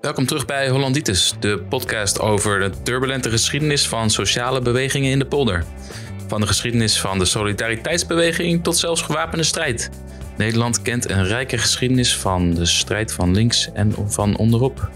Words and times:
Welkom 0.00 0.26
terug 0.26 0.46
bij 0.46 0.68
Hollanditis, 0.68 1.34
de 1.40 1.62
podcast 1.68 2.20
over 2.20 2.60
de 2.60 2.82
turbulente 2.82 3.30
geschiedenis 3.30 3.88
van 3.88 4.10
sociale 4.10 4.60
bewegingen 4.60 5.10
in 5.10 5.18
de 5.18 5.26
polder. 5.26 5.64
Van 6.26 6.40
de 6.40 6.46
geschiedenis 6.46 7.00
van 7.00 7.18
de 7.18 7.24
solidariteitsbeweging 7.24 8.62
tot 8.62 8.76
zelfs 8.76 9.02
gewapende 9.02 9.44
strijd. 9.44 9.90
Nederland 10.36 10.82
kent 10.82 11.10
een 11.10 11.26
rijke 11.26 11.58
geschiedenis 11.58 12.16
van 12.16 12.54
de 12.54 12.66
strijd 12.66 13.12
van 13.12 13.34
links 13.34 13.72
en 13.72 13.94
van 14.06 14.36
onderop. 14.36 14.90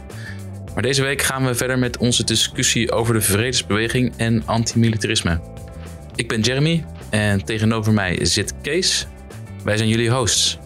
Maar 0.75 0.83
deze 0.83 1.03
week 1.03 1.23
gaan 1.23 1.47
we 1.47 1.55
verder 1.55 1.79
met 1.79 1.97
onze 1.97 2.25
discussie 2.25 2.93
over 2.93 3.15
de 3.15 3.21
vredesbeweging 3.21 4.13
en 4.17 4.43
antimilitarisme. 4.47 5.41
Ik 6.15 6.29
ben 6.29 6.41
Jeremy 6.41 6.85
en 7.11 7.45
tegenover 7.45 7.93
mij 7.93 8.25
zit 8.25 8.55
Kees. 8.63 9.07
Wij 9.65 9.77
zijn 9.77 9.89
jullie 9.89 10.11
hosts. 10.11 10.59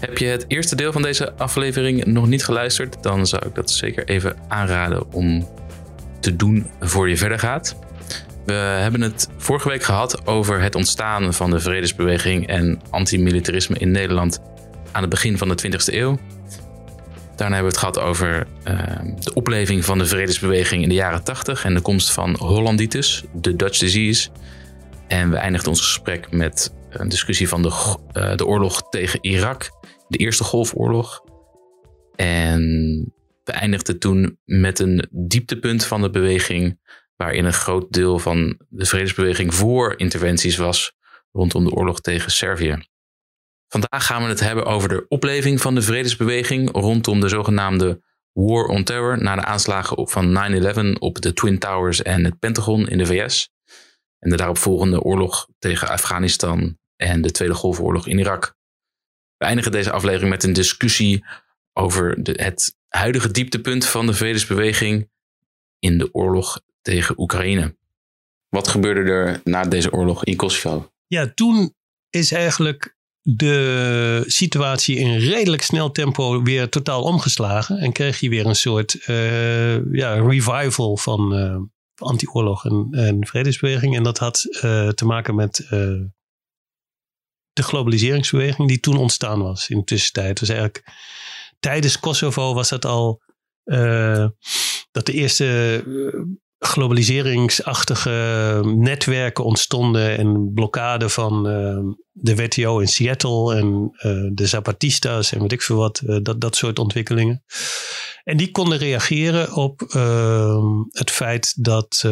Heb 0.00 0.18
je 0.18 0.26
het 0.26 0.44
eerste 0.48 0.76
deel 0.76 0.92
van 0.92 1.02
deze 1.02 1.32
aflevering 1.32 2.04
nog 2.04 2.26
niet 2.26 2.44
geluisterd, 2.44 3.02
dan 3.02 3.26
zou 3.26 3.46
ik 3.46 3.54
dat 3.54 3.70
zeker 3.70 4.08
even 4.08 4.36
aanraden 4.48 5.12
om 5.12 5.48
te 6.20 6.36
doen 6.36 6.66
voor 6.80 7.08
je 7.08 7.16
verder 7.16 7.38
gaat. 7.38 7.76
We 8.44 8.52
hebben 8.52 9.00
het 9.00 9.28
vorige 9.36 9.68
week 9.68 9.82
gehad 9.82 10.26
over 10.26 10.60
het 10.60 10.74
ontstaan 10.74 11.34
van 11.34 11.50
de 11.50 11.60
vredesbeweging 11.60 12.46
en 12.46 12.80
antimilitarisme 12.90 13.78
in 13.78 13.90
Nederland 13.90 14.40
aan 14.92 15.00
het 15.00 15.10
begin 15.10 15.38
van 15.38 15.48
de 15.48 15.70
20e 15.70 15.94
eeuw. 15.94 16.18
Daarna 17.36 17.54
hebben 17.54 17.72
we 17.72 17.78
het 17.78 17.94
gehad 17.94 17.98
over 17.98 18.46
uh, 18.68 18.80
de 19.20 19.34
opleving 19.34 19.84
van 19.84 19.98
de 19.98 20.06
vredesbeweging 20.06 20.82
in 20.82 20.88
de 20.88 20.94
jaren 20.94 21.24
80 21.24 21.64
en 21.64 21.74
de 21.74 21.80
komst 21.80 22.12
van 22.12 22.36
Hollanditis, 22.38 23.24
de 23.32 23.56
Dutch 23.56 23.78
disease. 23.78 24.28
En 25.08 25.30
we 25.30 25.36
eindigden 25.36 25.70
ons 25.70 25.80
gesprek 25.80 26.32
met 26.32 26.74
een 26.90 27.08
discussie 27.08 27.48
van 27.48 27.62
de, 27.62 27.96
uh, 28.12 28.36
de 28.36 28.46
oorlog 28.46 28.88
tegen 28.88 29.18
Irak 29.22 29.70
de 30.08 30.18
Eerste 30.18 30.44
Golfoorlog. 30.44 31.24
En 32.14 32.62
we 33.44 33.52
eindigden 33.52 33.98
toen 33.98 34.38
met 34.44 34.78
een 34.78 35.08
dieptepunt 35.10 35.84
van 35.84 36.02
de 36.02 36.10
beweging, 36.10 36.80
waarin 37.16 37.44
een 37.44 37.52
groot 37.52 37.92
deel 37.92 38.18
van 38.18 38.60
de 38.68 38.84
vredesbeweging 38.84 39.54
voor 39.54 39.94
interventies 39.96 40.56
was 40.56 40.92
rondom 41.32 41.64
de 41.64 41.70
oorlog 41.70 42.00
tegen 42.00 42.30
Servië. 42.30 42.78
Vandaag 43.68 44.06
gaan 44.06 44.22
we 44.22 44.28
het 44.28 44.40
hebben 44.40 44.64
over 44.64 44.88
de 44.88 45.04
opleving 45.08 45.60
van 45.60 45.74
de 45.74 45.82
vredesbeweging 45.82 46.70
rondom 46.72 47.20
de 47.20 47.28
zogenaamde 47.28 48.02
War 48.32 48.64
on 48.64 48.84
Terror 48.84 49.22
na 49.22 49.34
de 49.34 49.44
aanslagen 49.44 50.08
van 50.08 50.38
9-11 50.94 50.98
op 50.98 51.20
de 51.20 51.32
Twin 51.32 51.58
Towers 51.58 52.02
en 52.02 52.24
het 52.24 52.38
Pentagon 52.38 52.88
in 52.88 52.98
de 52.98 53.06
VS. 53.06 53.50
En 54.18 54.30
de 54.30 54.36
daaropvolgende 54.36 55.02
oorlog 55.02 55.48
tegen 55.58 55.88
Afghanistan 55.88 56.78
en 56.96 57.22
de 57.22 57.30
Tweede 57.30 57.54
Golfoorlog 57.54 58.06
in 58.06 58.18
Irak. 58.18 58.56
We 59.36 59.44
eindigen 59.44 59.72
deze 59.72 59.90
aflevering 59.90 60.30
met 60.30 60.44
een 60.44 60.52
discussie 60.52 61.24
over 61.72 62.22
de, 62.22 62.32
het 62.42 62.76
huidige 62.88 63.30
dieptepunt 63.30 63.86
van 63.86 64.06
de 64.06 64.12
vredesbeweging 64.12 65.10
in 65.78 65.98
de 65.98 66.14
oorlog 66.14 66.60
tegen 66.82 67.14
Oekraïne. 67.20 67.76
Wat 68.48 68.68
gebeurde 68.68 69.10
er 69.10 69.40
na 69.44 69.64
deze 69.64 69.92
oorlog 69.92 70.24
in 70.24 70.36
Kosovo? 70.36 70.92
Ja, 71.06 71.32
toen 71.34 71.74
is 72.10 72.32
eigenlijk 72.32 72.96
de 73.22 74.24
situatie 74.26 74.96
in 74.96 75.18
redelijk 75.18 75.62
snel 75.62 75.90
tempo 75.92 76.42
weer 76.42 76.68
totaal 76.68 77.02
omgeslagen. 77.02 77.78
En 77.78 77.92
kreeg 77.92 78.20
je 78.20 78.28
weer 78.28 78.46
een 78.46 78.54
soort 78.54 79.08
uh, 79.08 79.92
ja, 79.92 80.14
revival 80.14 80.96
van 80.96 81.38
uh, 81.38 81.56
anti-oorlog 81.98 82.64
en, 82.64 83.16
vredesbeweging. 83.20 83.96
En 83.96 84.02
dat 84.02 84.18
had 84.18 84.46
uh, 84.50 84.88
te 84.88 85.04
maken 85.04 85.34
met 85.34 85.66
de 87.52 87.62
globaliseringsbeweging 87.62 88.68
die 88.68 88.80
toen 88.80 88.96
ontstaan 88.96 89.42
was 89.42 89.68
in 89.68 89.78
de 89.78 89.84
tussentijd. 89.84 90.38
Dus 90.38 90.48
eigenlijk 90.48 90.84
tijdens 91.60 92.00
Kosovo 92.00 92.54
was 92.54 92.70
het 92.70 92.84
al 92.84 93.22
uh, 93.64 94.26
dat 94.90 95.06
de 95.06 95.12
eerste 95.12 95.82
globaliseringsachtige 96.58 98.60
netwerken 98.64 99.44
ontstonden 99.44 100.18
en 100.18 100.50
blokkade 100.54 101.08
van 101.08 101.42
de 102.12 102.36
WTO 102.36 102.78
in 102.78 102.88
Seattle 102.88 103.56
en 103.56 103.90
de 104.34 104.46
Zapatistas 104.46 105.32
en 105.32 105.40
weet 105.40 105.52
ik 105.52 105.62
veel 105.62 105.76
wat, 105.76 106.02
dat, 106.22 106.40
dat 106.40 106.56
soort 106.56 106.78
ontwikkelingen. 106.78 107.44
En 108.28 108.36
die 108.36 108.50
konden 108.50 108.78
reageren 108.78 109.54
op 109.54 109.80
het 110.90 111.10
feit 111.10 111.64
dat 111.64 112.04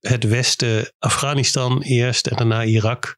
het 0.00 0.24
Westen 0.24 0.92
Afghanistan 0.98 1.82
eerst 1.82 2.26
en 2.26 2.36
daarna 2.36 2.64
Irak 2.64 3.16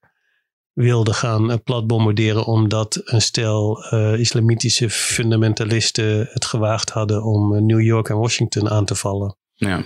wilde 0.77 1.13
gaan 1.13 1.51
uh, 1.51 1.57
platbombarderen 1.65 2.45
omdat 2.45 3.01
een 3.05 3.23
stel 3.23 3.85
uh, 3.93 4.19
islamitische 4.19 4.91
fundamentalisten 4.91 6.29
het 6.31 6.45
gewaagd 6.45 6.91
hadden 6.91 7.23
om 7.23 7.55
uh, 7.55 7.61
New 7.61 7.81
York 7.81 8.09
en 8.09 8.17
Washington 8.17 8.71
aan 8.71 8.85
te 8.85 8.95
vallen. 8.95 9.37
Ja, 9.55 9.85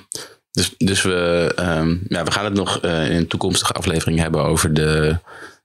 dus, 0.51 0.75
dus 0.77 1.03
we, 1.03 1.53
um, 1.59 2.03
ja, 2.09 2.25
we 2.25 2.31
gaan 2.31 2.45
het 2.45 2.55
nog 2.55 2.83
in 2.83 2.91
een 2.91 3.27
toekomstige 3.27 3.73
aflevering 3.73 4.19
hebben 4.19 4.45
over 4.45 4.75
de, 4.75 5.19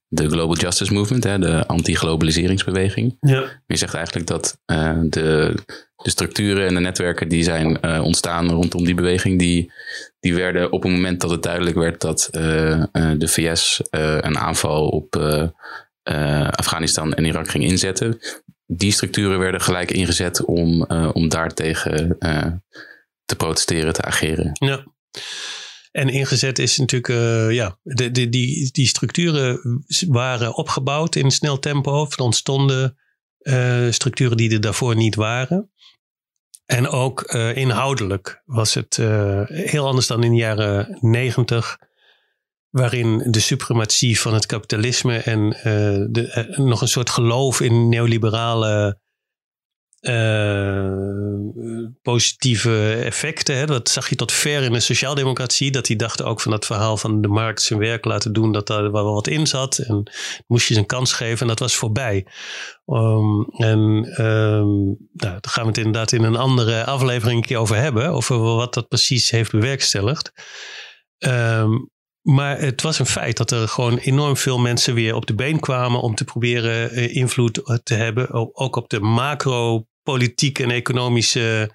de 0.08 0.30
Global 0.30 0.58
Justice 0.58 0.94
Movement, 0.94 1.24
hè, 1.24 1.40
de 1.40 1.68
anti-globaliseringsbeweging. 1.68 3.18
Ja. 3.20 3.62
Je 3.68 3.78
zegt 3.78 3.94
eigenlijk 3.94 4.28
dat 4.28 4.58
de, 4.66 5.54
de 5.96 6.10
structuren 6.10 6.68
en 6.68 6.74
de 6.74 6.80
netwerken 6.80 7.28
die 7.28 7.44
zijn 7.44 7.84
ontstaan 8.02 8.50
rondom 8.50 8.86
die 8.86 8.96
beweging, 8.96 9.40
die 9.40 9.72
die 10.20 10.36
werden 10.36 10.72
op 10.72 10.84
het 10.84 10.92
moment 10.92 11.22
dat 11.22 11.30
het 11.30 11.44
duidelijk 11.44 11.76
werd 11.76 12.02
dat 12.02 12.30
uh, 12.32 12.70
uh, 12.70 12.86
de 13.18 13.28
VS 13.28 13.82
een 13.90 14.38
aanval 14.38 14.88
op 14.88 15.16
Afghanistan 16.50 17.14
en 17.14 17.26
Irak 17.26 17.50
ging 17.50 17.64
inzetten. 17.64 18.20
Die 18.66 18.92
structuren 18.92 19.40
werden 19.40 19.62
gelijk 19.62 19.92
ingezet 19.92 20.46
om, 20.46 20.84
om 21.14 21.30
daartegen 21.30 22.18
te 23.26 23.36
protesteren, 23.36 23.94
te 23.94 24.02
ageren. 24.02 24.52
Ja. 24.54 24.84
En 25.96 26.10
ingezet 26.10 26.60
is 26.60 26.78
natuurlijk, 26.78 27.52
ja, 27.52 27.80
de, 27.84 28.12
die, 28.30 28.72
die 28.72 28.88
structuren 28.88 29.60
waren 30.08 30.56
opgebouwd 30.56 31.16
in 31.16 31.32
snel 31.32 31.60
tempo. 31.60 32.08
Er 32.10 32.24
ontstonden 32.24 32.98
structuren 33.90 34.38
die 34.38 34.52
er 34.52 34.62
daarvoor 34.62 34.96
niet 34.96 35.16
waren. 35.16 35.72
En 36.66 36.88
ook 36.88 37.34
uh, 37.34 37.56
inhoudelijk 37.56 38.42
was 38.46 38.74
het 38.74 38.96
heel 39.48 39.88
anders 39.88 40.08
dan 40.08 40.24
in 40.24 40.32
de 40.32 40.38
jaren 40.38 40.98
negentig, 41.02 41.78
waarin 42.70 43.24
de 43.32 43.40
suprematie 43.40 44.20
van 44.20 44.34
het 44.34 44.46
kapitalisme 44.46 45.18
en 45.18 45.48
nog 46.66 46.82
een 46.82 46.88
soort 46.88 47.10
geloof 47.10 47.62
in 47.62 47.90
neoliberale 47.90 49.00
uh, 50.10 51.94
positieve 52.02 53.02
effecten. 53.04 53.58
Hè. 53.58 53.66
Dat 53.66 53.90
zag 53.90 54.10
je 54.10 54.16
tot 54.16 54.32
ver 54.32 54.62
in 54.62 54.72
de 54.72 54.80
sociaaldemocratie. 54.80 55.72
Dat 55.72 55.86
die 55.86 55.96
dachten 55.96 56.26
ook 56.26 56.42
van 56.42 56.52
dat 56.52 56.66
verhaal 56.66 56.98
van 56.98 57.22
de 57.22 57.28
markt 57.28 57.62
zijn 57.62 57.80
werk 57.80 58.06
laten 58.06 58.34
doen. 58.34 58.52
Dat 58.52 58.68
daar 58.68 58.92
wel 58.92 59.14
wat 59.14 59.28
in 59.28 59.48
zat. 59.48 59.78
En 59.78 60.12
moest 60.48 60.68
je 60.68 60.74
ze 60.74 60.80
een 60.80 60.86
kans 60.86 61.14
geven. 61.14 61.42
En 61.42 61.48
dat 61.48 61.60
was 61.60 61.76
voorbij. 61.76 62.28
Um, 62.86 63.48
en 63.50 63.80
um, 64.26 64.76
nou, 65.14 65.38
daar 65.40 65.40
gaan 65.42 65.64
we 65.64 65.70
het 65.70 65.78
inderdaad 65.78 66.12
in 66.12 66.24
een 66.24 66.36
andere 66.36 66.86
aflevering 66.86 67.56
over 67.56 67.76
hebben. 67.76 68.10
Over 68.10 68.40
wat 68.40 68.74
dat 68.74 68.88
precies 68.88 69.30
heeft 69.30 69.52
bewerkstelligd. 69.52 70.32
Um, 71.18 71.90
maar 72.22 72.60
het 72.60 72.82
was 72.82 73.00
een 73.00 73.06
feit 73.06 73.38
dat 73.38 73.52
er 73.52 73.68
gewoon 73.68 73.98
enorm 73.98 74.38
veel 74.38 74.60
mensen 74.60 74.94
weer 74.94 75.16
op 75.16 75.26
de 75.26 75.36
been 75.36 75.60
kwamen 75.60 76.02
om 76.02 76.16
te 76.16 76.24
proberen 76.24 77.00
uh, 77.00 77.16
invloed 77.16 77.82
te 77.84 77.94
hebben. 77.94 78.54
Ook 78.54 78.76
op 78.76 78.90
de 78.90 79.00
macro 79.00 79.86
politieke 80.06 80.64
en 80.64 80.72
economische 80.72 81.72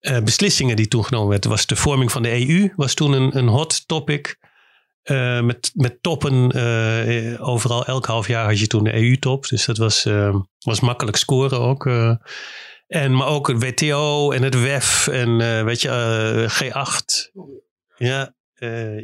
uh, 0.00 0.18
beslissingen 0.20 0.76
die 0.76 0.88
toen 0.88 1.04
genomen 1.04 1.28
werden. 1.28 1.50
Was 1.50 1.66
de 1.66 1.76
vorming 1.76 2.12
van 2.12 2.22
de 2.22 2.48
EU 2.48 2.72
was 2.76 2.94
toen 2.94 3.12
een, 3.12 3.36
een 3.36 3.48
hot 3.48 3.88
topic. 3.88 4.38
Uh, 5.04 5.40
met, 5.40 5.70
met 5.74 6.02
toppen 6.02 6.56
uh, 6.56 7.48
overal. 7.48 7.86
Elk 7.86 8.06
half 8.06 8.26
jaar 8.26 8.46
had 8.46 8.58
je 8.58 8.66
toen 8.66 8.84
de 8.84 8.94
EU-top. 8.94 9.46
Dus 9.46 9.64
dat 9.64 9.76
was, 9.76 10.06
was 10.58 10.80
makkelijk 10.80 11.16
scoren 11.16 11.60
ook. 11.60 11.86
en, 12.86 13.16
maar 13.16 13.26
ook 13.26 13.48
het 13.48 13.62
WTO 13.62 14.30
en 14.30 14.42
het 14.42 14.60
WEF 14.60 15.06
en 15.06 15.64
weet 15.64 15.80
je, 15.80 16.46
G8. 16.48 17.40
Ja, 17.96 18.34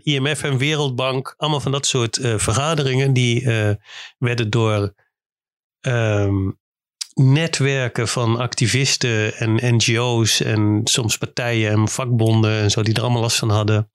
IMF 0.03 0.43
en 0.43 0.59
Wereldbank. 0.59 1.35
Allemaal 1.37 1.61
van 1.61 1.73
dat 1.73 1.87
soort 1.87 2.19
vergaderingen. 2.23 3.13
Die 3.13 3.47
werden 4.19 4.51
door 4.51 4.95
um, 5.81 6.59
netwerken 7.21 8.09
van 8.09 8.39
activisten 8.39 9.35
en 9.35 9.75
NGO's 9.77 10.41
en 10.41 10.81
soms 10.85 11.19
partijen 11.19 11.71
en 11.71 11.89
vakbonden 11.89 12.61
en 12.61 12.71
zo 12.71 12.83
die 12.83 12.95
er 12.95 13.03
allemaal 13.03 13.21
last 13.21 13.39
van 13.39 13.51
hadden, 13.51 13.91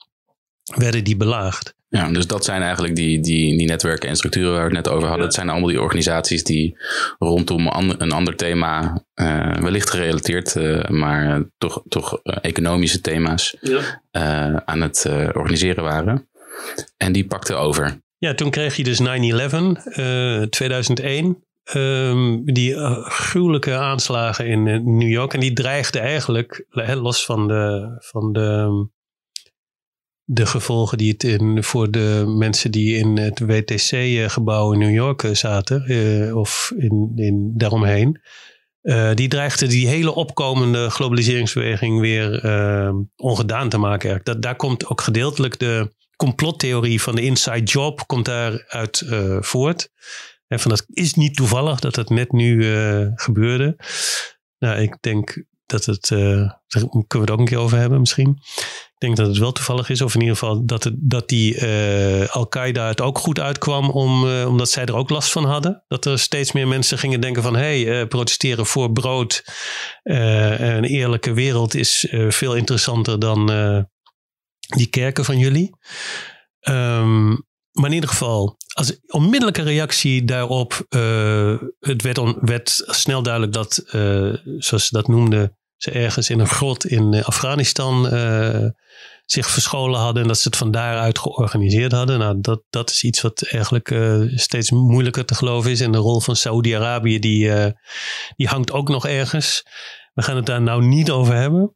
werden 0.76 1.04
die 1.04 1.18
belaagd. 1.18 1.76
Ja, 1.90 2.12
dus 2.12 2.28
dat 2.28 2.46
zijn 2.46 2.62
eigenlijk 2.62 2.96
die, 2.96 3.20
die, 3.20 3.58
die 3.58 3.68
netwerken 3.68 4.10
en 4.10 4.16
structuren 4.16 4.52
waar 4.52 4.70
we 4.70 4.76
het 4.76 4.86
net 4.86 4.94
over 4.94 5.08
hadden. 5.08 5.26
Het 5.26 5.36
zijn 5.36 5.50
allemaal 5.50 5.70
die 5.70 5.82
organisaties 5.82 6.44
die 6.44 6.78
rondom 7.20 7.68
een 7.98 8.12
ander 8.12 8.36
thema, 8.36 9.04
uh, 9.16 9.56
wellicht 9.58 9.90
gerelateerd, 9.90 10.56
uh, 10.56 10.88
maar 10.88 11.44
toch, 11.58 11.84
toch 11.90 12.20
uh, 12.24 12.36
economische 12.42 13.02
thema's 13.02 13.58
ja. 13.62 14.64
aan 14.66 14.82
het 14.82 15.06
organiseren 15.34 15.84
waren. 15.84 16.30
En 16.98 17.12
die 17.12 17.28
pakten 17.28 17.60
over. 17.60 18.02
Ja, 18.18 18.34
toen 18.34 18.50
kreeg 18.50 18.76
je 18.76 18.84
dus 18.84 19.02
9-11, 19.02 20.50
2001. 20.50 21.44
Ehm, 21.64 22.44
die 22.44 22.72
uh, 22.72 23.06
gruwelijke 23.08 23.76
aanslagen 23.76 24.48
in 24.48 24.66
uh, 24.66 24.80
New 24.80 25.10
York. 25.10 25.34
En 25.34 25.40
die 25.40 25.54
dreigden 25.54 26.02
eigenlijk, 26.02 26.66
los 27.02 27.26
van 27.26 27.48
de, 27.48 27.96
van 28.00 28.34
de, 28.34 28.88
de 30.24 30.46
gevolgen 30.46 30.98
die 30.98 31.12
het 31.12 31.24
in, 31.24 31.64
voor 31.64 31.92
de 31.92 32.24
mensen 32.38 32.72
die 32.72 32.98
in 32.98 33.18
het 33.18 33.40
WTC-gebouw 33.40 34.74
in 34.74 34.80
New 34.80 34.94
York 34.94 35.30
zaten, 35.32 35.82
of 36.36 36.74
in, 36.78 37.12
in 37.16 37.54
daaromheen. 37.58 38.22
die 39.14 39.28
dreigde 39.28 39.68
die 39.68 39.88
hele 39.88 40.16
opkomende 40.16 40.90
globaliseringsbeweging 40.90 42.00
weer 42.00 42.46
ongedaan 43.16 43.70
te 43.70 43.78
maken. 43.78 44.20
Dat, 44.24 44.42
daar 44.42 44.56
komt 44.56 44.88
ook 44.88 45.02
gedeeltelijk 45.02 45.60
de 45.60 45.94
complottheorie 46.16 47.02
van 47.02 47.16
de 47.16 47.22
inside 47.22 47.64
job 47.64 48.08
komt 48.08 48.26
daaruit 48.26 49.06
voort. 49.40 49.90
En 50.52 50.60
van 50.60 50.72
dat 50.72 50.86
is 50.88 51.14
niet 51.14 51.36
toevallig 51.36 51.80
dat 51.80 51.96
het 51.96 52.10
net 52.10 52.32
nu 52.32 52.66
uh, 52.66 53.08
gebeurde. 53.16 53.78
Nou, 54.60 54.82
ik 54.82 54.98
denk 55.00 55.44
dat 55.66 55.86
het, 55.86 56.10
uh, 56.10 56.20
daar 56.20 56.60
kunnen 56.68 57.08
we 57.08 57.20
het 57.20 57.32
ook 57.32 57.40
een 57.40 57.46
keer 57.46 57.58
over 57.58 57.78
hebben 57.78 58.00
misschien. 58.00 58.40
Ik 58.86 58.96
denk 58.98 59.16
dat 59.16 59.28
het 59.28 59.38
wel 59.38 59.52
toevallig 59.52 59.90
is, 59.90 60.02
of 60.02 60.14
in 60.14 60.20
ieder 60.20 60.36
geval 60.36 60.66
dat, 60.66 60.84
het, 60.84 60.94
dat 60.98 61.30
die 61.30 61.66
Al-Qaeda 62.28 62.88
het 62.88 63.02
ook 63.02 63.18
goed 63.18 63.40
uitkwam, 63.40 63.90
om, 63.90 64.24
omdat 64.44 64.70
zij 64.70 64.86
er 64.86 64.96
ook 64.96 65.10
last 65.10 65.32
van 65.32 65.46
hadden. 65.46 65.84
Dat 65.88 66.06
er 66.06 66.20
steeds 66.20 66.52
meer 66.52 66.68
mensen 66.68 66.98
gingen 66.98 67.22
denken 67.22 67.44
van, 67.44 67.56
hé, 67.56 67.84
hey, 67.84 68.08
protesteren 68.08 68.66
voor 68.66 68.92
brood. 68.92 69.44
een 70.04 70.84
eerlijke 70.84 71.34
wereld 71.34 71.76
is 71.76 72.08
veel 72.28 72.56
interessanter 72.56 73.20
dan 73.20 73.46
die 74.68 74.88
kerken 74.88 75.26
van 75.26 75.38
jullie. 75.38 75.76
Um, 76.70 77.50
maar 77.72 77.90
in 77.90 77.96
ieder 77.96 78.10
geval, 78.10 78.58
als 78.74 79.00
onmiddellijke 79.08 79.62
reactie 79.62 80.26
daarop, 80.26 80.86
uh, 80.90 81.62
het 81.80 82.02
werd, 82.02 82.20
werd, 82.40 82.84
snel 82.86 83.24
duidelijk 83.24 83.54
dat, 83.54 83.84
uh, 83.86 84.34
zoals 84.58 84.86
ze 84.86 84.96
dat 84.96 85.08
noemden, 85.08 85.58
ze 85.76 85.92
ergens 85.92 86.30
in 86.30 86.40
een 86.40 86.48
grot 86.48 86.86
in 86.86 87.24
Afghanistan 87.24 88.14
uh, 88.14 88.68
zich 89.26 89.50
verscholen 89.50 90.00
hadden 90.00 90.22
en 90.22 90.28
dat 90.28 90.38
ze 90.38 90.48
het 90.48 90.58
van 90.58 90.72
daaruit 90.72 91.20
georganiseerd 91.20 91.92
hadden. 91.92 92.20
Nou, 92.20 92.38
dat, 92.42 92.64
dat 92.70 92.90
is 92.90 93.04
iets 93.04 93.22
wat 93.22 93.42
eigenlijk 93.42 93.96
steeds 94.36 94.72
moeilijker 94.72 95.26
te 95.26 95.36
geloven 95.36 95.72
is. 95.72 95.82
En 95.82 95.92
de 95.92 95.98
rol 95.98 96.20
van 96.20 96.36
Saoedi-Arabië, 96.36 97.20
die, 97.20 97.52
die 98.36 98.48
hangt 98.48 98.72
ook 98.72 98.90
nog 98.90 99.08
ergens. 99.08 99.64
We 100.14 100.22
gaan 100.22 100.36
het 100.36 100.46
daar 100.46 100.62
nou 100.62 100.86
niet 100.86 101.12
over 101.12 101.36
hebben. 101.36 101.74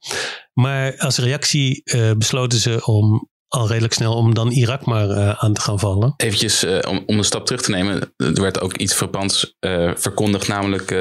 Maar 0.54 0.98
als 0.98 1.18
reactie 1.18 1.84
besloten 2.18 2.60
ze 2.60 2.86
om 2.86 3.30
al 3.56 3.68
redelijk 3.68 3.94
snel 3.94 4.14
om 4.14 4.34
dan 4.34 4.52
Irak 4.52 4.86
maar 4.86 5.10
uh, 5.10 5.44
aan 5.44 5.54
te 5.54 5.62
gaan 5.62 5.80
vallen. 5.80 6.14
Eventjes 6.18 6.64
uh, 6.64 6.80
om, 6.88 7.04
om 7.06 7.18
een 7.18 7.24
stap 7.24 7.46
terug 7.46 7.62
te 7.62 7.72
nemen. 7.72 8.14
Er 8.18 8.42
werd 8.42 8.62
ook 8.62 8.78
iets 8.78 8.96
verpants 8.96 9.56
verkondigd, 9.96 10.48
namelijk 10.48 10.92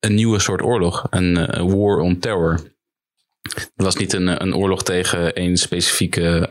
een 0.00 0.14
nieuwe 0.14 0.38
soort 0.38 0.62
oorlog. 0.62 1.06
Een 1.10 1.34
war 1.70 1.98
on 1.98 2.18
terror. 2.18 2.60
Het 3.42 3.70
was 3.74 3.96
niet 3.96 4.12
een, 4.12 4.42
een 4.42 4.54
oorlog 4.54 4.82
tegen 4.82 5.34
één 5.34 5.56
specifieke 5.56 6.46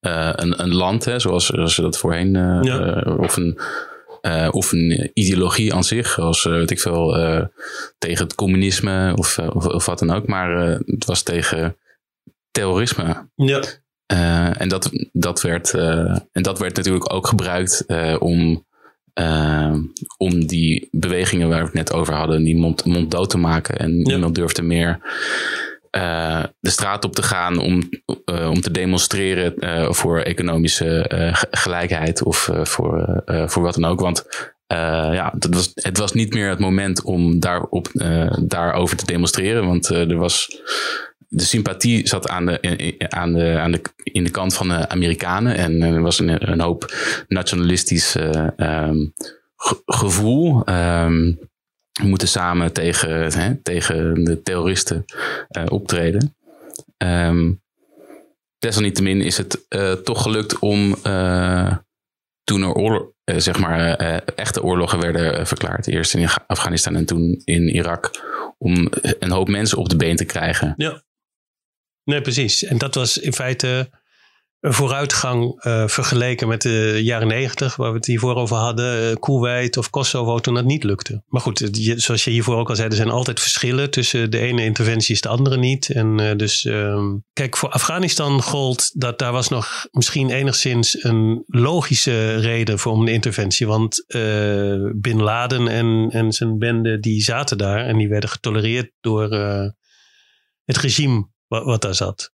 een, 0.00 0.62
een 0.62 0.74
land, 0.74 1.04
hè, 1.04 1.18
zoals, 1.18 1.46
zoals 1.46 1.74
ze 1.74 1.82
dat 1.82 1.98
voorheen, 1.98 2.32
ja. 2.62 3.00
of 3.00 3.36
een 3.36 3.58
uh, 4.26 4.48
of 4.50 4.72
een 4.72 5.10
ideologie 5.14 5.74
aan 5.74 5.84
zich, 5.84 6.18
als 6.18 6.44
uh, 6.44 6.52
weet 6.52 6.70
ik 6.70 6.80
veel, 6.80 7.18
uh, 7.18 7.44
tegen 7.98 8.24
het 8.24 8.34
communisme 8.34 9.12
of, 9.16 9.38
of, 9.38 9.66
of, 9.66 9.86
wat 9.86 9.98
dan 9.98 10.10
ook. 10.10 10.26
Maar 10.26 10.56
het 10.84 11.04
was 11.04 11.22
tegen 11.22 11.76
terrorisme. 12.50 13.28
Ja. 13.34 13.62
En 14.06 14.68
dat, 14.68 14.90
dat, 15.12 15.42
werd, 15.42 15.74
en 16.32 16.42
dat 16.42 16.58
werd 16.58 16.76
natuurlijk 16.76 17.12
ook 17.12 17.26
gebruikt 17.26 17.84
om, 18.18 18.66
om 20.16 20.46
die 20.46 20.88
bewegingen 20.90 21.48
waar 21.48 21.58
we 21.58 21.64
het 21.64 21.74
net 21.74 21.92
over 21.92 22.14
hadden, 22.14 22.44
die 22.44 22.56
mond, 22.56 22.84
mond 22.84 23.10
dood 23.10 23.30
te 23.30 23.38
maken. 23.38 23.78
En 23.78 23.96
ja. 23.96 24.02
niemand 24.02 24.34
durfde 24.34 24.62
meer 24.62 25.00
de 26.60 26.70
straat 26.70 27.04
op 27.04 27.14
te 27.14 27.22
gaan 27.22 27.58
om, 27.58 27.88
om 28.24 28.60
te 28.60 28.70
demonstreren 28.70 29.54
voor 29.94 30.18
economische 30.20 31.06
gelijkheid 31.50 32.22
of 32.22 32.50
voor, 32.62 33.22
voor 33.46 33.62
wat 33.62 33.74
dan 33.74 33.84
ook. 33.84 34.00
Want 34.00 34.26
ja, 35.12 35.32
het 35.38 35.54
was, 35.54 35.70
het 35.74 35.98
was 35.98 36.12
niet 36.12 36.34
meer 36.34 36.48
het 36.48 36.58
moment 36.58 37.02
om 37.02 37.40
daarop, 37.40 37.88
daarover 38.42 38.96
te 38.96 39.06
demonstreren. 39.06 39.66
Want 39.66 39.88
er 39.88 40.16
was, 40.16 40.60
de 41.28 41.44
sympathie 41.44 42.08
zat 42.08 42.28
aan 42.28 42.46
de, 42.46 42.94
aan 43.08 43.32
de, 43.32 43.58
aan 43.58 43.70
de, 43.70 43.80
in 44.02 44.24
de 44.24 44.30
kant 44.30 44.54
van 44.54 44.68
de 44.68 44.88
Amerikanen. 44.88 45.56
En 45.56 45.82
er 45.82 46.02
was 46.02 46.18
een, 46.18 46.50
een 46.50 46.60
hoop 46.60 46.94
nationalistisch 47.28 48.16
um, 48.56 49.14
gevoel. 49.86 50.68
Um, 50.68 51.38
we 51.92 52.06
moeten 52.06 52.28
samen 52.28 52.72
tegen, 52.72 53.32
hè, 53.32 53.54
tegen 53.62 54.24
de 54.24 54.42
terroristen 54.42 55.04
uh, 55.58 55.64
optreden. 55.68 56.36
Um, 56.96 57.62
desalniettemin 58.58 59.20
is 59.20 59.36
het 59.36 59.66
toch 60.04 60.22
gelukt 60.22 60.58
om 60.58 60.94
toen 62.44 62.62
er 63.24 63.40
zeg 63.40 63.58
maar, 63.58 63.94
echte 64.24 64.62
oorlogen 64.62 65.00
werden 65.00 65.46
verklaard. 65.46 65.86
Eerst 65.86 66.14
in 66.14 66.28
Afghanistan 66.46 66.96
en 66.96 67.04
toen 67.04 67.42
in 67.44 67.68
Irak. 67.68 68.10
Om 68.58 68.88
een 69.18 69.30
hoop 69.30 69.48
mensen 69.48 69.78
op 69.78 69.88
de 69.88 69.96
been 69.96 70.16
te 70.16 70.24
krijgen. 70.24 70.74
Ja, 70.76 71.02
nee, 72.04 72.20
precies. 72.20 72.64
En 72.64 72.78
dat 72.78 72.94
was 72.94 73.18
in 73.18 73.32
feite 73.32 73.90
een 74.64 74.72
vooruitgang 74.72 75.64
uh, 75.66 75.88
vergeleken 75.88 76.48
met 76.48 76.62
de 76.62 77.00
jaren 77.02 77.28
negentig, 77.28 77.76
waar 77.76 77.90
we 77.90 77.96
het 77.96 78.06
hiervoor 78.06 78.34
over 78.34 78.56
hadden, 78.56 79.10
uh, 79.10 79.66
of 79.78 79.90
Kosovo, 79.90 80.38
toen 80.38 80.54
dat 80.54 80.64
niet 80.64 80.84
lukte. 80.84 81.22
Maar 81.26 81.40
goed, 81.40 81.68
zoals 81.96 82.24
je 82.24 82.30
hiervoor 82.30 82.56
ook 82.56 82.68
al 82.68 82.76
zei, 82.76 82.88
er 82.88 82.94
zijn 82.94 83.10
altijd 83.10 83.40
verschillen 83.40 83.90
tussen 83.90 84.30
de 84.30 84.38
ene 84.38 84.64
interventie 84.64 85.14
is 85.14 85.20
de 85.20 85.28
andere 85.28 85.56
niet. 85.56 85.90
En 85.90 86.20
uh, 86.20 86.36
dus, 86.36 86.64
um, 86.64 87.24
kijk, 87.32 87.56
voor 87.56 87.68
Afghanistan 87.68 88.42
gold 88.42 89.00
dat 89.00 89.18
daar 89.18 89.32
was 89.32 89.48
nog 89.48 89.86
misschien 89.90 90.30
enigszins 90.30 91.04
een 91.04 91.44
logische 91.46 92.36
reden 92.36 92.78
voor 92.78 92.92
om 92.92 93.04
de 93.04 93.12
interventie. 93.12 93.66
Want 93.66 94.04
Bin 94.94 95.22
Laden 95.22 95.68
en, 95.68 96.08
en 96.10 96.32
zijn 96.32 96.58
bende, 96.58 96.98
die 97.00 97.22
zaten 97.22 97.58
daar 97.58 97.86
en 97.86 97.96
die 97.96 98.08
werden 98.08 98.30
getolereerd 98.30 98.90
door 99.00 99.30
het 100.64 100.76
regime 100.76 101.32
wat, 101.48 101.64
wat 101.64 101.82
daar 101.82 101.94
zat. 101.94 102.32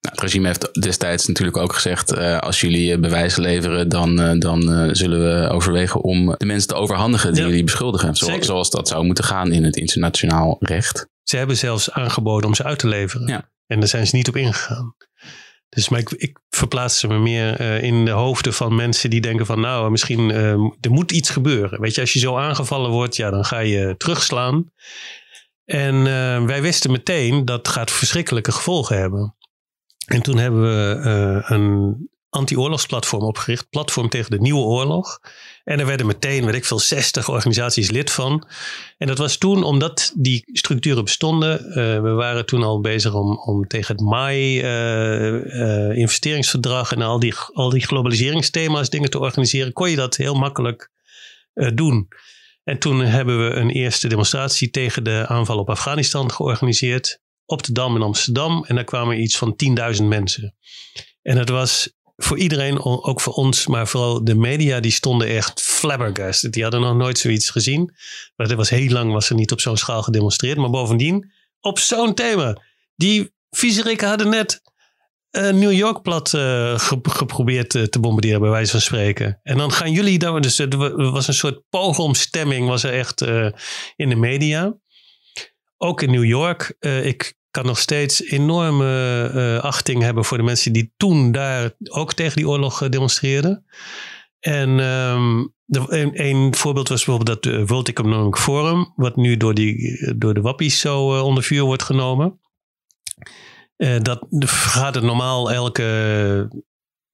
Nou, 0.00 0.14
het 0.14 0.20
regime 0.20 0.46
heeft 0.46 0.82
destijds 0.82 1.26
natuurlijk 1.26 1.56
ook 1.56 1.72
gezegd: 1.72 2.12
uh, 2.12 2.38
als 2.38 2.60
jullie 2.60 2.92
eh, 2.92 2.98
bewijzen 2.98 3.42
leveren, 3.42 3.88
dan, 3.88 4.20
uh, 4.20 4.40
dan 4.40 4.72
uh, 4.72 4.88
zullen 4.92 5.20
we 5.20 5.48
overwegen 5.48 6.02
om 6.02 6.34
de 6.36 6.46
mensen 6.46 6.68
te 6.68 6.74
overhandigen 6.74 7.32
die 7.32 7.42
ja. 7.42 7.48
jullie 7.48 7.64
beschuldigen. 7.64 8.14
Zo, 8.14 8.40
zoals 8.40 8.70
dat 8.70 8.88
zou 8.88 9.04
moeten 9.04 9.24
gaan 9.24 9.52
in 9.52 9.64
het 9.64 9.76
internationaal 9.76 10.56
recht. 10.60 11.08
Ze 11.22 11.36
hebben 11.36 11.56
zelfs 11.56 11.90
aangeboden 11.90 12.48
om 12.48 12.54
ze 12.54 12.64
uit 12.64 12.78
te 12.78 12.88
leveren. 12.88 13.26
Ja. 13.26 13.50
En 13.66 13.78
daar 13.78 13.88
zijn 13.88 14.06
ze 14.06 14.16
niet 14.16 14.28
op 14.28 14.36
ingegaan. 14.36 14.94
Dus 15.68 15.88
maar 15.88 16.00
ik, 16.00 16.10
ik 16.10 16.38
verplaats 16.50 16.98
ze 16.98 17.06
me 17.06 17.18
meer 17.18 17.60
in 17.82 18.04
de 18.04 18.10
hoofden 18.10 18.52
van 18.52 18.74
mensen 18.74 19.10
die 19.10 19.20
denken 19.20 19.46
van 19.46 19.60
nou, 19.60 19.90
misschien 19.90 20.30
er 20.80 20.90
moet 20.90 21.12
iets 21.12 21.30
gebeuren. 21.30 21.80
Weet 21.80 21.94
je, 21.94 22.00
als 22.00 22.12
je 22.12 22.18
zo 22.18 22.36
aangevallen 22.36 22.90
wordt, 22.90 23.16
ja, 23.16 23.30
dan 23.30 23.44
ga 23.44 23.58
je 23.58 23.94
terugslaan. 23.96 24.70
En 25.68 26.04
wij 26.46 26.62
wisten 26.62 26.90
meteen 26.90 27.44
dat 27.44 27.68
gaat 27.68 27.90
verschrikkelijke 27.90 28.52
gevolgen 28.52 28.98
hebben. 28.98 29.36
En 30.06 30.22
toen 30.22 30.38
hebben 30.38 30.62
we 30.62 31.00
uh, 31.04 31.50
een 31.50 32.08
anti-oorlogsplatform 32.30 33.22
opgericht. 33.22 33.70
Platform 33.70 34.08
tegen 34.08 34.30
de 34.30 34.40
nieuwe 34.40 34.64
oorlog. 34.64 35.20
En 35.64 35.80
er 35.80 35.86
werden 35.86 36.06
meteen, 36.06 36.44
weet 36.44 36.54
ik 36.54 36.64
veel, 36.64 36.78
60 36.78 37.28
organisaties 37.28 37.90
lid 37.90 38.10
van. 38.10 38.48
En 38.98 39.06
dat 39.06 39.18
was 39.18 39.36
toen 39.36 39.62
omdat 39.62 40.12
die 40.16 40.42
structuren 40.52 41.04
bestonden. 41.04 41.68
Uh, 41.68 41.74
we 41.74 42.10
waren 42.10 42.46
toen 42.46 42.62
al 42.62 42.80
bezig 42.80 43.14
om, 43.14 43.38
om 43.38 43.66
tegen 43.66 43.96
het 43.96 44.04
MAI-investeringsverdrag 44.04 46.92
en 46.92 47.02
al 47.02 47.18
die, 47.18 47.34
al 47.52 47.70
die 47.70 47.86
globaliseringsthema's 47.86 48.90
dingen 48.90 49.10
te 49.10 49.18
organiseren. 49.18 49.72
Kon 49.72 49.90
je 49.90 49.96
dat 49.96 50.16
heel 50.16 50.34
makkelijk 50.34 50.90
doen. 51.74 52.08
En 52.68 52.78
toen 52.78 53.00
hebben 53.00 53.48
we 53.48 53.54
een 53.54 53.70
eerste 53.70 54.08
demonstratie 54.08 54.70
tegen 54.70 55.04
de 55.04 55.24
aanval 55.26 55.58
op 55.58 55.70
Afghanistan 55.70 56.32
georganiseerd 56.32 57.20
op 57.46 57.62
de 57.62 57.72
Dam 57.72 57.96
in 57.96 58.02
Amsterdam. 58.02 58.64
En 58.64 58.74
daar 58.74 58.84
kwamen 58.84 59.20
iets 59.20 59.36
van 59.36 59.56
10.000 59.96 60.04
mensen. 60.04 60.54
En 61.22 61.36
het 61.36 61.48
was 61.48 61.92
voor 62.16 62.38
iedereen, 62.38 62.82
ook 62.82 63.20
voor 63.20 63.32
ons, 63.32 63.66
maar 63.66 63.86
vooral 63.86 64.24
de 64.24 64.34
media, 64.34 64.80
die 64.80 64.90
stonden 64.90 65.28
echt 65.28 65.60
flabbergasted. 65.62 66.52
Die 66.52 66.62
hadden 66.62 66.80
nog 66.80 66.96
nooit 66.96 67.18
zoiets 67.18 67.50
gezien. 67.50 67.94
Maar 68.36 68.50
er 68.50 68.56
was 68.56 68.70
heel 68.70 68.90
lang 68.90 69.12
was 69.12 69.28
er 69.28 69.34
niet 69.34 69.52
op 69.52 69.60
zo'n 69.60 69.76
schaal 69.76 70.02
gedemonstreerd. 70.02 70.58
Maar 70.58 70.70
bovendien, 70.70 71.32
op 71.60 71.78
zo'n 71.78 72.14
thema. 72.14 72.62
Die 72.96 73.32
viezerikken 73.50 74.08
hadden 74.08 74.28
net 74.28 74.60
uh, 75.30 75.50
New 75.50 75.72
York 75.72 76.02
plat 76.02 76.32
uh, 76.32 76.78
geprobeerd 77.02 77.74
uh, 77.74 77.82
te 77.82 78.00
bombarderen, 78.00 78.40
bij 78.40 78.50
wijze 78.50 78.70
van 78.70 78.80
spreken. 78.80 79.40
En 79.42 79.56
dan 79.56 79.72
gaan 79.72 79.92
jullie 79.92 80.18
daar, 80.18 80.40
dus 80.40 80.58
er 80.58 81.10
was 81.12 81.28
een 81.28 81.34
soort 81.34 81.62
pogromstemming, 81.70 82.68
was 82.68 82.82
er 82.82 82.92
echt 82.92 83.20
in 83.96 84.08
de 84.08 84.16
media. 84.16 84.76
Ook 85.76 86.02
in 86.02 86.10
New 86.10 86.24
York. 86.24 86.76
ik 87.02 87.34
kan 87.50 87.66
nog 87.66 87.78
steeds 87.78 88.22
enorme 88.22 89.60
achting 89.62 90.02
hebben 90.02 90.24
voor 90.24 90.36
de 90.36 90.42
mensen 90.42 90.72
die 90.72 90.92
toen 90.96 91.32
daar 91.32 91.70
ook 91.90 92.12
tegen 92.12 92.36
die 92.36 92.48
oorlog 92.48 92.88
demonstreerden. 92.88 93.64
En 94.40 94.78
um, 94.78 95.54
een, 95.66 96.26
een, 96.26 96.54
voorbeeld 96.54 96.88
was 96.88 97.04
bijvoorbeeld 97.04 97.42
dat 97.42 97.68
World 97.68 97.88
Economic 97.88 98.36
Forum, 98.36 98.92
wat 98.96 99.16
nu 99.16 99.36
door, 99.36 99.54
die, 99.54 99.98
door 100.16 100.34
de 100.34 100.40
wappies 100.40 100.80
zo 100.80 101.20
onder 101.20 101.42
vuur 101.42 101.62
wordt 101.62 101.82
genomen. 101.82 102.40
Uh, 103.78 103.96
dat 104.00 104.26
gaat 104.46 104.94
het 104.94 105.04
normaal 105.04 105.52
elke 105.52 106.48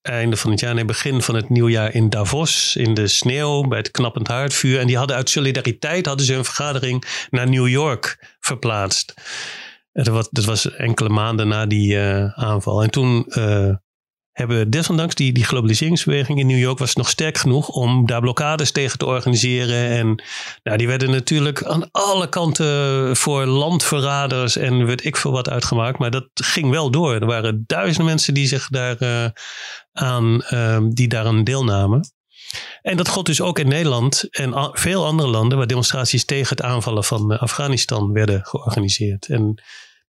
einde 0.02 0.36
van 0.36 0.50
het 0.50 0.60
jaar, 0.60 0.74
nee, 0.74 0.84
begin 0.84 1.22
van 1.22 1.34
het 1.34 1.48
nieuwjaar 1.48 1.94
in 1.94 2.10
Davos, 2.10 2.76
in 2.76 2.94
de 2.94 3.06
sneeuw, 3.06 3.68
bij 3.68 3.78
het 3.78 3.90
knappend 3.90 4.28
haardvuur. 4.28 4.80
En 4.80 4.86
die 4.86 4.96
hadden 4.96 5.16
uit 5.16 5.30
solidariteit 5.30 6.06
hadden 6.06 6.26
ze 6.26 6.34
een 6.34 6.44
vergadering 6.44 7.26
naar 7.30 7.48
New 7.48 7.68
York 7.68 8.36
verplaatst. 8.40 9.14
Dat 9.92 10.06
was, 10.06 10.28
dat 10.30 10.44
was 10.44 10.70
enkele 10.70 11.08
maanden 11.08 11.48
na 11.48 11.66
die 11.66 11.94
uh, 11.94 12.38
aanval. 12.38 12.82
En 12.82 12.90
toen 12.90 13.24
uh, 13.28 13.74
hebben 14.34 14.70
desondanks 14.70 15.14
die, 15.14 15.32
die 15.32 15.44
globaliseringsbeweging 15.44 16.38
in 16.38 16.46
New 16.46 16.58
York 16.58 16.78
was 16.78 16.94
nog 16.94 17.08
sterk 17.08 17.38
genoeg 17.38 17.68
om 17.68 18.06
daar 18.06 18.20
blokkades 18.20 18.70
tegen 18.70 18.98
te 18.98 19.06
organiseren. 19.06 19.88
En 19.88 20.22
nou, 20.62 20.78
die 20.78 20.86
werden 20.86 21.10
natuurlijk 21.10 21.62
aan 21.62 21.90
alle 21.90 22.28
kanten 22.28 23.16
voor 23.16 23.46
landverraders 23.46 24.56
en 24.56 24.86
weet 24.86 25.04
ik 25.04 25.16
veel 25.16 25.30
wat 25.30 25.50
uitgemaakt. 25.50 25.98
Maar 25.98 26.10
dat 26.10 26.28
ging 26.34 26.70
wel 26.70 26.90
door. 26.90 27.14
Er 27.14 27.26
waren 27.26 27.64
duizenden 27.66 28.04
mensen 28.06 28.34
die 28.34 28.46
zich 28.46 28.68
daar 28.68 29.02
uh, 29.02 29.26
aan, 29.92 30.44
uh, 30.50 30.78
die 30.88 31.08
daaraan 31.08 31.44
deelnamen. 31.44 32.12
En 32.82 32.96
dat 32.96 33.08
gold 33.08 33.26
dus 33.26 33.40
ook 33.40 33.58
in 33.58 33.68
Nederland 33.68 34.28
en 34.30 34.70
veel 34.72 35.06
andere 35.06 35.28
landen 35.28 35.58
waar 35.58 35.66
demonstraties 35.66 36.24
tegen 36.24 36.56
het 36.56 36.62
aanvallen 36.62 37.04
van 37.04 37.38
Afghanistan 37.38 38.12
werden 38.12 38.44
georganiseerd. 38.44 39.28
En 39.28 39.62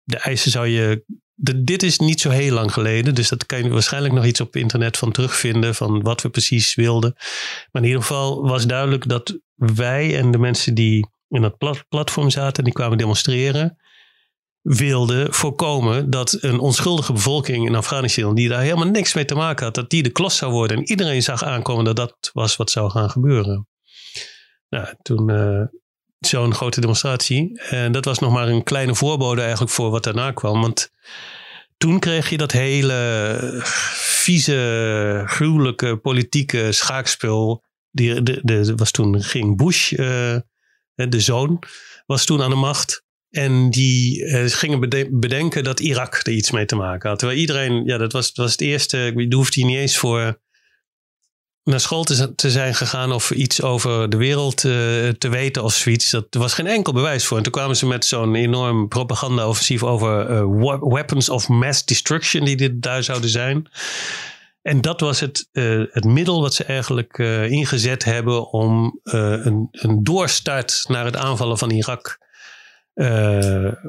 de 0.04 0.18
eisen 0.18 0.52
zou 0.52 0.68
je 0.68 1.04
dit 1.36 1.84
is 1.84 2.00
niet 2.00 2.22
zo 2.22 2.30
heel 2.30 2.54
lang 2.54 2.74
geleden, 2.74 3.16
dus 3.16 3.30
dat 3.30 3.46
kan 3.46 3.64
je 3.64 3.70
waarschijnlijk 3.70 4.14
nog 4.14 4.26
iets 4.26 4.42
op 4.42 4.56
internet 4.56 4.98
van 4.98 5.12
terugvinden 5.12 5.76
van 5.76 6.02
wat 6.02 6.22
we 6.22 6.30
precies 6.30 6.76
wilden. 6.76 7.14
Maar 7.72 7.82
in 7.82 7.88
ieder 7.88 8.02
geval 8.02 8.48
was 8.48 8.66
duidelijk 8.66 9.08
dat 9.08 9.40
wij 9.56 10.18
en 10.18 10.32
de 10.32 10.38
mensen 10.38 10.74
die 10.74 11.08
in 11.30 11.42
dat 11.42 11.58
plat, 11.58 11.86
platform 11.90 12.30
zaten 12.30 12.58
en 12.58 12.64
die 12.64 12.74
kwamen 12.74 12.98
demonstreren, 12.98 13.78
wilden 14.62 15.34
voorkomen 15.34 16.10
dat 16.10 16.38
een 16.42 16.60
onschuldige 16.60 17.14
bevolking 17.14 17.68
in 17.68 17.76
Afghanistan, 17.76 18.36
die 18.36 18.50
daar 18.50 18.62
helemaal 18.62 18.88
niks 18.88 19.14
mee 19.14 19.26
te 19.26 19.36
maken 19.36 19.66
had, 19.66 19.76
dat 19.76 19.90
die 19.90 20.04
de 20.04 20.10
klos 20.10 20.38
zou 20.38 20.52
worden. 20.52 20.78
En 20.78 20.90
iedereen 20.90 21.24
zag 21.24 21.44
aankomen 21.44 21.86
dat 21.86 21.96
dat 21.96 22.30
was 22.34 22.56
wat 22.56 22.72
zou 22.72 22.90
gaan 22.90 23.10
gebeuren. 23.10 23.68
Nou, 24.70 24.88
toen 25.02 25.30
uh, 25.30 25.62
zo'n 26.28 26.54
grote 26.54 26.82
demonstratie. 26.82 27.62
En 27.62 27.92
dat 27.92 28.06
was 28.06 28.20
nog 28.20 28.32
maar 28.32 28.48
een 28.48 28.64
kleine 28.64 28.96
voorbode 28.96 29.42
eigenlijk 29.42 29.72
voor 29.72 29.90
wat 29.90 30.04
daarna 30.04 30.32
kwam. 30.32 30.62
Want 30.62 30.92
toen 31.78 32.00
kreeg 32.00 32.30
je 32.30 32.38
dat 32.38 32.52
hele 32.52 33.62
vieze, 33.64 35.24
gruwelijke 35.26 35.98
politieke 35.98 36.72
schaakspel. 36.72 37.64
Die, 37.92 38.24
de, 38.24 38.74
was 38.76 38.92
toen 38.92 39.22
ging 39.22 39.58
Bush, 39.58 39.92
uh, 39.92 40.38
de 40.96 41.20
zoon, 41.20 41.60
was 42.06 42.26
toen 42.26 42.42
aan 42.42 42.50
de 42.50 42.56
macht. 42.56 43.04
En 43.30 43.70
die 43.70 44.24
uh, 44.24 44.44
gingen 44.48 44.80
bedenken 45.20 45.64
dat 45.64 45.80
Irak 45.80 46.20
er 46.24 46.34
iets 46.34 46.52
mee 46.52 46.66
te 46.66 46.76
maken 46.76 47.10
had. 47.10 47.20
Terwijl 47.20 47.40
iedereen, 47.40 47.86
ja, 47.86 47.98
dat 47.98 48.12
was, 48.12 48.32
was 48.34 48.52
het 48.52 48.62
eerste. 48.62 48.98
Je 49.16 49.36
hoeft 49.36 49.54
hier 49.54 49.66
niet 49.66 49.78
eens 49.78 49.98
voor 49.98 50.40
naar 51.66 51.80
school 51.80 52.04
te, 52.04 52.36
te, 52.36 52.52
zijn 52.52 52.76
gegaan 52.76 53.12
of 53.12 53.32
iets 53.32 53.62
over 53.62 54.10
de 54.10 54.18
wereld 54.18 54.64
uh, 54.64 54.72
te 55.10 55.30
weten 55.30 55.64
of 55.64 55.74
zoiets. 55.74 56.10
Dat, 56.10 56.26
was 56.30 56.54
geen 56.54 56.68
enkel 56.68 56.94
bewijs 56.94 57.26
voor. 57.26 57.38
En 57.38 57.44
toen 57.44 57.52
kwamen 57.52 57.76
ze 57.76 57.86
met 57.86 58.06
zo'n 58.06 58.36
enorm 58.36 58.88
propaganda-offensief 58.88 59.84
over 59.84 60.30
uh, 60.30 60.78
weapons 60.80 61.30
of 61.30 61.48
mass 61.48 61.86
destruction 61.86 62.46
die 62.46 62.56
dit 62.56 62.82
daar 62.82 63.04
zouden 63.04 63.30
zijn. 63.30 63.70
En 64.62 64.82
dat 64.82 65.00
was 65.00 65.20
het, 65.20 65.48
uh, 65.52 65.84
het 65.92 66.04
middel 66.04 66.42
wat 66.42 66.54
ze 66.54 66.64
eigenlijk 66.64 67.18
ingezet 67.50 68.04
hebben 68.04 68.52
om 68.52 69.00
een, 69.04 69.68
een 69.72 70.04
doorstart 70.04 70.86
naar 70.88 71.06
het 71.06 71.16
aanvallen 71.16 71.58
van 71.58 71.70
Irak 71.70 72.18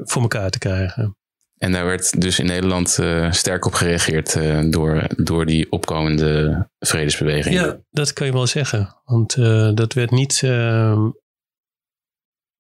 voor 0.03 0.21
elkaar 0.21 0.49
te 0.49 0.59
krijgen. 0.59 1.17
En 1.57 1.71
daar 1.71 1.85
werd 1.85 2.21
dus 2.21 2.39
in 2.39 2.45
Nederland 2.45 2.97
uh, 2.99 3.31
sterk 3.31 3.65
op 3.65 3.73
gereageerd 3.73 4.35
uh, 4.35 4.71
door, 4.71 5.07
door 5.15 5.45
die 5.45 5.71
opkomende 5.71 6.69
vredesbeweging. 6.79 7.55
Ja, 7.55 7.77
dat 7.89 8.13
kan 8.13 8.27
je 8.27 8.33
wel 8.33 8.47
zeggen. 8.47 8.95
Want 9.05 9.35
uh, 9.35 9.71
dat, 9.73 9.93
werd 9.93 10.11
niet, 10.11 10.41
ehm, 10.43 11.09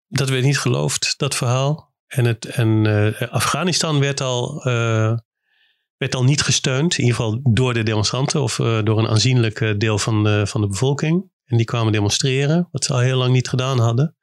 dat 0.06 0.28
werd 0.28 0.44
niet 0.44 0.58
geloofd, 0.58 1.14
dat 1.16 1.34
verhaal. 1.34 1.94
En, 2.06 2.24
het, 2.24 2.44
en 2.44 2.86
Afghanistan 3.30 4.00
werd 4.00 4.20
al, 4.20 4.62
werd 5.96 6.14
al 6.14 6.24
niet 6.24 6.42
gesteund, 6.42 6.98
in 6.98 7.04
ieder 7.04 7.16
geval 7.16 7.40
door 7.42 7.74
de 7.74 7.82
demonstranten 7.82 8.42
of 8.42 8.56
door 8.56 8.98
een 8.98 9.08
aanzienlijk 9.08 9.80
deel 9.80 9.98
van 9.98 10.24
de, 10.24 10.46
van 10.46 10.60
de 10.60 10.66
bevolking. 10.66 11.30
En 11.44 11.56
die 11.56 11.66
kwamen 11.66 11.92
demonstreren, 11.92 12.68
wat 12.70 12.84
ze 12.84 12.92
al 12.92 12.98
heel 12.98 13.18
lang 13.18 13.32
niet 13.32 13.48
gedaan 13.48 13.78
hadden. 13.78 14.16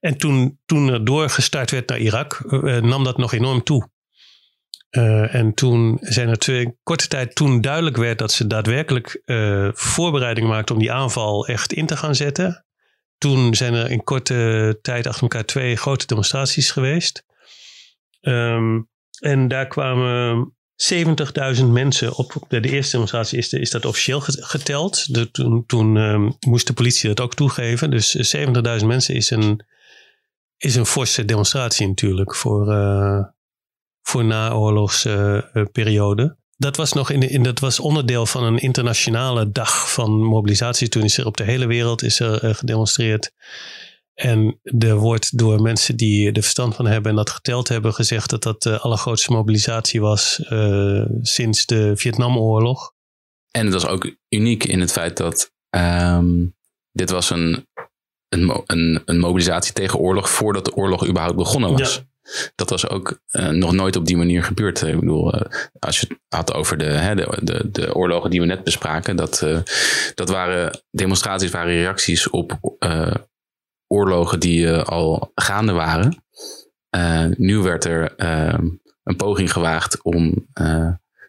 En 0.00 0.16
toen, 0.16 0.58
toen 0.66 0.88
er 0.88 1.04
doorgestart 1.04 1.70
werd 1.70 1.88
naar 1.88 1.98
Irak, 1.98 2.42
uh, 2.46 2.76
nam 2.76 3.04
dat 3.04 3.16
nog 3.16 3.32
enorm 3.32 3.62
toe. 3.62 3.88
Uh, 4.90 5.34
en 5.34 5.54
toen 5.54 5.98
zijn 6.00 6.28
er 6.28 6.38
twee 6.38 6.76
korte 6.82 7.08
tijd 7.08 7.34
toen 7.34 7.60
duidelijk 7.60 7.96
werd 7.96 8.18
dat 8.18 8.32
ze 8.32 8.46
daadwerkelijk 8.46 9.22
uh, 9.24 9.68
voorbereidingen 9.72 10.50
maakten 10.50 10.74
om 10.74 10.80
die 10.80 10.92
aanval 10.92 11.46
echt 11.46 11.72
in 11.72 11.86
te 11.86 11.96
gaan 11.96 12.14
zetten. 12.14 12.64
Toen 13.18 13.54
zijn 13.54 13.74
er 13.74 13.90
in 13.90 14.04
korte 14.04 14.78
tijd 14.82 15.06
achter 15.06 15.22
elkaar 15.22 15.44
twee 15.44 15.76
grote 15.76 16.06
demonstraties 16.06 16.70
geweest. 16.70 17.24
Um, 18.20 18.88
en 19.20 19.48
daar 19.48 19.66
kwamen 19.66 20.52
70.000 21.58 21.64
mensen 21.64 22.16
op. 22.16 22.34
De, 22.48 22.60
eerste 22.60 22.92
demonstratie 22.92 23.38
is, 23.38 23.52
is 23.52 23.70
dat 23.70 23.84
officieel 23.84 24.20
geteld. 24.24 25.14
De, 25.14 25.30
toen 25.30 25.66
toen 25.66 25.96
um, 25.96 26.36
moest 26.40 26.66
de 26.66 26.72
politie 26.72 27.08
dat 27.08 27.20
ook 27.20 27.34
toegeven. 27.34 27.90
Dus 27.90 28.36
70.000 28.36 28.86
mensen 28.86 29.14
is 29.14 29.30
een 29.30 29.62
is 30.58 30.74
een 30.74 30.86
forse 30.86 31.24
demonstratie 31.24 31.86
natuurlijk 31.86 32.34
voor, 32.34 32.72
uh, 32.72 33.24
voor 34.02 34.24
naoorlogsperiode. 34.24 36.22
Uh, 36.22 36.30
dat 36.56 36.76
was 36.76 36.92
nog 36.92 37.10
in, 37.10 37.22
in, 37.22 37.42
dat 37.42 37.58
was 37.58 37.80
onderdeel 37.80 38.26
van 38.26 38.44
een 38.44 38.58
internationale 38.58 39.52
dag 39.52 39.92
van 39.92 40.22
mobilisatie. 40.22 40.88
Toen 40.88 41.02
is 41.02 41.18
er 41.18 41.26
op 41.26 41.36
de 41.36 41.44
hele 41.44 41.66
wereld 41.66 42.02
is 42.02 42.20
er 42.20 42.44
uh, 42.44 42.54
gedemonstreerd. 42.54 43.32
En 44.14 44.60
er 44.78 44.96
wordt 44.96 45.38
door 45.38 45.62
mensen 45.62 45.96
die 45.96 46.32
er 46.32 46.42
verstand 46.42 46.74
van 46.74 46.86
hebben 46.86 47.10
en 47.10 47.16
dat 47.16 47.30
geteld 47.30 47.68
hebben 47.68 47.94
gezegd 47.94 48.30
dat 48.30 48.42
dat 48.42 48.62
de 48.62 48.78
allergrootste 48.78 49.32
mobilisatie 49.32 50.00
was 50.00 50.42
sinds 51.22 51.66
de 51.66 51.96
Vietnamoorlog. 51.96 52.92
En 53.50 53.64
het 53.64 53.74
was 53.74 53.86
ook 53.86 54.16
uniek 54.28 54.64
in 54.64 54.80
het 54.80 54.92
feit 54.92 55.16
dat 55.16 55.52
um, 55.70 56.56
dit 56.92 57.10
was 57.10 57.30
een 57.30 57.66
een, 58.28 58.62
een, 58.66 59.02
een, 59.04 59.18
mobilisatie 59.18 59.72
tegen 59.72 59.98
oorlog 59.98 60.30
voordat 60.30 60.64
de 60.64 60.74
oorlog 60.74 61.06
überhaupt 61.06 61.36
begonnen 61.36 61.78
was. 61.78 62.02
Dat 62.54 62.70
was 62.70 62.88
ook 62.88 63.20
uh, 63.32 63.48
nog 63.48 63.72
nooit 63.72 63.96
op 63.96 64.06
die 64.06 64.16
manier 64.16 64.44
gebeurd. 64.44 64.82
Ik 64.82 65.00
bedoel, 65.00 65.34
uh, 65.34 65.40
als 65.78 66.00
je 66.00 66.06
het 66.08 66.18
had 66.28 66.54
over 66.54 66.78
de, 66.78 66.84
hè, 66.84 67.14
de, 67.14 67.38
de, 67.42 67.70
de, 67.70 67.94
oorlogen 67.94 68.30
die 68.30 68.40
we 68.40 68.46
net 68.46 68.64
bespraken, 68.64 69.16
dat, 69.16 69.42
uh, 69.44 69.58
dat 70.14 70.28
waren 70.28 70.80
demonstraties, 70.90 71.50
waren 71.50 71.72
reacties 71.72 72.30
op 72.30 72.58
oorlogen 73.86 74.40
die 74.40 74.70
al 74.70 75.32
gaande 75.34 75.72
waren. 75.72 76.24
nu 77.36 77.58
werd 77.58 77.84
er 77.84 78.12
een 79.02 79.16
poging 79.16 79.52
gewaagd 79.52 80.02
om 80.02 80.48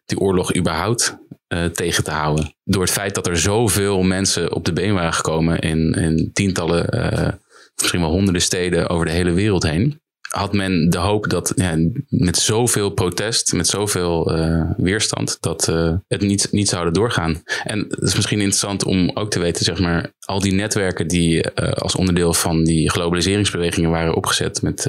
die 0.05 0.19
oorlog 0.19 0.55
überhaupt 0.55 1.17
uh, 1.53 1.65
tegen 1.65 2.03
te 2.03 2.11
houden. 2.11 2.53
Door 2.63 2.81
het 2.81 2.91
feit 2.91 3.15
dat 3.15 3.27
er 3.27 3.37
zoveel 3.37 4.01
mensen 4.01 4.53
op 4.53 4.65
de 4.65 4.73
been 4.73 4.93
waren 4.93 5.13
gekomen 5.13 5.59
in, 5.59 5.93
in 5.93 6.29
tientallen, 6.33 6.95
uh, 6.95 7.27
misschien 7.75 8.01
wel 8.01 8.09
honderden 8.09 8.41
steden 8.41 8.89
over 8.89 9.05
de 9.05 9.11
hele 9.11 9.31
wereld 9.31 9.63
heen. 9.63 10.01
Had 10.29 10.53
men 10.53 10.89
de 10.89 10.97
hoop 10.97 11.29
dat 11.29 11.53
ja, 11.55 11.77
met 12.07 12.37
zoveel 12.37 12.89
protest, 12.89 13.53
met 13.53 13.67
zoveel 13.67 14.37
uh, 14.37 14.71
weerstand, 14.77 15.37
dat 15.39 15.65
het 16.07 16.21
niet, 16.21 16.47
niet 16.51 16.69
zouden 16.69 16.93
doorgaan. 16.93 17.43
En 17.63 17.79
het 17.89 18.01
is 18.01 18.15
misschien 18.15 18.39
interessant 18.39 18.83
om 18.83 19.11
ook 19.13 19.31
te 19.31 19.39
weten, 19.39 19.65
zeg 19.65 19.79
maar, 19.79 20.13
al 20.19 20.39
die 20.39 20.53
netwerken 20.53 21.07
die 21.07 21.49
als 21.55 21.95
onderdeel 21.95 22.33
van 22.33 22.63
die 22.63 22.89
globaliseringsbewegingen 22.89 23.89
waren 23.89 24.15
opgezet 24.15 24.61
met 24.61 24.85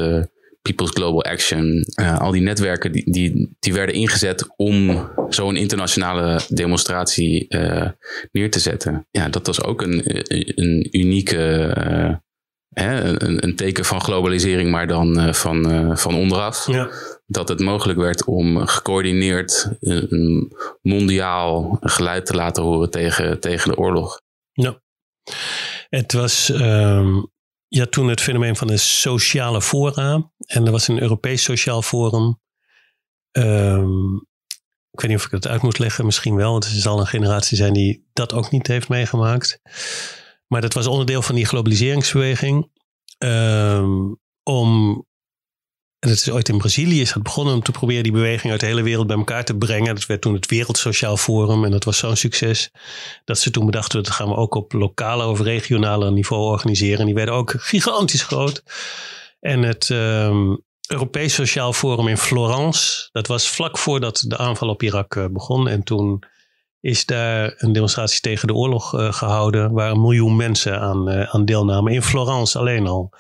People's 0.62 0.90
Global 0.90 1.25
Action, 1.25 1.85
uh, 2.00 2.19
al 2.19 2.31
die 2.31 2.43
netwerken 2.43 2.93
die, 2.93 3.11
die, 3.11 3.57
die 3.59 3.73
werden 3.73 3.95
ingezet 3.95 4.49
om 4.57 5.09
zo'n 5.29 5.57
internationale 5.57 6.40
demonstratie 6.49 7.47
uh, 7.49 7.88
neer 8.33 8.50
te 8.50 8.59
zetten. 8.59 9.07
Ja, 9.11 9.29
dat 9.29 9.47
was 9.47 9.62
ook 9.62 9.83
een, 9.83 10.02
een 10.61 10.88
unieke, 10.99 11.75
uh, 11.79 12.14
hè, 12.69 13.23
een, 13.23 13.45
een, 13.45 13.57
teken 13.57 13.85
van 13.85 14.00
globalisering, 14.00 14.71
maar 14.71 14.87
dan 14.87 15.35
van, 15.35 15.90
van 15.99 16.14
onderaf. 16.14 16.67
Ja. 16.67 16.90
Dat 17.26 17.49
het 17.49 17.61
mogelijk 17.61 17.99
werd 17.99 18.25
om 18.25 18.67
gecoördineerd 18.67 19.69
een 19.81 20.52
mondiaal 20.83 21.79
geluid 21.81 22.26
te 22.26 22.35
laten 22.35 22.62
horen 22.62 22.90
tegen, 22.90 23.40
tegen 23.40 23.71
de 23.71 23.76
oorlog. 23.76 24.21
Ja. 24.52 24.81
Het 25.88 26.12
was 26.12 26.49
um, 26.49 27.31
ja, 27.71 27.87
toen 27.87 28.09
het 28.09 28.21
fenomeen 28.21 28.57
van 28.57 28.67
de 28.67 28.77
sociale 28.77 29.62
fora. 29.62 30.31
En 30.47 30.67
er 30.67 30.73
was 30.73 30.89
een 30.89 31.03
Europees 31.03 31.43
Sociaal 31.43 31.83
Forum. 31.83 32.41
Um, 33.33 34.15
ik 34.91 35.00
weet 35.00 35.11
niet 35.11 35.19
of 35.19 35.25
ik 35.25 35.31
het 35.31 35.47
uit 35.47 35.62
moet 35.62 35.79
leggen, 35.79 36.05
misschien 36.05 36.35
wel. 36.35 36.53
Want 36.53 36.65
er 36.65 36.71
zal 36.71 37.00
een 37.00 37.07
generatie 37.07 37.57
zijn 37.57 37.73
die 37.73 38.09
dat 38.12 38.33
ook 38.33 38.50
niet 38.50 38.67
heeft 38.67 38.89
meegemaakt. 38.89 39.61
Maar 40.47 40.61
dat 40.61 40.75
was 40.75 40.87
onderdeel 40.87 41.23
van 41.23 41.35
die 41.35 41.47
globaliseringsbeweging. 41.47 42.71
Ehm, 43.19 44.15
om, 44.43 45.05
en 46.00 46.09
het 46.09 46.19
is 46.19 46.30
ooit 46.30 46.49
in 46.49 46.59
Brazilië 46.59 47.00
is 47.00 47.12
begonnen 47.12 47.54
om 47.54 47.62
te 47.62 47.73
proberen 47.73 48.02
die 48.02 48.12
beweging 48.12 48.52
uit 48.52 48.61
de 48.61 48.66
hele 48.66 48.83
wereld 48.83 49.07
bij 49.07 49.16
elkaar 49.16 49.45
te 49.45 49.57
brengen. 49.57 49.95
Dat 49.95 50.07
werd 50.07 50.21
toen 50.21 50.35
het 50.35 50.47
Wereld 50.47 50.78
Sociaal 50.78 51.16
Forum 51.16 51.64
en 51.64 51.71
dat 51.71 51.85
was 51.85 51.99
zo'n 51.99 52.16
succes. 52.16 52.71
Dat 53.25 53.38
ze 53.38 53.50
toen 53.50 53.66
bedachten, 53.66 54.02
dat 54.02 54.12
gaan 54.12 54.28
we 54.28 54.35
ook 54.35 54.54
op 54.54 54.73
lokale 54.73 55.26
of 55.26 55.40
regionale 55.40 56.11
niveau 56.11 56.42
organiseren. 56.42 56.99
En 56.99 57.07
die 57.07 57.14
werden 57.14 57.35
ook 57.35 57.54
gigantisch 57.57 58.23
groot. 58.23 58.62
En 59.40 59.62
het 59.62 59.88
um, 59.88 60.62
Europees 60.88 61.35
Sociaal 61.35 61.73
Forum 61.73 62.09
in 62.09 62.16
Florence, 62.16 63.09
dat 63.12 63.26
was 63.26 63.49
vlak 63.49 63.78
voordat 63.78 64.25
de 64.26 64.38
aanval 64.38 64.69
op 64.69 64.83
Irak 64.83 65.14
uh, 65.14 65.25
begon. 65.30 65.69
En 65.69 65.83
toen 65.83 66.23
is 66.80 67.07
daar 67.07 67.54
een 67.57 67.73
demonstratie 67.73 68.21
tegen 68.21 68.47
de 68.47 68.54
oorlog 68.54 68.95
uh, 68.95 69.12
gehouden, 69.12 69.73
waar 69.73 69.90
een 69.90 70.00
miljoen 70.00 70.37
mensen 70.37 70.80
aan, 70.80 71.11
uh, 71.11 71.35
aan 71.35 71.45
deelnamen. 71.45 71.92
In 71.92 72.02
Florence 72.02 72.59
alleen 72.59 72.87
al. 72.87 73.12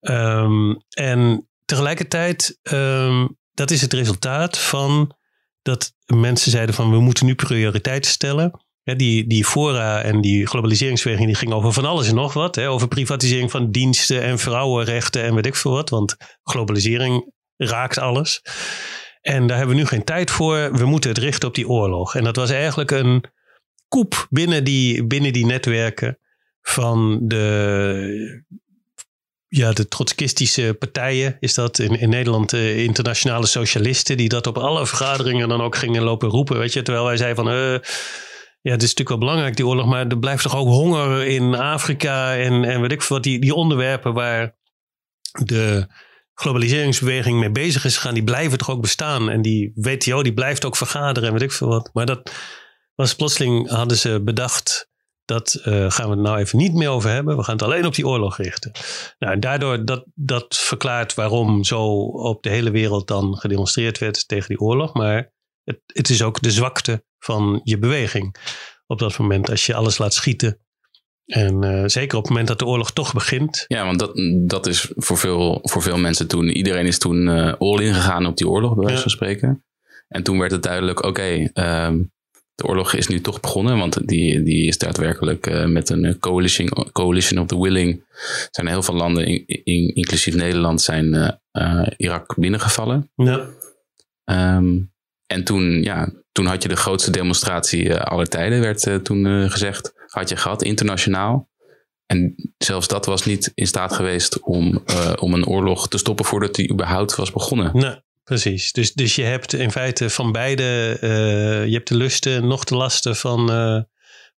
Um, 0.00 0.84
en 0.88 1.48
tegelijkertijd, 1.66 2.58
um, 2.62 3.38
dat 3.52 3.70
is 3.70 3.80
het 3.80 3.92
resultaat 3.92 4.58
van 4.58 5.14
dat 5.62 5.92
mensen 6.06 6.50
zeiden 6.50 6.74
van 6.74 6.90
we 6.90 7.00
moeten 7.00 7.26
nu 7.26 7.34
prioriteiten 7.34 8.10
stellen. 8.10 8.64
Die, 8.82 9.26
die 9.26 9.44
fora 9.44 10.02
en 10.02 10.20
die 10.20 10.46
globaliseringsbeweging 10.46 11.26
die 11.26 11.36
ging 11.36 11.52
over 11.52 11.72
van 11.72 11.84
alles 11.84 12.08
en 12.08 12.14
nog 12.14 12.32
wat. 12.32 12.54
Hè, 12.54 12.70
over 12.70 12.88
privatisering 12.88 13.50
van 13.50 13.70
diensten 13.70 14.22
en 14.22 14.38
vrouwenrechten 14.38 15.22
en 15.22 15.34
weet 15.34 15.46
ik 15.46 15.54
veel 15.54 15.72
wat. 15.72 15.90
Want 15.90 16.16
globalisering 16.42 17.32
raakt 17.56 17.98
alles. 17.98 18.42
En 19.20 19.46
daar 19.46 19.56
hebben 19.56 19.74
we 19.76 19.82
nu 19.82 19.88
geen 19.88 20.04
tijd 20.04 20.30
voor. 20.30 20.72
We 20.72 20.84
moeten 20.84 21.10
het 21.10 21.18
richten 21.18 21.48
op 21.48 21.54
die 21.54 21.68
oorlog. 21.68 22.14
En 22.14 22.24
dat 22.24 22.36
was 22.36 22.50
eigenlijk 22.50 22.90
een 22.90 23.24
koep 23.88 24.26
binnen 24.30 24.64
die, 24.64 25.06
binnen 25.06 25.32
die 25.32 25.46
netwerken 25.46 26.18
van 26.60 27.20
de, 27.22 28.44
ja, 29.56 29.72
de 29.72 29.88
trotskistische 29.88 30.76
partijen. 30.78 31.36
Is 31.40 31.54
dat 31.54 31.78
in, 31.78 32.00
in 32.00 32.08
Nederland 32.08 32.50
de 32.50 32.84
internationale 32.84 33.46
socialisten 33.46 34.16
die 34.16 34.28
dat 34.28 34.46
op 34.46 34.58
alle 34.58 34.86
vergaderingen 34.86 35.48
dan 35.48 35.60
ook 35.60 35.76
gingen 35.76 36.02
lopen 36.02 36.28
roepen. 36.28 36.58
Weet 36.58 36.72
je, 36.72 36.82
terwijl 36.82 37.06
wij 37.06 37.16
zeiden 37.16 37.44
van... 37.44 37.54
Uh, 37.54 37.78
ja, 38.60 38.72
het 38.72 38.82
is 38.82 38.88
natuurlijk 38.88 39.08
wel 39.08 39.18
belangrijk, 39.18 39.56
die 39.56 39.66
oorlog, 39.66 39.86
maar 39.86 40.06
er 40.06 40.18
blijft 40.18 40.42
toch 40.42 40.56
ook 40.56 40.68
honger 40.68 41.26
in 41.26 41.54
Afrika 41.54 42.36
en, 42.36 42.64
en 42.64 42.80
weet 42.80 42.92
ik 42.92 43.02
veel 43.02 43.16
wat, 43.16 43.24
die, 43.24 43.40
die 43.40 43.54
onderwerpen 43.54 44.12
waar 44.12 44.56
de 45.44 45.86
globaliseringsbeweging 46.34 47.38
mee 47.38 47.50
bezig 47.50 47.84
is 47.84 47.96
gegaan, 47.96 48.14
die 48.14 48.24
blijven 48.24 48.58
toch 48.58 48.70
ook 48.70 48.80
bestaan. 48.80 49.30
En 49.30 49.42
die 49.42 49.72
WTO, 49.74 50.22
die 50.22 50.34
blijft 50.34 50.64
ook 50.64 50.76
vergaderen 50.76 51.28
en 51.28 51.32
weet 51.32 51.42
ik 51.42 51.52
veel 51.52 51.68
wat. 51.68 51.90
Maar 51.92 52.06
dat 52.06 52.32
was 52.94 53.14
plotseling, 53.14 53.70
hadden 53.70 53.96
ze 53.96 54.22
bedacht, 54.22 54.90
dat 55.26 55.60
uh, 55.64 55.90
gaan 55.90 56.08
we 56.08 56.14
het 56.14 56.24
nou 56.24 56.38
even 56.38 56.58
niet 56.58 56.74
meer 56.74 56.88
over 56.88 57.10
hebben. 57.10 57.36
We 57.36 57.42
gaan 57.42 57.54
het 57.54 57.64
alleen 57.64 57.86
op 57.86 57.94
die 57.94 58.06
oorlog 58.06 58.36
richten. 58.36 58.72
Nou, 59.18 59.32
en 59.32 59.40
daardoor, 59.40 59.84
dat, 59.84 60.04
dat 60.14 60.56
verklaart 60.56 61.14
waarom 61.14 61.64
zo 61.64 61.84
op 62.04 62.42
de 62.42 62.48
hele 62.48 62.70
wereld 62.70 63.08
dan 63.08 63.36
gedemonstreerd 63.36 63.98
werd 63.98 64.28
tegen 64.28 64.48
die 64.48 64.60
oorlog. 64.60 64.94
Maar 64.94 65.32
het, 65.64 65.80
het 65.86 66.10
is 66.10 66.22
ook 66.22 66.42
de 66.42 66.50
zwakte 66.50 67.04
van 67.18 67.60
je 67.64 67.78
beweging. 67.78 68.36
Op 68.86 68.98
dat 68.98 69.18
moment, 69.18 69.50
als 69.50 69.66
je 69.66 69.74
alles 69.74 69.98
laat 69.98 70.14
schieten. 70.14 70.60
En 71.26 71.64
uh, 71.64 71.82
zeker 71.86 72.16
op 72.16 72.22
het 72.22 72.30
moment 72.30 72.48
dat 72.48 72.58
de 72.58 72.66
oorlog 72.66 72.92
toch 72.92 73.12
begint. 73.12 73.64
Ja, 73.68 73.84
want 73.84 73.98
dat, 73.98 74.12
dat 74.46 74.66
is 74.66 74.92
voor 74.94 75.18
veel, 75.18 75.58
voor 75.62 75.82
veel 75.82 75.98
mensen 75.98 76.28
toen. 76.28 76.48
Iedereen 76.48 76.86
is 76.86 76.98
toen 76.98 77.26
uh, 77.26 77.52
all 77.58 77.82
in 77.82 77.94
gegaan 77.94 78.26
op 78.26 78.36
die 78.36 78.48
oorlog, 78.48 78.74
bij 78.74 78.84
wijze 78.84 79.02
van 79.02 79.10
spreken. 79.10 79.64
En 80.08 80.22
toen 80.22 80.38
werd 80.38 80.52
het 80.52 80.62
duidelijk: 80.62 80.98
oké, 80.98 81.08
okay, 81.08 81.50
um, 81.86 82.12
de 82.56 82.66
oorlog 82.66 82.92
is 82.92 83.06
nu 83.06 83.20
toch 83.20 83.40
begonnen. 83.40 83.78
Want 83.78 84.08
die, 84.08 84.42
die 84.42 84.66
is 84.66 84.78
daadwerkelijk 84.78 85.46
uh, 85.46 85.66
met 85.66 85.90
een 85.90 86.18
coalition, 86.18 86.68
coalition 86.92 87.40
of 87.40 87.46
the 87.46 87.60
willing. 87.60 88.04
zijn 88.50 88.66
heel 88.66 88.82
veel 88.82 88.94
landen, 88.94 89.26
in, 89.26 89.46
in, 89.46 89.94
inclusief 89.94 90.34
Nederland, 90.34 90.82
zijn 90.82 91.38
Irak 91.96 92.34
binnengevallen. 92.36 93.10
Ja. 93.14 93.46
Um, 94.56 94.92
en 95.26 95.44
toen, 95.44 95.82
ja, 95.82 96.12
toen 96.32 96.46
had 96.46 96.62
je 96.62 96.68
de 96.68 96.76
grootste 96.76 97.10
demonstratie 97.10 97.94
aller 97.94 98.28
tijden, 98.28 98.60
werd 98.60 99.04
toen 99.04 99.50
gezegd. 99.50 99.92
Had 100.06 100.28
je 100.28 100.36
gehad, 100.36 100.62
internationaal. 100.62 101.48
En 102.06 102.34
zelfs 102.58 102.88
dat 102.88 103.06
was 103.06 103.24
niet 103.24 103.52
in 103.54 103.66
staat 103.66 103.92
geweest 103.92 104.40
om, 104.42 104.84
om 105.18 105.34
een 105.34 105.46
oorlog 105.46 105.88
te 105.88 105.98
stoppen 105.98 106.24
voordat 106.24 106.54
die 106.54 106.72
überhaupt 106.72 107.14
was 107.14 107.32
begonnen. 107.32 107.70
Nee, 107.72 108.04
precies. 108.26 108.72
Dus, 108.72 108.92
dus 108.92 109.14
je 109.14 109.22
hebt 109.22 109.52
in 109.52 109.70
feite 109.70 110.10
van 110.10 110.32
beide, 110.32 110.96
je 111.66 111.72
hebt 111.72 111.88
de 111.88 111.96
lusten, 111.96 112.46
nog 112.46 112.64
de 112.64 112.76
lasten 112.76 113.16
van, 113.16 113.44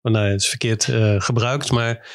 nou, 0.02 0.30
het 0.30 0.40
is 0.40 0.48
verkeerd 0.48 0.84
gebruikt, 1.18 1.70
maar 1.70 2.06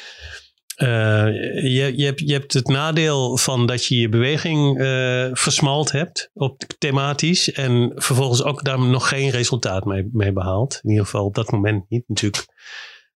uh, 0.82 1.26
je, 1.62 1.92
je, 1.96 2.04
hebt, 2.04 2.20
je 2.20 2.32
hebt 2.32 2.52
het 2.52 2.66
nadeel 2.66 3.36
van 3.36 3.66
dat 3.66 3.86
je 3.86 3.98
je 3.98 4.08
beweging 4.08 4.80
uh, 4.80 5.28
versmalt 5.32 5.92
hebt, 5.92 6.30
op, 6.32 6.62
thematisch. 6.78 7.52
En 7.52 7.92
vervolgens 7.94 8.42
ook 8.42 8.64
daar 8.64 8.80
nog 8.80 9.08
geen 9.08 9.30
resultaat 9.30 9.84
mee, 9.84 10.08
mee 10.12 10.32
behaalt. 10.32 10.80
In 10.82 10.90
ieder 10.90 11.04
geval 11.04 11.24
op 11.24 11.34
dat 11.34 11.50
moment 11.50 11.84
niet. 11.88 12.04
Natuurlijk 12.08 12.46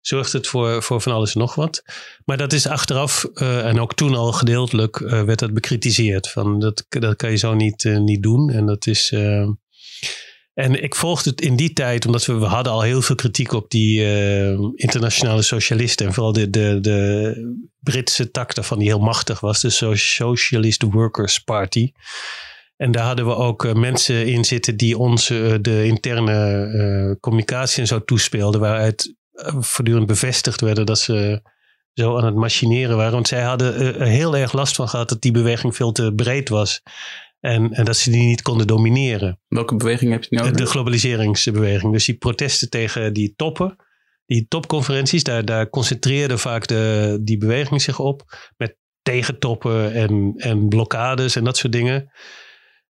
zorgt 0.02 0.34
het 0.34 0.48
voor, 0.48 0.84
voor 0.84 1.02
van 1.02 1.14
alles 1.14 1.34
en 1.34 1.40
nog 1.40 1.56
wat. 1.56 1.84
Maar 2.26 2.38
dat 2.38 2.54
is 2.54 2.68
achteraf, 2.68 3.28
uh, 3.34 3.66
en 3.66 3.80
ook 3.80 3.94
toen 3.94 4.16
al 4.16 4.32
gedeeltelijk, 4.32 4.98
werd 5.00 5.40
dat 5.40 5.54
bekritiseerd. 5.54 6.30
Van 6.30 6.60
dat, 6.60 6.86
dat 6.90 7.16
kan 7.16 7.32
je 7.32 7.38
zo 7.38 7.54
niet, 7.54 7.84
niet 7.84 8.24
doen. 8.24 8.50
En 8.50 8.66
dat 8.66 8.88
is 8.88 9.14
en 10.54 10.84
ik 10.84 10.96
volgde 10.96 11.30
het 11.30 11.42
in 11.42 11.56
die 11.56 11.74
tijd, 11.74 12.06
omdat 12.06 12.26
we, 12.26 12.34
we 12.34 12.46
hadden 12.46 12.74
al 12.74 12.82
heel 12.82 13.02
veel 13.02 13.16
kritiek 13.16 13.52
op 13.52 13.70
die 13.70 14.02
internationale 14.76 15.42
socialisten. 15.42 16.06
En 16.06 16.14
vooral 16.14 16.34
de, 16.34 16.50
de, 16.50 16.78
de 16.82 17.66
Britse 17.80 18.32
tak 18.32 18.56
daarvan, 18.56 18.80
die 18.80 18.88
heel 18.88 19.00
machtig 19.00 19.40
was. 19.40 19.62
De 19.62 19.70
Socialist 19.70 20.82
Workers 20.82 21.40
Party. 21.40 21.92
En 22.78 22.92
daar 22.92 23.06
hadden 23.06 23.26
we 23.26 23.36
ook 23.36 23.74
mensen 23.74 24.26
in 24.26 24.46
zitten 24.46 24.78
die 24.78 24.98
ons 24.98 25.28
de 25.62 25.82
interne 25.86 27.18
communicatie 27.20 27.82
en 27.82 27.88
zo 27.88 28.04
toespeelden. 28.04 28.62
Waaruit 28.62 29.16
voortdurend 29.60 30.08
bevestigd 30.08 30.62
werden 30.62 30.86
dat 30.86 31.00
ze 31.00 31.42
zo 31.94 32.18
aan 32.18 32.26
het 32.26 32.36
machineren 32.36 32.98
waren. 32.98 33.14
Want 33.14 33.28
zij 33.28 33.42
hadden 33.42 33.76
er 33.76 34.08
heel 34.08 34.38
erg 34.38 34.54
last 34.54 34.76
van 34.76 34.90
gehad 34.90 35.10
dat 35.10 35.22
die 35.22 35.32
beweging 35.32 35.76
veel 35.76 35.92
te 35.92 36.14
breed 36.16 36.50
was. 36.50 36.82
En, 37.40 37.72
en, 37.72 37.86
dat 37.86 37.98
ze 37.98 38.12
die 38.12 38.26
niet 38.26 38.42
konden 38.42 38.68
domineren. 38.68 39.40
Welke 39.48 39.76
beweging 39.76 40.12
heb 40.12 40.24
je 40.24 40.36
nou? 40.36 40.52
De 40.52 40.66
globaliseringsbeweging. 40.66 41.94
Dus 41.94 42.06
die 42.06 42.18
protesten 42.18 42.70
tegen 42.70 43.14
die 43.14 43.34
toppen, 43.36 43.76
die 44.26 44.46
topconferenties, 44.48 45.24
daar, 45.24 45.46
daar 45.46 45.70
concentreerde 45.70 46.38
vaak 46.38 46.68
de, 46.68 47.18
die 47.22 47.38
beweging 47.38 47.82
zich 47.82 48.00
op. 48.00 48.24
Met 48.58 48.76
tegentoppen 49.02 49.94
en, 49.94 50.34
en 50.38 50.68
blokkades 50.68 51.36
en 51.36 51.44
dat 51.44 51.58
soort 51.58 51.74
dingen. 51.74 52.12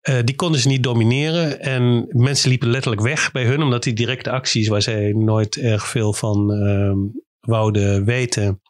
Uh, 0.08 0.18
die 0.24 0.34
konden 0.34 0.60
ze 0.60 0.68
niet 0.68 0.82
domineren. 0.82 1.60
En 1.60 2.06
mensen 2.08 2.48
liepen 2.48 2.70
letterlijk 2.70 3.02
weg 3.02 3.32
bij 3.32 3.44
hun, 3.44 3.62
omdat 3.62 3.82
die 3.82 3.92
directe 3.92 4.30
acties, 4.30 4.68
waar 4.68 4.82
zij 4.82 5.12
nooit 5.12 5.56
erg 5.56 5.86
veel 5.86 6.12
van 6.12 6.52
uh, 6.52 6.92
wouden 7.40 8.04
weten, 8.04 8.60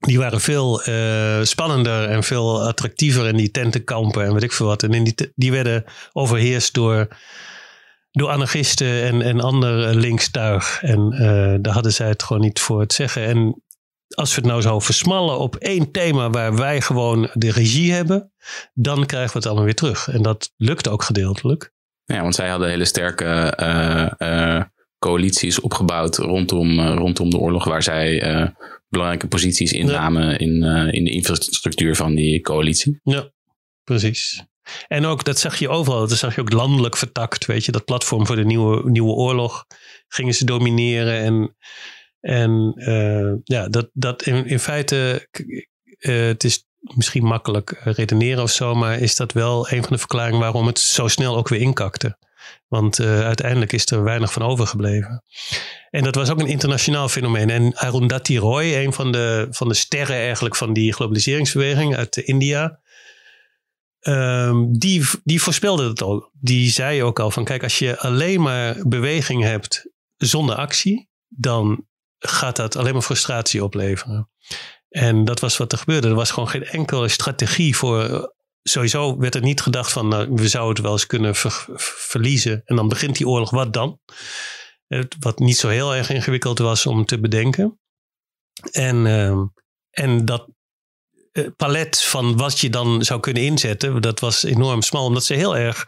die 0.00 0.18
waren 0.18 0.40
veel 0.40 0.88
uh, 0.88 1.42
spannender 1.42 2.08
en 2.08 2.22
veel 2.22 2.62
attractiever 2.62 3.26
in 3.26 3.36
die 3.36 3.50
tentenkampen 3.50 4.24
en 4.24 4.32
weet 4.32 4.42
ik 4.42 4.52
veel 4.52 4.66
wat. 4.66 4.82
En 4.82 4.94
in 4.94 5.04
die, 5.04 5.32
die 5.34 5.52
werden 5.52 5.84
overheerst 6.12 6.74
door, 6.74 7.08
door 8.10 8.30
anarchisten 8.30 9.02
en, 9.02 9.22
en 9.22 9.40
ander 9.40 9.94
linkstuig. 9.94 10.82
En 10.82 11.10
daar 11.62 11.74
hadden 11.74 11.92
zij 11.92 12.08
het 12.08 12.22
gewoon 12.22 12.42
niet 12.42 12.60
voor 12.60 12.80
het 12.80 12.92
zeggen. 12.92 13.24
En 13.24 13.62
als 14.14 14.34
we 14.34 14.40
het 14.40 14.50
nou 14.50 14.60
zo 14.60 14.80
versmallen 14.80 15.38
op 15.38 15.56
één 15.56 15.90
thema 15.90 16.30
waar 16.30 16.56
wij 16.56 16.80
gewoon 16.80 17.30
de 17.32 17.50
regie 17.50 17.92
hebben, 17.92 18.32
dan 18.74 19.06
krijgen 19.06 19.32
we 19.32 19.38
het 19.38 19.46
allemaal 19.46 19.64
weer 19.64 19.74
terug. 19.74 20.08
En 20.08 20.22
dat 20.22 20.52
lukt 20.56 20.88
ook 20.88 21.02
gedeeltelijk. 21.02 21.72
Ja, 22.04 22.22
want 22.22 22.34
zij 22.34 22.48
hadden 22.48 22.68
hele 22.68 22.84
sterke 22.84 23.58
uh, 24.22 24.62
coalities 24.98 25.60
opgebouwd 25.60 26.16
rondom, 26.16 26.80
rondom 26.80 27.30
de 27.30 27.38
oorlog, 27.38 27.64
waar 27.64 27.82
zij 27.82 28.20
belangrijke 28.88 29.28
posities 29.28 29.72
innamen 29.72 30.28
ja. 30.28 30.38
in, 30.38 30.62
in 30.92 31.04
de 31.04 31.10
infrastructuur 31.10 31.96
van 31.96 32.14
die 32.14 32.40
coalitie. 32.40 33.00
Ja, 33.02 33.30
precies. 33.84 34.44
En 34.88 35.04
ook, 35.04 35.24
dat 35.24 35.38
zag 35.38 35.58
je 35.58 35.68
overal, 35.68 36.08
dat 36.08 36.18
zag 36.18 36.34
je 36.34 36.40
ook 36.40 36.52
landelijk 36.52 36.96
vertakt, 36.96 37.46
weet 37.46 37.64
je, 37.64 37.72
dat 37.72 37.84
platform 37.84 38.26
voor 38.26 38.36
de 38.36 38.44
nieuwe, 38.44 38.90
nieuwe 38.90 39.12
oorlog 39.12 39.66
gingen 40.08 40.34
ze 40.34 40.44
domineren. 40.44 41.20
En, 41.20 41.56
en 42.26 42.72
uh, 42.76 43.32
ja, 43.44 43.68
dat, 43.68 43.90
dat 43.92 44.22
in, 44.22 44.46
in 44.46 44.58
feite, 44.58 45.28
uh, 45.98 46.26
het 46.26 46.44
is 46.44 46.66
misschien 46.94 47.24
makkelijk 47.24 47.80
redeneren 47.84 48.42
of 48.42 48.50
zo, 48.50 48.74
maar 48.74 48.98
is 48.98 49.16
dat 49.16 49.32
wel 49.32 49.70
een 49.70 49.82
van 49.82 49.92
de 49.92 49.98
verklaringen 49.98 50.40
waarom 50.40 50.66
het 50.66 50.78
zo 50.78 51.08
snel 51.08 51.36
ook 51.36 51.48
weer 51.48 51.60
inkakte. 51.60 52.18
Want 52.68 53.00
uiteindelijk 53.00 53.72
is 53.72 53.90
er 53.90 54.02
weinig 54.02 54.32
van 54.32 54.42
overgebleven. 54.42 55.24
En 55.90 56.02
dat 56.02 56.14
was 56.14 56.30
ook 56.30 56.40
een 56.40 56.46
internationaal 56.46 57.08
fenomeen. 57.08 57.50
En 57.50 57.76
Arundhati 57.76 58.38
Roy, 58.38 58.74
een 58.74 58.92
van 58.92 59.12
de, 59.12 59.46
van 59.50 59.68
de 59.68 59.74
sterren 59.74 60.16
eigenlijk 60.16 60.56
van 60.56 60.72
die 60.72 60.92
globaliseringsbeweging 60.92 61.96
uit 61.96 62.16
India. 62.16 62.80
Um, 64.00 64.78
die, 64.78 65.04
die 65.24 65.42
voorspelde 65.42 65.88
het 65.88 66.02
al. 66.02 66.30
Die 66.40 66.70
zei 66.70 67.02
ook 67.02 67.20
al 67.20 67.30
van 67.30 67.44
kijk, 67.44 67.62
als 67.62 67.78
je 67.78 67.98
alleen 67.98 68.40
maar 68.40 68.76
beweging 68.88 69.42
hebt 69.42 69.90
zonder 70.16 70.56
actie, 70.56 71.08
dan 71.28 71.86
gaat 72.18 72.56
dat 72.56 72.76
alleen 72.76 72.92
maar 72.92 73.02
frustratie 73.02 73.64
opleveren. 73.64 74.30
En 74.88 75.24
dat 75.24 75.40
was 75.40 75.56
wat 75.56 75.72
er 75.72 75.78
gebeurde. 75.78 76.08
Er 76.08 76.14
was 76.14 76.30
gewoon 76.30 76.48
geen 76.48 76.64
enkele 76.64 77.08
strategie 77.08 77.76
voor. 77.76 78.34
Sowieso 78.62 79.18
werd 79.18 79.34
er 79.34 79.42
niet 79.42 79.60
gedacht 79.60 79.92
van 79.92 80.08
nou, 80.08 80.28
we 80.32 80.48
zouden 80.48 80.74
het 80.74 80.84
wel 80.84 80.92
eens 80.92 81.06
kunnen 81.06 81.34
verliezen. 81.76 82.62
En 82.64 82.76
dan 82.76 82.88
begint 82.88 83.16
die 83.16 83.28
oorlog, 83.28 83.50
wat 83.50 83.72
dan? 83.72 84.00
Wat 85.20 85.38
niet 85.38 85.56
zo 85.56 85.68
heel 85.68 85.94
erg 85.94 86.10
ingewikkeld 86.10 86.58
was 86.58 86.86
om 86.86 87.04
te 87.04 87.20
bedenken. 87.20 87.80
En, 88.70 89.06
uh, 89.06 89.42
en 89.90 90.24
dat 90.24 90.48
palet 91.56 92.02
van 92.02 92.36
wat 92.36 92.60
je 92.60 92.70
dan 92.70 93.04
zou 93.04 93.20
kunnen 93.20 93.42
inzetten, 93.42 94.02
dat 94.02 94.20
was 94.20 94.44
enorm 94.44 94.82
smal. 94.82 95.04
Omdat 95.04 95.24
ze 95.24 95.34
heel 95.34 95.56
erg 95.56 95.86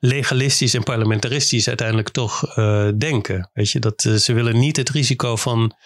legalistisch 0.00 0.74
en 0.74 0.82
parlementaristisch 0.82 1.68
uiteindelijk 1.68 2.08
toch 2.08 2.56
uh, 2.58 2.88
denken. 2.98 3.50
Weet 3.52 3.70
je, 3.70 3.78
dat 3.78 4.02
ze 4.18 4.32
willen 4.32 4.58
niet 4.58 4.76
het 4.76 4.90
risico 4.90 5.36
van 5.36 5.76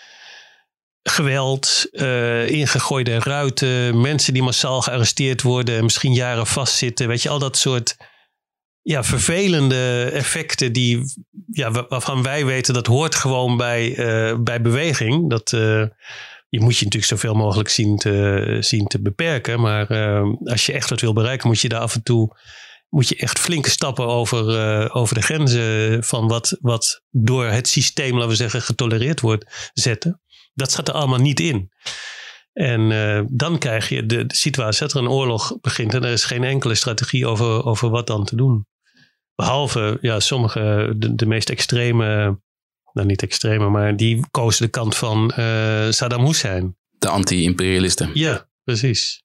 geweld, 1.02 1.86
uh, 1.92 2.48
ingegooide 2.48 3.18
ruiten, 3.18 4.00
mensen 4.00 4.32
die 4.32 4.42
massaal 4.42 4.82
gearresteerd 4.82 5.42
worden 5.42 5.76
en 5.76 5.82
misschien 5.82 6.12
jaren 6.12 6.46
vastzitten. 6.46 7.08
Weet 7.08 7.22
je, 7.22 7.28
al 7.28 7.38
dat 7.38 7.56
soort 7.56 7.96
ja, 8.82 9.04
vervelende 9.04 10.10
effecten 10.12 10.72
die, 10.72 11.02
ja, 11.46 11.70
waarvan 11.88 12.22
wij 12.22 12.44
weten 12.44 12.74
dat 12.74 12.86
hoort 12.86 13.14
gewoon 13.14 13.56
bij, 13.56 13.94
bij 14.40 14.60
beweging. 14.60 15.30
Dat, 15.30 15.56
je 16.48 16.60
moet 16.60 16.78
je 16.78 16.84
natuurlijk 16.84 17.12
zoveel 17.12 17.34
mogelijk 17.34 17.68
zien 17.68 17.96
te, 17.96 18.56
zien 18.60 18.86
te 18.86 19.00
beperken. 19.00 19.60
Maar 19.60 19.86
als 20.44 20.66
je 20.66 20.72
echt 20.72 20.90
wat 20.90 21.00
wil 21.00 21.12
bereiken, 21.12 21.48
moet 21.48 21.60
je 21.60 21.68
daar 21.68 21.80
af 21.80 21.94
en 21.94 22.02
toe 22.02 22.36
moet 22.88 23.08
je 23.08 23.16
echt 23.16 23.38
flinke 23.38 23.70
stappen 23.70 24.06
over, 24.06 24.44
over 24.92 25.14
de 25.14 25.22
grenzen 25.22 26.04
van 26.04 26.28
wat, 26.28 26.56
wat 26.60 27.02
door 27.10 27.44
het 27.44 27.68
systeem, 27.68 28.14
laten 28.14 28.28
we 28.28 28.34
zeggen, 28.34 28.62
getolereerd 28.62 29.20
wordt, 29.20 29.70
zetten. 29.72 30.20
Dat 30.54 30.72
zat 30.72 30.88
er 30.88 30.94
allemaal 30.94 31.18
niet 31.18 31.40
in. 31.40 31.70
En 32.52 32.90
uh, 32.90 33.20
dan 33.30 33.58
krijg 33.58 33.88
je 33.88 34.06
de, 34.06 34.24
situatie 34.26 34.80
dat 34.80 34.92
er 34.92 35.00
een 35.00 35.08
oorlog 35.08 35.60
begint 35.60 35.94
en 35.94 36.04
er 36.04 36.12
is 36.12 36.24
geen 36.24 36.44
enkele 36.44 36.74
strategie 36.74 37.26
over, 37.26 37.64
over 37.64 37.90
wat 37.90 38.06
dan 38.06 38.24
te 38.24 38.36
doen. 38.36 38.66
Behalve 39.34 39.98
ja, 40.00 40.20
sommige, 40.20 40.94
de 40.96 41.26
meest 41.26 41.50
extreme, 41.50 42.40
nou 42.98 43.08
niet 43.08 43.22
extreme, 43.22 43.68
maar 43.68 43.96
die 43.96 44.20
kozen 44.30 44.64
de 44.64 44.70
kant 44.70 44.96
van 44.96 45.32
uh, 45.38 45.90
Saddam 45.90 46.24
Hussein. 46.24 46.76
De 46.98 47.08
anti-imperialisten. 47.08 48.10
Ja, 48.14 48.48
precies. 48.64 49.22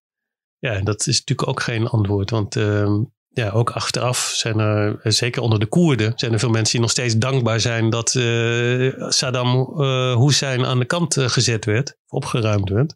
Ja, 0.59 0.81
dat 0.81 1.07
is 1.07 1.19
natuurlijk 1.19 1.47
ook 1.47 1.61
geen 1.61 1.87
antwoord, 1.87 2.29
want 2.29 2.55
uh, 2.55 2.95
ja, 3.29 3.49
ook 3.49 3.69
achteraf 3.69 4.33
zijn 4.35 4.59
er, 4.59 4.99
zeker 5.03 5.41
onder 5.41 5.59
de 5.59 5.65
Koerden, 5.65 6.13
zijn 6.15 6.33
er 6.33 6.39
veel 6.39 6.49
mensen 6.49 6.71
die 6.71 6.81
nog 6.81 6.91
steeds 6.91 7.17
dankbaar 7.17 7.59
zijn 7.59 7.89
dat 7.89 8.13
uh, 8.13 8.93
Saddam 9.09 9.81
Hussein 10.25 10.65
aan 10.65 10.79
de 10.79 10.85
kant 10.85 11.15
gezet 11.19 11.65
werd, 11.65 11.97
opgeruimd 12.07 12.69
werd. 12.69 12.95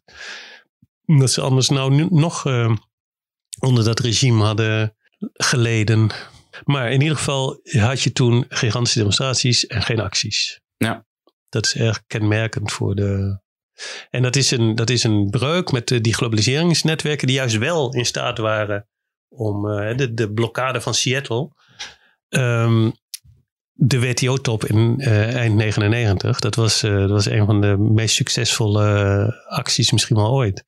Dat 1.04 1.30
ze 1.30 1.40
anders 1.40 1.68
nou 1.68 2.08
nog 2.10 2.44
onder 3.60 3.84
dat 3.84 4.00
regime 4.00 4.44
hadden 4.44 4.96
geleden. 5.32 6.10
Maar 6.64 6.92
in 6.92 7.00
ieder 7.00 7.16
geval 7.16 7.60
had 7.64 8.00
je 8.02 8.12
toen 8.12 8.44
gigantische 8.48 8.98
demonstraties 8.98 9.66
en 9.66 9.82
geen 9.82 10.00
acties. 10.00 10.60
Ja. 10.78 11.06
Dat 11.48 11.66
is 11.66 11.74
erg 11.74 12.02
kenmerkend 12.06 12.72
voor 12.72 12.94
de. 12.94 13.40
En 14.10 14.22
dat 14.22 14.36
is 14.36 14.50
een, 14.50 14.74
dat 14.74 14.90
is 14.90 15.02
een 15.02 15.30
breuk 15.30 15.72
met 15.72 15.88
die 15.88 16.14
globaliseringsnetwerken, 16.14 17.26
die 17.26 17.36
juist 17.36 17.58
wel 17.58 17.94
in 17.94 18.06
staat 18.06 18.38
waren 18.38 18.88
om 19.28 19.66
uh, 19.66 19.96
de, 19.96 20.14
de 20.14 20.32
blokkade 20.32 20.80
van 20.80 20.94
Seattle. 20.94 21.50
Um, 22.28 22.92
de 23.72 24.00
WTO-top 24.00 24.64
in 24.64 24.94
uh, 24.98 25.34
eind 25.34 25.54
99. 25.54 26.38
Dat 26.38 26.54
was, 26.54 26.84
uh, 26.84 26.98
dat 26.98 27.10
was 27.10 27.26
een 27.26 27.46
van 27.46 27.60
de 27.60 27.76
meest 27.78 28.14
succesvolle 28.14 29.46
acties 29.48 29.92
misschien 29.92 30.16
wel 30.16 30.32
ooit. 30.32 30.64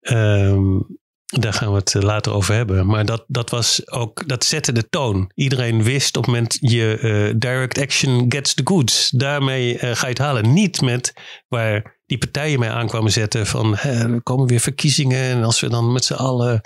Um, 0.00 0.97
daar 1.28 1.52
gaan 1.52 1.72
we 1.72 1.76
het 1.76 1.94
later 1.94 2.32
over 2.32 2.54
hebben. 2.54 2.86
Maar 2.86 3.04
dat, 3.04 3.24
dat 3.26 3.50
was 3.50 3.90
ook, 3.90 4.28
dat 4.28 4.44
zette 4.44 4.72
de 4.72 4.88
toon. 4.88 5.30
Iedereen 5.34 5.82
wist 5.82 6.16
op 6.16 6.24
het 6.24 6.34
moment 6.34 6.56
je 6.60 7.34
direct 7.36 7.78
action 7.78 8.26
gets 8.28 8.54
the 8.54 8.62
goods. 8.64 9.10
Daarmee 9.10 9.78
ga 9.78 10.06
je 10.06 10.06
het 10.06 10.18
halen. 10.18 10.52
Niet 10.52 10.80
met 10.80 11.12
waar 11.48 11.98
die 12.08 12.18
partijen 12.18 12.58
mee 12.58 12.70
aankwamen 12.70 13.12
zetten 13.12 13.46
van 13.46 13.76
er 13.76 14.22
komen 14.22 14.46
weer 14.46 14.60
verkiezingen 14.60 15.22
en 15.22 15.44
als 15.44 15.60
we 15.60 15.68
dan 15.68 15.92
met 15.92 16.04
z'n 16.04 16.14
allen 16.14 16.60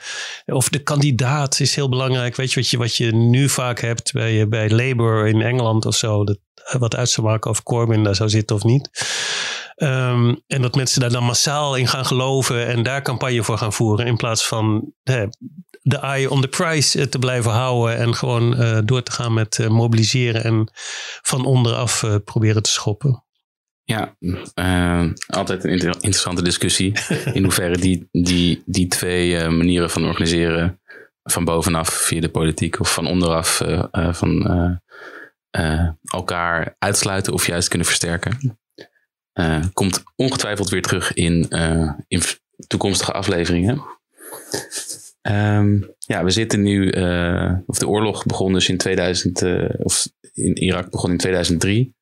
of 0.46 0.68
de 0.68 0.78
kandidaat 0.78 1.60
is 1.60 1.74
heel 1.74 1.88
belangrijk 1.88 2.36
weet 2.36 2.52
je 2.52 2.60
wat 2.60 2.68
je, 2.68 2.78
wat 2.78 2.96
je 2.96 3.14
nu 3.14 3.48
vaak 3.48 3.80
hebt 3.80 4.12
bij, 4.12 4.48
bij 4.48 4.70
Labour 4.70 5.26
in 5.26 5.40
Engeland 5.40 5.86
of 5.86 5.94
zo 5.94 6.24
dat, 6.24 6.38
wat 6.78 6.96
uit 6.96 7.10
zou 7.10 7.26
maken 7.26 7.50
of 7.50 7.62
Corbyn 7.62 8.02
daar 8.02 8.14
zou 8.14 8.28
zitten 8.28 8.56
of 8.56 8.62
niet 8.62 8.90
um, 9.76 10.42
en 10.46 10.62
dat 10.62 10.74
mensen 10.74 11.00
daar 11.00 11.10
dan 11.10 11.24
massaal 11.24 11.76
in 11.76 11.86
gaan 11.86 12.06
geloven 12.06 12.66
en 12.66 12.82
daar 12.82 13.02
campagne 13.02 13.42
voor 13.42 13.58
gaan 13.58 13.72
voeren 13.72 14.06
in 14.06 14.16
plaats 14.16 14.46
van 14.48 14.92
hè, 15.02 15.26
de 15.82 15.98
eye 15.98 16.30
on 16.30 16.40
the 16.40 16.48
price 16.48 17.08
te 17.08 17.18
blijven 17.18 17.50
houden 17.50 17.96
en 17.96 18.14
gewoon 18.14 18.60
uh, 18.60 18.78
door 18.84 19.02
te 19.02 19.12
gaan 19.12 19.34
met 19.34 19.58
uh, 19.58 19.68
mobiliseren 19.68 20.44
en 20.44 20.70
van 21.22 21.44
onderaf 21.44 22.02
uh, 22.02 22.14
proberen 22.24 22.62
te 22.62 22.70
schoppen. 22.70 23.24
Ja, 23.84 24.16
uh, 24.54 25.10
altijd 25.26 25.64
een 25.64 25.70
inter 25.70 25.88
interessante 25.88 26.42
discussie. 26.42 26.98
In 27.32 27.42
hoeverre 27.42 27.76
die, 27.76 28.08
die, 28.10 28.62
die 28.66 28.88
twee 28.88 29.48
manieren 29.48 29.90
van 29.90 30.04
organiseren, 30.04 30.80
van 31.22 31.44
bovenaf 31.44 31.88
via 31.88 32.20
de 32.20 32.28
politiek 32.28 32.80
of 32.80 32.92
van 32.92 33.06
onderaf, 33.06 33.62
van 33.92 34.80
elkaar 36.02 36.76
uitsluiten 36.78 37.32
of 37.32 37.46
juist 37.46 37.68
kunnen 37.68 37.86
versterken, 37.86 38.58
komt 39.72 40.02
ongetwijfeld 40.16 40.68
weer 40.68 40.82
terug 40.82 41.12
in, 41.12 41.48
in 42.08 42.20
toekomstige 42.66 43.12
afleveringen. 43.12 43.82
Um, 45.22 45.94
ja, 45.98 46.24
we 46.24 46.30
zitten 46.30 46.62
nu, 46.62 46.90
of 47.66 47.78
de 47.78 47.88
oorlog 47.88 48.26
begon 48.26 48.52
dus 48.52 48.68
in 48.68 48.76
2000, 48.76 49.42
of 49.78 50.08
in 50.32 50.56
Irak 50.56 50.90
begon 50.90 51.10
in 51.10 51.16
2003. 51.16 51.94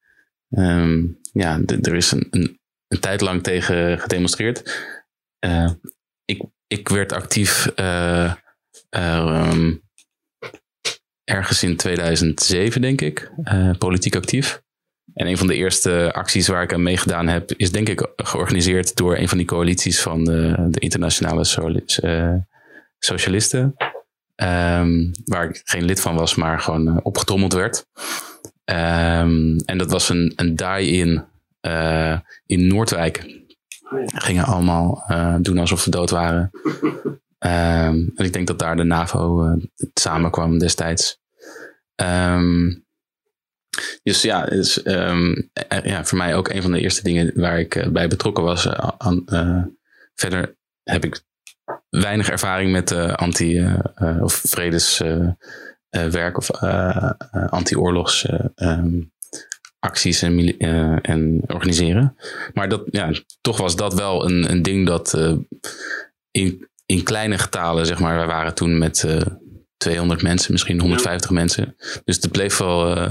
Um, 0.50 1.18
ja, 1.32 1.60
er 1.66 1.94
is 1.94 2.12
een, 2.12 2.26
een, 2.30 2.58
tijd 3.00 3.20
lang 3.20 3.42
tegen 3.42 3.98
gedemonstreerd. 3.98 4.84
Ik, 6.24 6.42
ik 6.66 6.88
werd 6.88 7.12
actief 7.12 7.72
uh, 7.76 8.34
ergens 11.24 11.62
in 11.62 11.76
2007, 11.76 12.80
denk 12.80 13.00
ik, 13.00 13.32
politiek 13.78 14.16
actief. 14.16 14.62
En 15.14 15.26
een 15.26 15.38
van 15.38 15.46
de 15.46 15.54
eerste 15.54 16.12
acties 16.12 16.48
waar 16.48 16.62
ik 16.62 16.72
aan 16.72 16.82
meegedaan 16.82 17.28
heb, 17.28 17.52
is 17.52 17.72
denk 17.72 17.88
ik 17.88 18.10
georganiseerd 18.16 18.96
door 18.96 19.16
een 19.16 19.28
van 19.28 19.38
die 19.38 19.46
coalities 19.46 20.00
van 20.00 20.24
de, 20.24 20.66
de 20.68 20.80
internationale 20.80 21.44
socialisten. 22.98 23.74
Um, 24.36 25.10
waar 25.24 25.48
ik 25.48 25.60
geen 25.64 25.84
lid 25.84 26.00
van 26.00 26.14
was, 26.14 26.34
maar 26.34 26.60
gewoon 26.60 27.02
opgetrommeld 27.02 27.52
werd. 27.52 27.86
Um, 28.64 29.56
en 29.56 29.78
dat 29.78 29.90
was 29.90 30.08
een, 30.08 30.32
een 30.36 30.56
die-in 30.56 31.24
uh, 31.66 32.18
in 32.46 32.66
Noordwijk. 32.66 33.38
Gingen 34.06 34.44
allemaal 34.44 35.04
doen 35.40 35.58
alsof 35.58 35.80
ze 35.80 35.90
dood 35.90 36.10
waren. 36.10 36.50
Um, 37.38 38.12
en 38.14 38.24
ik 38.24 38.32
denk 38.32 38.46
dat 38.46 38.58
daar 38.58 38.76
de 38.76 38.84
NAVO 38.84 39.56
samenkwam 39.94 40.58
destijds. 40.58 41.18
Dus 44.02 44.22
ja, 44.22 44.48
is, 44.48 44.86
um, 44.86 45.50
ja, 45.82 46.04
voor 46.04 46.18
mij 46.18 46.34
ook 46.34 46.48
een 46.48 46.62
van 46.62 46.72
de 46.72 46.80
eerste 46.80 47.02
dingen 47.02 47.32
waar 47.34 47.58
ik 47.58 47.86
bij 47.92 48.08
betrokken 48.08 48.44
was. 48.44 48.68
Aan, 48.98 49.24
verder 50.14 50.56
heb 50.82 51.04
ik 51.04 51.22
weinig 51.90 52.28
ervaring 52.30 52.72
met 52.72 52.92
anti- 52.92 53.76
of 54.20 54.42
vredeswerk 54.44 55.36
of 56.36 56.50
anti-oorlogs 57.30 58.26
um, 58.54 59.12
acties 59.78 60.22
en, 60.22 60.56
en, 61.02 61.42
organiseren. 61.46 62.16
Maar 62.54 62.68
dat, 62.68 62.82
ja, 62.90 63.10
toch 63.40 63.56
was 63.56 63.76
dat 63.76 63.94
wel 63.94 64.30
een, 64.30 64.50
een 64.50 64.62
ding 64.62 64.86
dat 64.86 65.14
in, 66.30 66.68
in 66.86 67.02
kleine 67.02 67.38
getalen, 67.38 67.86
zeg 67.86 67.98
maar, 67.98 68.16
wij 68.16 68.26
waren 68.26 68.54
toen 68.54 68.78
met 68.78 69.06
200 69.76 70.22
mensen, 70.22 70.52
misschien 70.52 70.80
150 70.80 71.30
mensen. 71.30 71.76
Dus 72.04 72.20
er 72.20 72.30
bleef 72.30 72.56
wel 72.56 73.08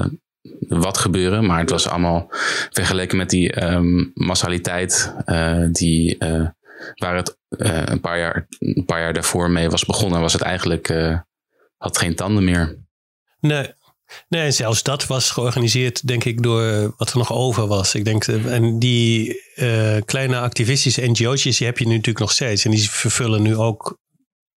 wat 0.60 0.98
gebeuren, 0.98 1.46
maar 1.46 1.60
het 1.60 1.70
was 1.70 1.88
allemaal 1.88 2.28
vergeleken 2.70 3.18
met 3.18 3.30
die 3.30 3.64
um, 3.64 4.12
massaliteit 4.14 5.14
die 5.72 6.18
waar 6.96 7.16
het 7.16 7.38
een, 7.50 8.00
paar 8.00 8.20
jaar, 8.20 8.48
een 8.60 8.86
paar 8.86 9.00
jaar 9.00 9.14
daarvoor 9.14 9.50
mee 9.52 9.70
was 9.70 9.86
begonnen, 9.86 10.22
was 10.22 10.34
het 10.34 10.42
eigenlijk 10.42 10.88
had 11.78 11.98
geen 11.98 12.16
tanden 12.16 12.44
meer. 12.44 12.78
Nee, 13.40 13.74
Nee, 14.30 14.52
zelfs 14.52 14.84
dat 14.84 15.08
was 15.08 15.32
georganiseerd, 15.32 16.08
denk 16.08 16.24
ik, 16.24 16.44
door 16.44 16.94
wat 16.98 17.12
er 17.12 17.18
nog 17.18 17.34
over 17.34 17.68
was. 17.68 17.96
Ik 17.96 18.06
denk, 18.06 18.28
eh, 18.28 18.54
en 18.54 18.80
die 18.80 19.42
kleine 20.06 20.40
activistische 20.40 21.08
NGO's, 21.08 21.42
die 21.42 21.68
heb 21.68 21.78
je 21.78 21.86
nu 21.86 21.92
natuurlijk 21.92 22.20
nog 22.20 22.32
steeds. 22.32 22.66
En 22.66 22.72
die 22.72 22.90
vervullen 22.90 23.42
nu 23.42 23.56
ook 23.56 23.98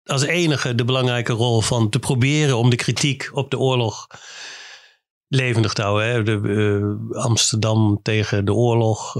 als 0.04 0.22
enige 0.22 0.74
de 0.74 0.84
belangrijke 0.84 1.32
rol 1.32 1.60
van 1.60 1.90
te 1.90 1.98
proberen 1.98 2.56
om 2.56 2.70
de 2.70 2.76
kritiek 2.76 3.30
op 3.32 3.50
de 3.50 3.58
oorlog 3.58 4.06
levendig 5.32 5.72
te 5.72 5.82
houden. 5.82 6.08
Hè? 6.08 6.22
De, 6.22 7.08
Amsterdam 7.10 8.00
tegen 8.02 8.44
de 8.44 8.54
oorlog 8.54 9.12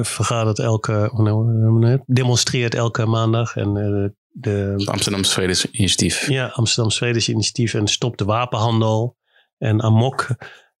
vergadert 0.00 0.58
elke, 0.58 2.02
demonstreert 2.06 2.74
elke 2.74 3.06
maandag. 3.06 3.56
En 3.56 4.14
de 4.38 4.82
Amsterdamse 4.84 5.32
Vredesinitiatief. 5.32 6.28
Ja, 6.28 6.46
Amsterdamse 6.46 6.98
Vredesinitiatief 6.98 7.74
en 7.74 7.86
Stop 7.86 8.16
de 8.16 8.24
Wapenhandel 8.24 9.16
en 9.58 9.82
Amok. 9.82 10.28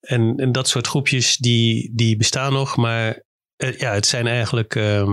En, 0.00 0.36
en 0.36 0.52
dat 0.52 0.68
soort 0.68 0.86
groepjes 0.86 1.36
die, 1.36 1.92
die 1.94 2.16
bestaan 2.16 2.52
nog, 2.52 2.76
maar 2.76 3.24
ja, 3.56 3.92
het 3.92 4.06
zijn 4.06 4.26
eigenlijk 4.26 4.74
uh, 4.74 5.12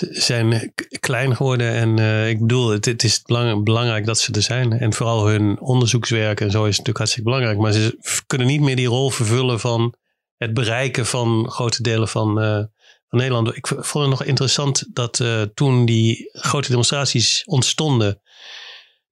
zijn 0.00 0.72
klein 1.00 1.36
geworden. 1.36 1.72
En 1.72 1.98
uh, 1.98 2.28
ik 2.28 2.40
bedoel, 2.40 2.68
het, 2.68 2.84
het 2.84 3.04
is 3.04 3.22
belang, 3.22 3.64
belangrijk 3.64 4.06
dat 4.06 4.18
ze 4.18 4.32
er 4.32 4.42
zijn. 4.42 4.72
En 4.72 4.92
vooral 4.92 5.26
hun 5.26 5.60
onderzoekswerk 5.60 6.40
en 6.40 6.50
zo 6.50 6.62
is 6.62 6.70
natuurlijk 6.70 6.98
hartstikke 6.98 7.30
belangrijk. 7.30 7.58
Maar 7.58 7.72
ze 7.72 8.22
kunnen 8.26 8.46
niet 8.46 8.60
meer 8.60 8.76
die 8.76 8.86
rol 8.86 9.10
vervullen 9.10 9.60
van 9.60 9.94
het 10.36 10.54
bereiken 10.54 11.06
van 11.06 11.50
grote 11.50 11.82
delen 11.82 12.08
van, 12.08 12.42
uh, 12.42 12.62
van 13.08 13.18
Nederland. 13.18 13.56
Ik 13.56 13.66
vond 13.66 14.04
het 14.04 14.08
nog 14.08 14.24
interessant 14.24 14.86
dat 14.92 15.18
uh, 15.18 15.42
toen 15.42 15.86
die 15.86 16.30
grote 16.32 16.68
demonstraties 16.68 17.42
ontstonden 17.44 18.20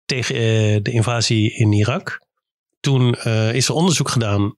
tegen 0.04 0.34
de 0.82 0.90
invasie 0.90 1.54
in 1.54 1.72
Irak. 1.72 2.26
Toen 2.80 3.14
is 3.52 3.68
er 3.68 3.74
onderzoek 3.74 4.08
gedaan 4.08 4.56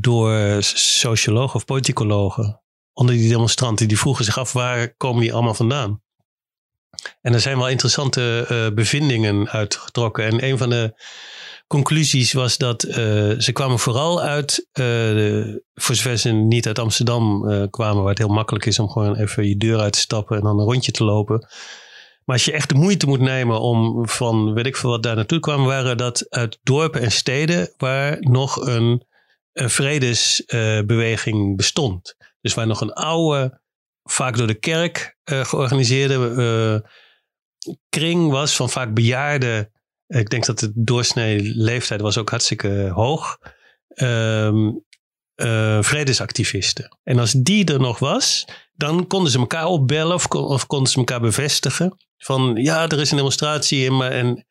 door 0.00 0.58
sociologen 0.62 1.54
of 1.54 1.64
politicologen 1.64 2.63
onder 2.94 3.14
die 3.14 3.28
demonstranten. 3.28 3.88
Die 3.88 3.98
vroegen 3.98 4.24
zich 4.24 4.38
af 4.38 4.52
waar 4.52 4.94
komen 4.96 5.22
die 5.22 5.32
allemaal 5.32 5.54
vandaan. 5.54 6.02
En 7.20 7.32
er 7.32 7.40
zijn 7.40 7.58
wel 7.58 7.68
interessante 7.68 8.46
uh, 8.50 8.74
bevindingen 8.74 9.48
uitgetrokken. 9.48 10.24
En 10.24 10.44
een 10.44 10.58
van 10.58 10.70
de 10.70 11.02
conclusies 11.66 12.32
was 12.32 12.58
dat 12.58 12.84
uh, 12.84 12.94
ze 13.38 13.50
kwamen 13.52 13.78
vooral 13.78 14.22
uit, 14.22 14.68
de, 14.72 15.62
voor 15.74 15.94
zover 15.94 16.18
ze 16.18 16.30
niet 16.30 16.66
uit 16.66 16.78
Amsterdam 16.78 17.40
kwamen, 17.70 18.00
waar 18.00 18.08
het 18.08 18.18
heel 18.18 18.28
makkelijk 18.28 18.66
is 18.66 18.78
om 18.78 18.90
gewoon 18.90 19.16
even 19.16 19.48
je 19.48 19.56
deur 19.56 19.78
uit 19.78 19.92
te 19.92 19.98
stappen 19.98 20.36
en 20.36 20.42
dan 20.42 20.58
een 20.58 20.64
rondje 20.64 20.92
te 20.92 21.04
lopen. 21.04 21.48
Maar 22.24 22.36
als 22.36 22.44
je 22.44 22.52
echt 22.52 22.68
de 22.68 22.74
moeite 22.74 23.06
moet 23.06 23.20
nemen 23.20 23.60
om 23.60 24.08
van 24.08 24.54
weet 24.54 24.66
ik 24.66 24.76
veel 24.76 24.90
wat 24.90 25.02
daar 25.02 25.16
naartoe 25.16 25.40
kwam, 25.40 25.64
waren 25.64 25.96
dat 25.96 26.26
uit 26.28 26.58
dorpen 26.62 27.00
en 27.00 27.12
steden 27.12 27.72
waar 27.76 28.16
nog 28.20 28.66
een, 28.66 29.06
een 29.52 29.70
vredesbeweging 29.70 31.56
bestond. 31.56 32.16
Dus 32.44 32.54
waar 32.54 32.66
nog 32.66 32.80
een 32.80 32.92
oude, 32.92 33.60
vaak 34.02 34.36
door 34.36 34.46
de 34.46 34.58
kerk 34.58 35.16
uh, 35.24 35.44
georganiseerde 35.44 36.34
uh, 36.84 36.90
kring 37.88 38.30
was 38.30 38.56
van 38.56 38.70
vaak 38.70 38.94
bejaarde. 38.94 39.70
Ik 40.06 40.30
denk 40.30 40.44
dat 40.44 40.58
de 40.58 40.72
doorsnee 40.74 41.40
leeftijd 41.42 42.00
was 42.00 42.18
ook 42.18 42.30
hartstikke 42.30 42.90
hoog. 42.94 43.38
Um, 43.94 44.84
vredesactivisten. 45.80 46.98
En 47.02 47.18
als 47.18 47.32
die 47.32 47.64
er 47.64 47.80
nog 47.80 47.98
was, 47.98 48.44
dan 48.72 49.06
konden 49.06 49.30
ze 49.30 49.38
elkaar 49.38 49.66
opbellen 49.66 50.14
of, 50.14 50.26
of 50.26 50.66
konden 50.66 50.90
ze 50.90 50.98
elkaar 50.98 51.20
bevestigen. 51.20 51.96
Van 52.16 52.54
ja, 52.54 52.88
er 52.88 53.00
is 53.00 53.10
een 53.10 53.16
demonstratie 53.16 53.84
in, 53.84 53.96
maar, 53.96 54.10
en, 54.10 54.46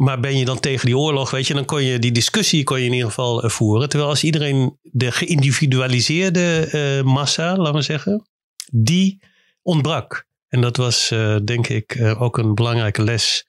maar 0.00 0.20
ben 0.20 0.36
je 0.36 0.44
dan 0.44 0.60
tegen 0.60 0.86
die 0.86 0.98
oorlog? 0.98 1.30
Weet 1.30 1.46
je, 1.46 1.54
dan 1.54 1.64
kon 1.64 1.84
je 1.84 1.98
die 1.98 2.12
discussie 2.12 2.64
kon 2.64 2.78
je 2.78 2.86
in 2.86 2.92
ieder 2.92 3.08
geval 3.08 3.48
voeren. 3.50 3.88
Terwijl 3.88 4.10
als 4.10 4.24
iedereen 4.24 4.78
de 4.82 5.12
geïndividualiseerde 5.12 6.68
uh, 6.72 7.12
massa, 7.12 7.56
laten 7.56 7.74
we 7.74 7.82
zeggen, 7.82 8.28
die 8.72 9.22
ontbrak. 9.62 10.26
En 10.48 10.60
dat 10.60 10.76
was 10.76 11.10
uh, 11.10 11.36
denk 11.44 11.68
ik 11.68 12.14
ook 12.18 12.38
een 12.38 12.54
belangrijke 12.54 13.02
les. 13.02 13.46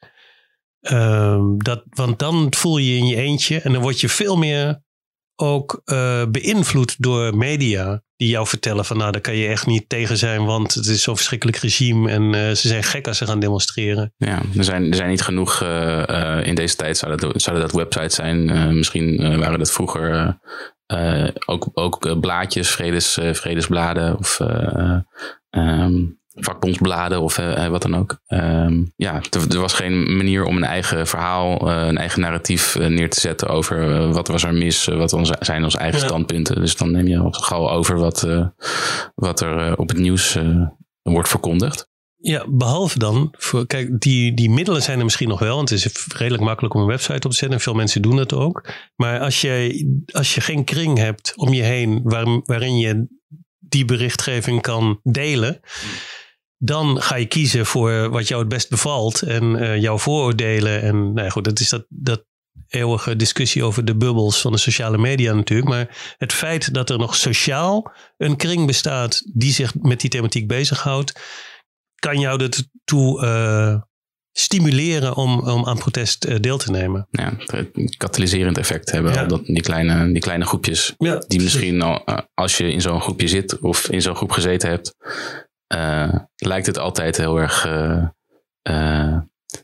Ehm, 0.82 1.58
dat, 1.58 1.84
want 1.90 2.20
dan 2.20 2.54
voel 2.54 2.78
je 2.78 2.98
in 2.98 3.06
je 3.06 3.16
eentje 3.16 3.62
en 3.62 3.74
dan 3.74 3.82
word 3.82 4.00
je 4.00 4.10
veel 4.10 4.38
meer 4.38 4.82
ook 5.36 5.82
beïnvloed 6.32 6.96
door 6.98 7.38
media. 7.38 8.04
Die 8.22 8.30
jou 8.30 8.48
vertellen 8.48 8.86
van 8.86 8.98
nou, 8.98 9.12
daar 9.12 9.22
kan 9.22 9.36
je 9.36 9.48
echt 9.48 9.66
niet 9.66 9.90
tegen 9.90 10.18
zijn, 10.18 10.46
want 10.46 10.74
het 10.74 10.86
is 10.86 11.04
zo'n 11.04 11.16
verschrikkelijk 11.16 11.58
regime 11.58 12.12
en 12.12 12.24
uh, 12.24 12.32
ze 12.32 12.68
zijn 12.68 12.84
gek 12.84 13.08
als 13.08 13.18
ze 13.18 13.26
gaan 13.26 13.40
demonstreren. 13.40 14.14
Ja, 14.18 14.42
er 14.58 14.64
zijn, 14.64 14.90
er 14.90 14.96
zijn 14.96 15.10
niet 15.10 15.22
genoeg 15.22 15.62
uh, 15.64 16.40
in 16.44 16.56
deze 16.56 16.76
tijd, 16.76 16.98
zouden 16.98 17.30
dat, 17.30 17.42
zouden 17.42 17.68
dat 17.68 17.76
websites 17.76 18.16
zijn. 18.16 18.46
misschien 18.78 19.40
waren 19.40 19.60
dat 19.60 19.72
vroeger 19.72 20.38
ook, 21.46 21.70
ook 21.74 22.20
blaadjes, 22.20 22.70
vredes, 22.70 23.18
vredesbladen 23.32 24.18
of 24.18 24.40
um, 25.50 26.21
vakbondsbladen 26.34 27.22
of 27.22 27.38
uh, 27.38 27.68
wat 27.68 27.82
dan 27.82 27.96
ook. 27.96 28.20
Um, 28.28 28.92
ja, 28.96 29.22
er, 29.50 29.60
was 29.60 29.74
geen 29.74 30.16
manier 30.18 30.44
om 30.44 30.58
een 30.58 30.64
eigen 30.64 31.08
verhaal, 31.08 31.70
uh, 31.70 31.88
een 31.88 31.98
eigen 31.98 32.22
narratief 32.22 32.76
uh, 32.76 32.88
neer 32.88 33.10
te 33.10 33.20
zetten 33.20 33.48
over 33.48 34.08
wat 34.14 34.28
was 34.28 34.44
er 34.44 34.54
mis, 34.54 34.86
wat 34.86 35.14
onze, 35.14 35.36
zijn 35.40 35.64
onze 35.64 35.78
eigen 35.78 36.00
ja. 36.00 36.06
standpunten. 36.06 36.56
Dus 36.56 36.76
dan 36.76 36.92
neem 36.92 37.08
je 37.08 37.28
gauw 37.30 37.70
over 37.70 37.98
wat, 37.98 38.28
wat 39.16 39.42
er 39.42 39.78
op 39.78 39.90
het 39.90 39.98
nieuws 39.98 40.38
wordt 41.02 41.30
verkondigd. 41.30 41.90
Ja, 42.24 42.46
behalve 42.50 43.00
dan, 43.00 43.34
voor, 43.38 43.68
kijk, 43.68 44.00
die, 44.00 44.34
die 44.34 44.50
middelen 44.50 44.82
zijn 44.82 44.98
er 44.98 45.04
misschien 45.04 45.28
nog 45.28 45.40
wel, 45.40 45.56
want 45.56 45.70
het 45.70 45.86
is 45.86 46.08
redelijk 46.08 46.44
makkelijk 46.44 46.74
om 46.74 46.82
een 46.82 46.88
website 46.88 47.28
op 47.28 47.32
te 47.32 47.38
zetten 47.38 47.58
en 47.58 47.64
veel 47.64 47.74
mensen 47.74 48.02
doen 48.02 48.18
het 48.18 48.34
ook. 48.34 48.70
Maar 48.96 49.20
als 49.20 49.42
je, 49.42 50.04
als 50.12 50.36
je 50.36 50.42
geen 50.42 50.64
kring 50.64 50.98
hebt 50.98 51.34
om 51.36 51.54
je 51.54 51.62
heen 51.62 52.02
waar, 52.04 52.42
waarin 52.44 52.78
je 52.78 53.06
die 53.60 53.86
berichtgeving 53.86 54.62
kan 54.62 55.00
delen, 55.04 55.60
dan 56.64 57.02
ga 57.02 57.16
je 57.16 57.26
kiezen 57.26 57.66
voor 57.66 58.10
wat 58.10 58.28
jou 58.28 58.40
het 58.40 58.50
best 58.50 58.70
bevalt 58.70 59.22
en 59.22 59.44
uh, 59.44 59.82
jouw 59.82 59.98
vooroordelen. 59.98 60.82
En 60.82 61.14
nou 61.14 61.22
ja, 61.22 61.30
goed, 61.30 61.44
dat 61.44 61.60
is 61.60 61.70
dat, 61.70 61.86
dat 61.90 62.26
eeuwige 62.68 63.16
discussie 63.16 63.64
over 63.64 63.86
de 63.86 63.96
bubbels 63.96 64.42
van 64.42 64.52
de 64.52 64.58
sociale 64.58 64.98
media 64.98 65.34
natuurlijk. 65.34 65.70
Maar 65.70 66.16
het 66.18 66.34
feit 66.34 66.74
dat 66.74 66.90
er 66.90 66.98
nog 66.98 67.16
sociaal 67.16 67.92
een 68.18 68.36
kring 68.36 68.66
bestaat 68.66 69.22
die 69.34 69.52
zich 69.52 69.74
met 69.82 70.02
die 70.02 70.10
thematiek 70.10 70.48
bezighoudt, 70.48 71.20
kan 71.96 72.20
jou 72.20 72.44
ertoe 72.44 73.24
uh, 73.24 73.82
stimuleren 74.32 75.16
om, 75.16 75.40
om 75.40 75.66
aan 75.66 75.78
protest 75.78 76.26
uh, 76.26 76.36
deel 76.40 76.58
te 76.58 76.72
nemen. 76.72 77.08
Ja, 77.10 77.34
het 77.38 77.98
katalyserend 77.98 78.58
effect 78.58 78.92
hebben 78.92 79.14
ja. 79.14 79.26
dat, 79.26 79.46
die, 79.46 79.62
kleine, 79.62 80.12
die 80.12 80.22
kleine 80.22 80.46
groepjes. 80.46 80.94
Ja, 80.98 81.24
die 81.28 81.42
misschien 81.42 81.82
al, 81.82 82.04
als 82.34 82.58
je 82.58 82.72
in 82.72 82.82
zo'n 82.82 83.02
groepje 83.02 83.28
zit 83.28 83.60
of 83.60 83.90
in 83.90 84.02
zo'n 84.02 84.16
groep 84.16 84.32
gezeten 84.32 84.70
hebt, 84.70 84.96
uh, 85.74 86.16
lijkt 86.36 86.66
het 86.66 86.78
altijd 86.78 87.18
heel 87.18 87.38
erg 87.38 87.66
uh, 87.68 88.06
uh, 88.70 89.18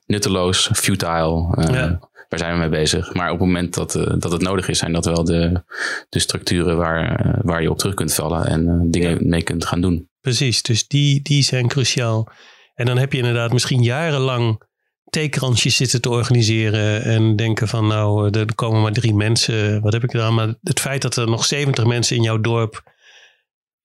nutteloos, 0.05 0.69
futile. 0.73 1.65
Ja. 1.71 1.99
Waar 2.29 2.39
zijn 2.39 2.53
we 2.53 2.59
mee 2.59 2.69
bezig? 2.69 3.13
Maar 3.13 3.31
op 3.31 3.39
het 3.39 3.47
moment 3.47 3.73
dat, 3.73 3.91
dat 3.91 4.31
het 4.31 4.41
nodig 4.41 4.67
is, 4.67 4.77
zijn 4.77 4.93
dat 4.93 5.05
wel 5.05 5.23
de, 5.23 5.63
de 6.09 6.19
structuren 6.19 6.77
waar, 6.77 7.35
waar 7.41 7.61
je 7.61 7.69
op 7.69 7.77
terug 7.77 7.93
kunt 7.93 8.13
vallen 8.13 8.45
en 8.45 8.91
dingen 8.91 9.09
ja. 9.09 9.17
mee 9.19 9.43
kunt 9.43 9.65
gaan 9.65 9.81
doen. 9.81 10.09
Precies, 10.21 10.61
dus 10.61 10.87
die, 10.87 11.21
die 11.21 11.43
zijn 11.43 11.67
cruciaal. 11.67 12.29
En 12.75 12.85
dan 12.85 12.97
heb 12.97 13.11
je 13.11 13.17
inderdaad 13.17 13.51
misschien 13.51 13.83
jarenlang 13.83 14.61
theekransjes 15.09 15.75
zitten 15.75 16.01
te 16.01 16.09
organiseren 16.09 17.03
en 17.03 17.35
denken 17.35 17.67
van 17.67 17.87
nou, 17.87 18.29
er 18.29 18.55
komen 18.55 18.81
maar 18.81 18.91
drie 18.91 19.13
mensen, 19.13 19.81
wat 19.81 19.93
heb 19.93 20.03
ik 20.03 20.11
gedaan? 20.11 20.33
Maar 20.33 20.55
het 20.61 20.79
feit 20.79 21.01
dat 21.01 21.15
er 21.15 21.29
nog 21.29 21.45
70 21.45 21.85
mensen 21.85 22.15
in 22.15 22.21
jouw 22.21 22.39
dorp 22.39 22.83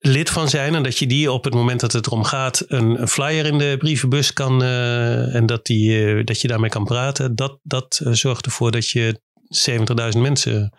lid 0.03 0.31
van 0.31 0.49
zijn. 0.49 0.75
En 0.75 0.83
dat 0.83 0.99
je 0.99 1.07
die 1.07 1.33
op 1.33 1.45
het 1.45 1.55
moment 1.55 1.81
dat 1.81 1.93
het 1.93 2.07
erom 2.07 2.25
gaat 2.25 2.65
een, 2.67 3.01
een 3.01 3.09
flyer 3.09 3.47
in 3.47 3.59
de 3.59 3.75
brievenbus 3.79 4.33
kan. 4.33 4.63
Uh, 4.63 5.35
en 5.35 5.47
dat, 5.47 5.67
die, 5.67 5.91
uh, 5.91 6.25
dat 6.25 6.41
je 6.41 6.49
daarmee 6.49 6.71
kan 6.71 6.85
praten. 6.85 7.37
Dat, 7.37 7.59
dat 7.63 8.01
uh, 8.03 8.13
zorgt 8.13 8.47
ervoor 8.47 8.71
dat 8.71 8.89
je 8.89 9.21
70.000 10.15 10.21
mensen 10.21 10.79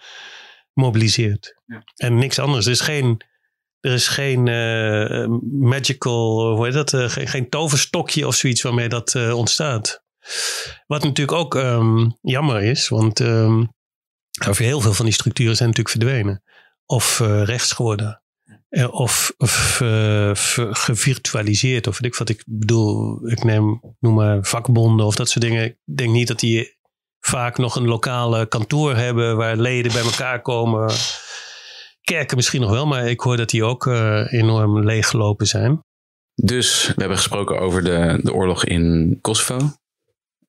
mobiliseert. 0.73 1.61
Ja. 1.65 1.83
En 1.95 2.15
niks 2.15 2.39
anders. 2.39 2.65
Er 2.65 2.71
is 2.71 2.79
geen, 2.79 3.21
er 3.79 3.91
is 3.91 4.07
geen 4.07 4.43
magical, 5.59 6.55
hoe 6.55 6.65
heet 6.65 6.73
dat? 6.73 7.11
Geen, 7.11 7.27
geen, 7.27 7.49
toverstokje 7.49 8.27
of 8.27 8.35
zoiets 8.35 8.61
waarmee 8.61 8.89
dat 8.89 9.31
ontstaat. 9.31 10.03
Wat 10.85 11.03
natuurlijk 11.03 11.37
ook 11.37 11.55
um, 11.55 12.17
jammer 12.21 12.63
is, 12.63 12.87
want 12.87 13.19
um, 13.19 13.73
heel 14.39 14.81
veel 14.81 14.93
van 14.93 15.05
die 15.05 15.13
structuren 15.13 15.55
zijn 15.55 15.69
natuurlijk 15.69 15.97
verdwenen. 15.97 16.43
Of 16.85 17.19
rechts 17.19 17.71
geworden. 17.71 18.22
Eh, 18.73 18.93
of, 18.93 19.33
of 19.37 19.79
uh, 19.83 20.31
gevirtualiseerd. 20.71 21.87
Of 21.87 21.99
weet 21.99 22.11
ik 22.11 22.17
wat 22.17 22.29
ik 22.29 22.43
bedoel. 22.45 23.27
Ik 23.29 23.43
neem, 23.43 23.81
noem 23.99 24.13
maar 24.13 24.43
vakbonden 24.43 25.05
of 25.05 25.15
dat 25.15 25.29
soort 25.29 25.45
dingen. 25.45 25.63
Ik 25.63 25.75
denk 25.83 26.09
niet 26.09 26.27
dat 26.27 26.39
die 26.39 26.77
vaak 27.19 27.57
nog 27.57 27.75
een 27.75 27.87
lokale 27.87 28.47
kantoor 28.47 28.95
hebben 28.95 29.37
waar 29.37 29.57
leden 29.57 29.91
bij 29.91 30.01
elkaar 30.01 30.41
komen. 30.41 30.93
Kerken 32.01 32.35
misschien 32.35 32.61
nog 32.61 32.69
wel, 32.69 32.85
maar 32.85 33.09
ik 33.09 33.19
hoor 33.19 33.37
dat 33.37 33.49
die 33.49 33.63
ook 33.63 33.85
uh, 33.85 34.33
enorm 34.33 34.83
leeggelopen 34.83 35.47
zijn. 35.47 35.83
Dus 36.35 36.87
we 36.87 36.93
hebben 36.95 37.17
gesproken 37.17 37.59
over 37.59 37.83
de, 37.83 38.19
de 38.23 38.33
oorlog 38.33 38.65
in 38.65 39.17
Kosovo. 39.21 39.59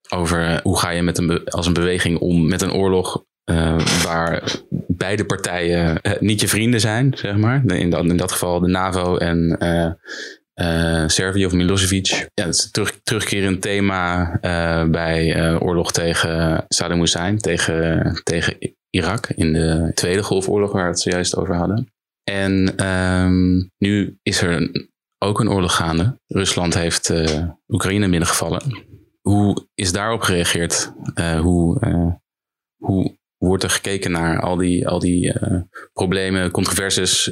Over 0.08 0.60
hoe 0.62 0.78
ga 0.78 0.90
je 0.90 1.02
met 1.02 1.18
een 1.18 1.44
als 1.44 1.66
een 1.66 1.72
beweging 1.72 2.18
om 2.18 2.48
met 2.48 2.62
een 2.62 2.72
oorlog 2.72 3.24
uh, 3.50 3.78
waar 4.02 4.52
beide 4.86 5.24
partijen 5.24 5.98
uh, 6.02 6.12
niet 6.20 6.40
je 6.40 6.48
vrienden 6.48 6.80
zijn, 6.80 7.12
zeg 7.16 7.36
maar. 7.36 7.62
In 7.66 7.90
dat, 7.90 8.04
in 8.04 8.16
dat 8.16 8.32
geval 8.32 8.60
de 8.60 8.68
NAVO 8.68 9.16
en 9.16 9.56
uh, 10.54 11.08
Servië 11.08 11.46
of 11.46 11.52
Milosevic. 11.52 12.06
Ja, 12.06 12.44
dat 12.44 12.54
is 12.54 12.64
een 12.64 12.70
terug, 12.70 13.00
terugkerend 13.02 13.62
thema 13.62 14.38
bij 14.90 15.56
oorlog 15.58 15.92
tegen 15.92 16.64
Saddam 16.68 17.00
Hussein, 17.00 17.38
tegen, 17.38 18.20
tegen 18.22 18.76
Irak 18.90 19.26
in 19.26 19.52
de 19.52 19.90
Tweede 19.94 20.22
Golfoorlog, 20.22 20.72
waar 20.72 20.82
we 20.82 20.88
het 20.88 21.00
zojuist 21.00 21.36
over 21.36 21.54
hadden. 21.54 21.92
En 22.24 22.76
ehm, 22.76 23.62
nu 23.78 24.18
is 24.22 24.42
er 24.42 24.70
ook 25.18 25.40
een 25.40 25.50
oorlog 25.50 25.74
gaande. 25.74 26.20
Rusland 26.26 26.74
heeft 26.74 27.12
Oekraïne 27.68 28.08
binnengevallen. 28.08 28.84
Hoe 29.20 29.66
is 29.74 29.92
daarop 29.92 30.20
gereageerd? 30.20 30.92
Hoe, 31.40 31.78
hoe 32.76 33.16
wordt 33.44 33.62
er 33.62 33.70
gekeken 33.70 34.10
naar 34.10 34.40
al 34.40 34.56
die, 34.56 34.88
al 34.88 34.98
die 34.98 35.34
problemen, 35.92 36.50
controversies, 36.50 37.30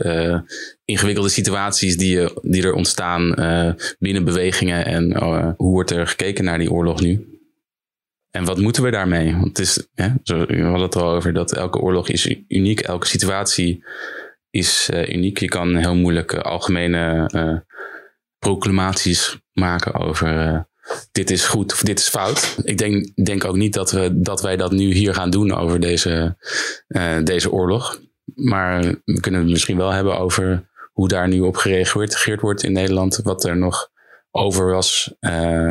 ingewikkelde 0.85 1.29
situaties 1.29 1.97
die, 1.97 2.29
die 2.43 2.63
er 2.63 2.75
ontstaan 2.75 3.35
binnen 3.99 4.25
bewegingen? 4.25 4.87
En 4.87 5.17
hoe 5.57 5.73
wordt 5.73 5.91
er 5.91 6.07
gekeken 6.07 6.45
naar 6.45 6.59
die 6.59 6.71
oorlog 6.71 7.01
nu? 7.01 7.27
En 8.31 8.45
wat 8.45 8.59
moeten 8.59 8.83
we 8.83 8.91
daarmee? 8.91 9.33
Want 9.33 9.47
het 9.47 9.59
is, 9.59 9.87
ja, 9.95 10.17
we 10.25 10.63
hadden 10.63 10.81
het 10.81 10.97
al 10.97 11.11
over 11.11 11.33
dat 11.33 11.53
elke 11.53 11.79
oorlog 11.79 12.09
is 12.09 12.37
uniek, 12.49 12.81
elke 12.81 13.07
situatie 13.07 13.85
is 14.53 14.91
uh, 14.93 15.09
uniek. 15.09 15.39
Je 15.39 15.49
kan 15.49 15.77
heel 15.77 15.95
moeilijk 15.95 16.33
uh, 16.33 16.41
algemene 16.41 17.31
uh, 17.35 17.59
proclamaties 18.39 19.39
maken 19.53 19.95
over 19.95 20.67
dit 21.13 21.31
is 21.31 21.45
goed 21.45 21.73
of 21.73 21.81
dit 21.81 21.99
is 21.99 22.09
fout. 22.09 22.57
Ik 22.63 22.79
denk, 22.79 23.25
denk 23.25 23.45
ook 23.45 23.57
niet 23.57 23.73
dat, 23.73 23.91
we, 23.91 24.21
dat 24.21 24.43
wij 24.43 24.57
dat 24.57 24.73
nu 24.73 24.93
hier 24.93 25.15
gaan 25.15 25.31
doen 25.31 25.55
over 25.55 25.81
deze, 25.81 26.37
deze 27.25 27.53
oorlog. 27.53 28.01
Maar 28.35 28.83
we 29.05 29.21
kunnen 29.21 29.41
het 29.41 29.51
misschien 29.51 29.77
wel 29.77 29.91
hebben 29.91 30.19
over 30.19 30.71
hoe 30.93 31.09
daar 31.09 31.29
nu 31.29 31.41
op 31.41 31.57
gereageerd 31.57 32.41
wordt 32.41 32.63
in 32.63 32.73
Nederland. 32.73 33.17
Wat 33.23 33.45
er 33.45 33.57
nog 33.57 33.91
over 34.31 34.67
was 34.67 35.15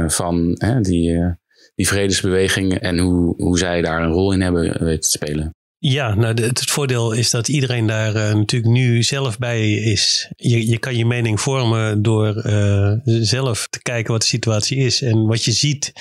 van 0.08 0.54
die 0.82 1.40
die 1.76 1.88
vredesbeweging 1.88 2.80
en 2.80 2.98
hoe, 2.98 3.34
hoe 3.38 3.58
zij 3.58 3.82
daar 3.82 4.04
een 4.04 4.12
rol 4.12 4.34
in 4.34 4.42
hebben 4.42 4.84
weten 4.84 5.02
te 5.02 5.10
spelen. 5.10 5.56
Ja, 5.84 6.16
nou 6.16 6.42
het, 6.42 6.62
voordeel 6.62 7.12
is 7.12 7.30
dat 7.30 7.48
iedereen 7.48 7.88
daar 7.88 8.16
uh, 8.16 8.34
natuurlijk 8.34 8.72
nu 8.72 9.04
zelf 9.04 9.38
bij 9.38 9.72
is. 9.72 10.32
Je, 10.36 10.68
je 10.68 10.78
kan 10.78 10.96
je 10.96 11.06
mening 11.06 11.42
vormen 11.42 12.02
door 12.02 12.46
uh, 12.46 12.94
zelf 13.04 13.68
te 13.70 13.82
kijken 13.82 14.12
wat 14.12 14.22
de 14.22 14.28
situatie 14.28 14.78
is. 14.78 15.02
En 15.02 15.26
wat 15.26 15.44
je 15.44 15.52
ziet 15.52 15.94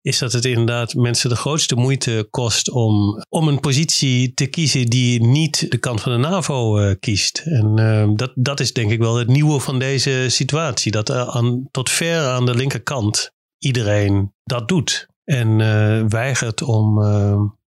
is 0.00 0.18
dat 0.18 0.32
het 0.32 0.44
inderdaad 0.44 0.94
mensen 0.94 1.28
de 1.28 1.36
grootste 1.36 1.74
moeite 1.74 2.26
kost 2.30 2.70
om, 2.70 3.24
om 3.28 3.48
een 3.48 3.60
positie 3.60 4.34
te 4.34 4.46
kiezen 4.46 4.86
die 4.86 5.24
niet 5.24 5.70
de 5.70 5.78
kant 5.78 6.00
van 6.00 6.12
de 6.12 6.28
NAVO 6.28 6.80
uh, 6.80 6.94
kiest. 7.00 7.42
En 7.44 8.12
dat, 8.16 8.32
dat 8.34 8.60
is 8.60 8.72
denk 8.72 8.90
ik 8.90 8.98
wel 8.98 9.16
het 9.16 9.28
nieuwe 9.28 9.60
van 9.60 9.78
deze 9.78 10.26
situatie. 10.28 10.92
Dat 10.92 11.10
aan, 11.10 11.68
tot 11.70 11.90
ver 11.90 12.26
aan 12.26 12.46
de 12.46 12.54
linkerkant 12.54 13.30
iedereen 13.58 14.32
dat 14.44 14.68
doet. 14.68 15.06
En 15.24 15.58
weigert 16.08 16.62
om, 16.62 16.98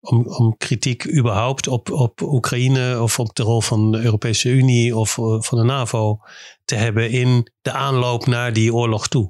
om, 0.04 0.28
om 0.28 0.58
kritiek 0.58 1.16
überhaupt 1.18 1.68
op, 1.68 1.92
op 1.92 2.22
Oekraïne 2.22 3.02
of 3.02 3.20
op 3.20 3.36
de 3.36 3.44
rol 3.44 3.62
van 3.62 3.92
de 3.92 4.02
Europese 4.02 4.50
Unie 4.50 4.96
of 4.96 5.18
uh, 5.18 5.42
van 5.42 5.58
de 5.58 5.64
NAVO 5.64 6.20
te 6.66 6.76
hebben 6.76 7.10
in 7.10 7.52
de 7.62 7.72
aanloop 7.72 8.26
naar 8.26 8.54
die 8.54 8.74
oorlog 8.74 9.08
toe. 9.08 9.30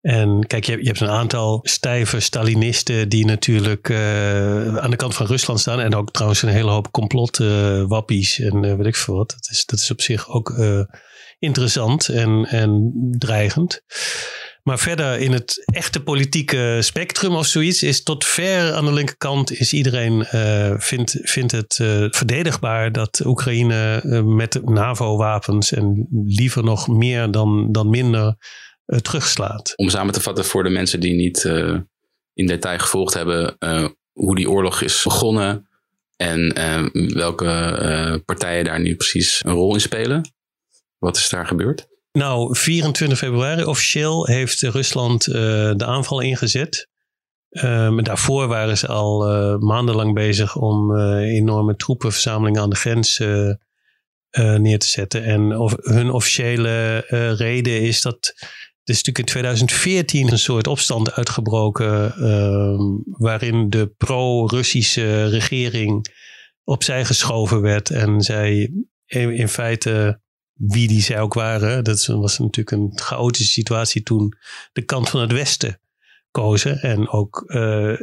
En 0.00 0.46
kijk, 0.46 0.64
je, 0.64 0.76
je 0.78 0.86
hebt 0.86 1.00
een 1.00 1.08
aantal 1.08 1.60
stijve 1.62 2.20
Stalinisten 2.20 3.08
die 3.08 3.24
natuurlijk 3.24 3.90
aan 4.80 4.90
de 4.90 4.96
kant 4.96 5.14
van 5.14 5.26
Rusland 5.26 5.60
staan. 5.60 5.80
En 5.80 5.94
ook 5.94 6.10
trouwens 6.10 6.42
een 6.42 6.48
hele 6.48 6.70
hoop 6.70 6.90
complotwappies 6.90 8.38
en 8.38 8.76
weet 8.76 8.86
ik 8.86 8.96
veel 8.96 9.16
wat. 9.16 9.30
Dat 9.30 9.48
is, 9.50 9.64
dat 9.66 9.78
is 9.78 9.90
op 9.90 10.00
zich 10.00 10.28
ook 10.28 10.54
interessant 11.38 12.08
en, 12.08 12.44
en 12.44 12.92
dreigend. 13.18 13.82
Maar 14.68 14.78
verder 14.78 15.18
in 15.18 15.32
het 15.32 15.62
echte 15.64 16.02
politieke 16.02 16.78
spectrum 16.80 17.34
of 17.34 17.46
zoiets 17.46 17.82
is 17.82 18.02
tot 18.02 18.24
ver 18.24 18.72
aan 18.72 18.84
de 18.84 18.92
linkerkant 18.92 19.52
is 19.52 19.72
iedereen 19.72 20.26
uh, 20.34 20.74
vindt, 20.78 21.18
vindt 21.22 21.52
het 21.52 21.78
uh, 21.82 22.06
verdedigbaar 22.10 22.92
dat 22.92 23.22
Oekraïne 23.24 24.02
uh, 24.04 24.22
met 24.22 24.60
NAVO-wapens 24.64 25.72
en 25.72 26.06
liever 26.24 26.64
nog 26.64 26.88
meer 26.88 27.30
dan, 27.30 27.72
dan 27.72 27.90
minder 27.90 28.36
terugslaat. 29.02 29.72
Om 29.76 29.88
samen 29.88 30.12
te 30.12 30.20
vatten 30.20 30.44
voor 30.44 30.62
de 30.62 30.70
mensen 30.70 31.00
die 31.00 31.14
niet 31.14 31.44
in 32.34 32.46
detail 32.46 32.78
gevolgd 32.78 33.14
hebben 33.14 33.56
hoe 34.12 34.36
die 34.36 34.50
oorlog 34.50 34.80
is 34.80 35.02
begonnen 35.02 35.68
en 36.16 36.52
welke 37.14 38.22
partijen 38.24 38.64
daar 38.64 38.80
nu 38.80 38.96
precies 38.96 39.44
een 39.44 39.52
rol 39.52 39.74
in 39.74 39.80
spelen. 39.80 40.32
Wat 40.98 41.16
is 41.16 41.28
daar 41.28 41.46
gebeurd? 41.46 41.86
Nou, 42.18 42.56
24 42.56 43.18
februari 43.18 43.64
officieel 43.64 44.26
heeft 44.26 44.60
Rusland 44.60 45.26
uh, 45.26 45.34
de 45.76 45.84
aanval 45.84 46.20
ingezet. 46.20 46.88
Um, 47.50 48.02
daarvoor 48.02 48.46
waren 48.46 48.78
ze 48.78 48.86
al 48.86 49.34
uh, 49.34 49.58
maandenlang 49.58 50.14
bezig 50.14 50.56
om 50.56 50.94
uh, 50.94 51.34
enorme 51.34 51.76
troepenverzamelingen 51.76 52.60
aan 52.60 52.70
de 52.70 52.76
grens 52.76 53.18
neer 54.56 54.78
te 54.78 54.86
zetten. 54.86 55.24
En 55.24 55.70
hun 55.82 56.10
officiële 56.10 56.98
reden 57.38 57.80
is 57.80 58.02
dat. 58.02 58.32
Er 58.82 58.94
is 58.94 59.02
natuurlijk 59.04 59.18
in 59.18 59.24
2014 59.24 60.32
een 60.32 60.38
soort 60.38 60.66
opstand 60.66 61.12
uitgebroken. 61.12 62.12
Ehm, 62.12 62.82
waarin 63.04 63.70
de 63.70 63.92
pro-Russische 63.96 65.28
regering 65.28 66.06
opzij 66.64 67.04
geschoven 67.04 67.60
werd. 67.60 67.90
En 67.90 68.20
zij 68.20 68.72
in 69.06 69.48
feite 69.48 70.20
wie 70.58 70.88
die 70.88 71.02
zij 71.02 71.20
ook 71.20 71.34
waren. 71.34 71.84
Dat 71.84 72.06
was 72.06 72.38
natuurlijk 72.38 72.70
een 72.70 72.92
chaotische 72.94 73.52
situatie 73.52 74.02
toen 74.02 74.34
de 74.72 74.82
kant 74.82 75.08
van 75.08 75.20
het 75.20 75.32
Westen 75.32 75.80
kozen. 76.30 76.80
En 76.80 77.08
ook 77.08 77.44
uh, 77.46 78.00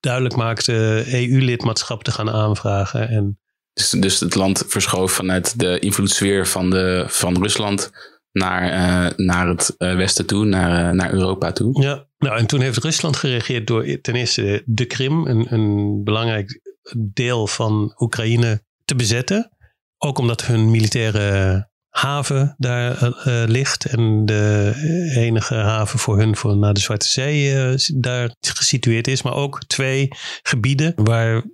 duidelijk 0.00 0.36
maakte 0.36 1.04
EU-lidmaatschap 1.06 2.04
te 2.04 2.10
gaan 2.10 2.30
aanvragen. 2.30 3.08
En 3.08 3.38
dus, 3.72 3.90
dus 3.90 4.20
het 4.20 4.34
land 4.34 4.64
verschoof 4.66 5.12
vanuit 5.12 5.58
de 5.58 5.78
invloedssfeer 5.78 6.46
van, 6.46 6.70
de, 6.70 7.04
van 7.08 7.42
Rusland 7.42 7.90
naar, 8.32 8.72
uh, 8.72 9.26
naar 9.26 9.48
het 9.48 9.74
uh, 9.78 9.96
westen 9.96 10.26
toe, 10.26 10.44
naar, 10.44 10.94
naar 10.94 11.12
Europa 11.12 11.52
toe. 11.52 11.82
Ja, 11.82 12.06
nou 12.18 12.38
en 12.38 12.46
toen 12.46 12.60
heeft 12.60 12.84
Rusland 12.84 13.16
gereageerd 13.16 13.66
door 13.66 14.00
ten 14.00 14.14
eerste 14.14 14.62
de 14.66 14.84
Krim, 14.84 15.26
een, 15.26 15.52
een 15.52 16.04
belangrijk 16.04 16.60
deel 16.96 17.46
van 17.46 17.94
Oekraïne, 17.98 18.62
te 18.84 18.94
bezetten. 18.94 19.50
Ook 19.98 20.18
omdat 20.18 20.44
hun 20.44 20.70
militaire 20.70 21.68
haven 22.00 22.54
daar 22.58 23.02
uh, 23.02 23.12
ligt. 23.46 23.84
En 23.84 24.26
de 24.26 24.72
enige 25.14 25.54
haven 25.54 25.98
voor 25.98 26.18
hun 26.18 26.36
voor 26.36 26.56
naar 26.56 26.74
de 26.74 26.80
Zwarte 26.80 27.08
Zee 27.08 27.52
uh, 27.52 27.74
daar 27.94 28.34
gesitueerd 28.40 29.08
is. 29.08 29.22
Maar 29.22 29.34
ook 29.34 29.64
twee 29.66 30.08
gebieden 30.42 30.92
waar 30.96 31.44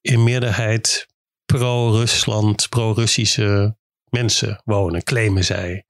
in 0.00 0.22
meerderheid 0.22 1.06
pro-Rusland, 1.44 2.68
pro-Russische 2.68 3.76
mensen 4.10 4.62
wonen, 4.64 5.02
claimen 5.02 5.44
zij. 5.44 5.84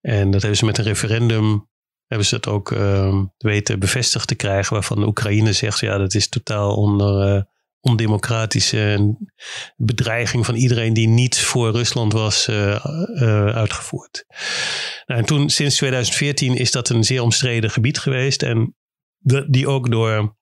En 0.00 0.30
dat 0.30 0.40
hebben 0.40 0.58
ze 0.58 0.64
met 0.64 0.78
een 0.78 0.84
referendum 0.84 1.68
hebben 2.06 2.26
ze 2.26 2.34
het 2.34 2.46
ook 2.46 2.70
uh, 2.70 3.22
weten 3.38 3.78
bevestigd 3.78 4.28
te 4.28 4.34
krijgen, 4.34 4.72
waarvan 4.72 5.00
de 5.00 5.06
Oekraïne 5.06 5.52
zegt, 5.52 5.80
ja, 5.80 5.98
dat 5.98 6.14
is 6.14 6.28
totaal 6.28 6.76
onder 6.76 7.46
ondemocratische 7.86 9.16
bedreiging 9.76 10.46
van 10.46 10.54
iedereen 10.54 10.92
die 10.92 11.08
niet 11.08 11.40
voor 11.40 11.70
Rusland 11.70 12.12
was 12.12 12.48
uh, 12.48 12.84
uh, 13.14 13.46
uitgevoerd. 13.46 14.24
Nou, 15.06 15.20
en 15.20 15.26
toen, 15.26 15.50
sinds 15.50 15.76
2014, 15.76 16.56
is 16.56 16.70
dat 16.70 16.88
een 16.88 17.04
zeer 17.04 17.22
omstreden 17.22 17.70
gebied 17.70 17.98
geweest. 17.98 18.42
En 18.42 18.76
de, 19.18 19.50
die 19.50 19.68
ook 19.68 19.90
door 19.90 20.36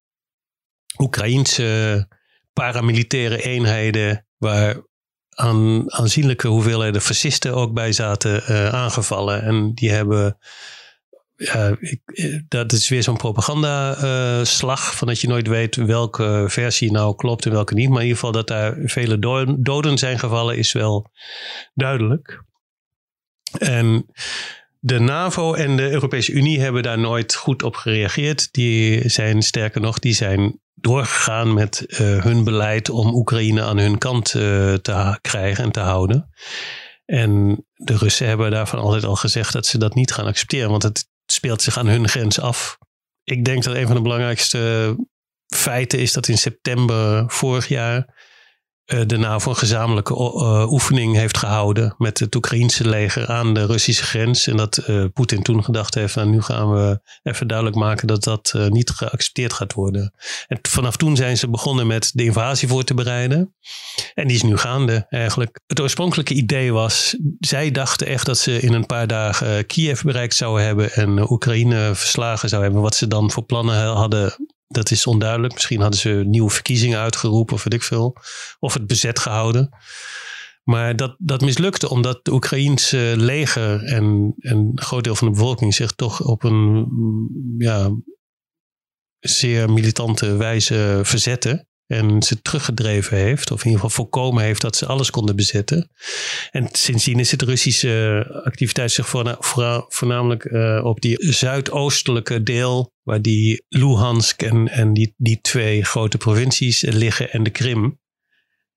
Oekraïense 0.98 2.08
paramilitaire 2.52 3.42
eenheden, 3.42 4.26
waar 4.36 4.82
aan, 5.30 5.92
aanzienlijke 5.92 6.48
hoeveelheden 6.48 7.00
fascisten 7.00 7.54
ook 7.54 7.72
bij 7.72 7.92
zaten, 7.92 8.42
uh, 8.50 8.68
aangevallen. 8.68 9.42
En 9.42 9.74
die 9.74 9.90
hebben 9.90 10.38
ja, 11.36 11.76
eh, 12.04 12.40
dat 12.48 12.72
is 12.72 12.88
weer 12.88 13.02
zo'n 13.02 13.16
propagandaslag. 13.16 14.86
Uh, 14.90 14.96
van 14.96 15.08
dat 15.08 15.20
je 15.20 15.28
nooit 15.28 15.46
weet 15.46 15.76
welke 15.76 16.44
versie 16.48 16.92
nou 16.92 17.14
klopt 17.16 17.46
en 17.46 17.52
welke 17.52 17.74
niet. 17.74 17.88
Maar 17.88 18.02
in 18.02 18.06
ieder 18.06 18.18
geval 18.18 18.32
dat 18.32 18.48
daar 18.48 18.76
vele 18.84 19.18
doden 19.58 19.98
zijn 19.98 20.18
gevallen 20.18 20.56
is 20.56 20.72
wel 20.72 21.10
duidelijk. 21.74 22.42
En 23.58 24.06
de 24.78 24.98
NAVO 24.98 25.54
en 25.54 25.76
de 25.76 25.90
Europese 25.90 26.32
Unie 26.32 26.60
hebben 26.60 26.82
daar 26.82 26.98
nooit 26.98 27.34
goed 27.34 27.62
op 27.62 27.76
gereageerd. 27.76 28.52
Die 28.52 29.08
zijn 29.08 29.42
sterker 29.42 29.80
nog, 29.80 29.98
die 29.98 30.14
zijn 30.14 30.60
doorgegaan 30.74 31.54
met 31.54 31.84
uh, 31.88 32.22
hun 32.22 32.44
beleid 32.44 32.90
om 32.90 33.14
Oekraïne 33.14 33.62
aan 33.62 33.78
hun 33.78 33.98
kant 33.98 34.30
te 34.30 35.18
krijgen 35.20 35.64
en 35.64 35.72
te 35.72 35.80
houden. 35.80 36.28
En 37.04 37.64
de 37.74 37.96
Russen 37.96 38.26
hebben 38.26 38.50
daarvan 38.50 38.80
altijd 38.80 39.04
al 39.04 39.16
gezegd 39.16 39.52
dat 39.52 39.66
ze 39.66 39.78
dat 39.78 39.94
niet 39.94 40.12
gaan 40.12 40.26
accepteren. 40.26 40.70
Want 40.70 40.82
het 40.82 41.08
speelt 41.34 41.62
zich 41.62 41.78
aan 41.78 41.86
hun 41.86 42.08
grens 42.08 42.40
af. 42.40 42.78
Ik 43.24 43.44
denk 43.44 43.62
dat 43.62 43.74
een 43.74 43.86
van 43.86 43.96
de 43.96 44.02
belangrijkste 44.02 44.96
feiten 45.54 45.98
is 45.98 46.12
dat 46.12 46.28
in 46.28 46.38
september 46.38 47.24
vorig 47.30 47.68
jaar 47.68 48.14
uh, 48.92 49.00
de 49.06 49.16
NAVO 49.16 49.50
een 49.50 49.56
gezamenlijke 49.56 50.14
uh, 50.14 50.72
oefening 50.72 51.16
heeft 51.16 51.36
gehouden 51.36 51.94
met 51.98 52.18
het 52.18 52.34
Oekraïense 52.34 52.88
leger 52.88 53.28
aan 53.28 53.54
de 53.54 53.66
Russische 53.66 54.04
grens. 54.04 54.46
En 54.46 54.56
dat 54.56 54.84
uh, 54.86 55.04
Poetin 55.12 55.42
toen 55.42 55.64
gedacht 55.64 55.94
heeft, 55.94 56.14
nou 56.14 56.28
nu 56.28 56.42
gaan 56.42 56.72
we 56.72 57.00
even 57.22 57.46
duidelijk 57.46 57.76
maken 57.76 58.06
dat 58.06 58.24
dat 58.24 58.54
niet 58.68 58.90
geaccepteerd 58.90 59.52
gaat 59.52 59.72
worden. 59.72 60.14
En 60.46 60.58
vanaf 60.62 60.96
toen 60.96 61.16
zijn 61.16 61.38
ze 61.38 61.50
begonnen 61.50 61.86
met 61.86 62.10
de 62.14 62.24
invasie 62.24 62.68
voor 62.68 62.84
te 62.84 62.94
bereiden. 62.94 63.54
En 64.14 64.26
die 64.26 64.36
is 64.36 64.42
nu 64.42 64.56
gaande 64.56 65.06
eigenlijk. 65.08 65.60
Het 65.66 65.80
oorspronkelijke 65.80 66.34
idee 66.34 66.72
was, 66.72 67.16
zij 67.38 67.70
dachten 67.70 68.06
echt 68.06 68.26
dat 68.26 68.38
ze 68.38 68.60
in 68.60 68.72
een 68.72 68.86
paar 68.86 69.06
dagen 69.06 69.66
Kiev 69.66 70.02
bereikt 70.02 70.34
zouden 70.34 70.64
hebben 70.64 70.92
en 70.92 71.30
Oekraïne 71.30 71.94
verslagen 71.94 72.48
zouden 72.48 72.70
hebben. 72.70 72.88
Wat 72.90 72.98
ze 72.98 73.08
dan 73.08 73.30
voor 73.30 73.44
plannen 73.44 73.86
hadden 73.86 74.36
dat 74.74 74.90
is 74.90 75.06
onduidelijk. 75.06 75.52
Misschien 75.52 75.80
hadden 75.80 76.00
ze 76.00 76.22
nieuwe 76.26 76.50
verkiezingen 76.50 76.98
uitgeroepen 76.98 77.54
of 77.54 77.64
weet 77.64 77.74
ik 77.74 77.82
veel. 77.82 78.16
Of 78.58 78.74
het 78.74 78.86
bezet 78.86 79.18
gehouden. 79.18 79.68
Maar 80.62 80.96
dat, 80.96 81.14
dat 81.18 81.40
mislukte 81.40 81.88
omdat 81.88 82.24
de 82.24 82.32
Oekraïense 82.32 83.14
leger 83.16 83.84
en, 83.84 84.34
en 84.38 84.56
een 84.56 84.80
groot 84.80 85.04
deel 85.04 85.14
van 85.14 85.26
de 85.28 85.32
bevolking 85.32 85.74
zich 85.74 85.92
toch 85.92 86.24
op 86.24 86.44
een 86.44 86.86
ja, 87.58 87.90
zeer 89.18 89.70
militante 89.70 90.36
wijze 90.36 91.00
verzetten. 91.02 91.68
En 91.86 92.22
ze 92.22 92.42
teruggedreven 92.42 93.16
heeft, 93.16 93.50
of 93.50 93.58
in 93.58 93.70
ieder 93.70 93.80
geval 93.84 94.04
voorkomen 94.04 94.44
heeft 94.44 94.60
dat 94.60 94.76
ze 94.76 94.86
alles 94.86 95.10
konden 95.10 95.36
bezetten. 95.36 95.90
En 96.50 96.68
sindsdien 96.72 97.18
is 97.18 97.30
het 97.30 97.42
Russische 97.42 98.26
activiteit 98.44 98.92
zich 98.92 99.08
voornamelijk 99.88 100.44
uh, 100.44 100.84
op 100.84 101.00
die 101.00 101.32
zuidoostelijke 101.32 102.42
deel, 102.42 102.92
waar 103.02 103.22
die 103.22 103.64
Luhansk 103.68 104.42
en, 104.42 104.68
en 104.68 104.92
die, 104.92 105.14
die 105.16 105.40
twee 105.40 105.84
grote 105.84 106.18
provincies 106.18 106.80
liggen 106.80 107.32
en 107.32 107.42
de 107.42 107.50
Krim. 107.50 108.00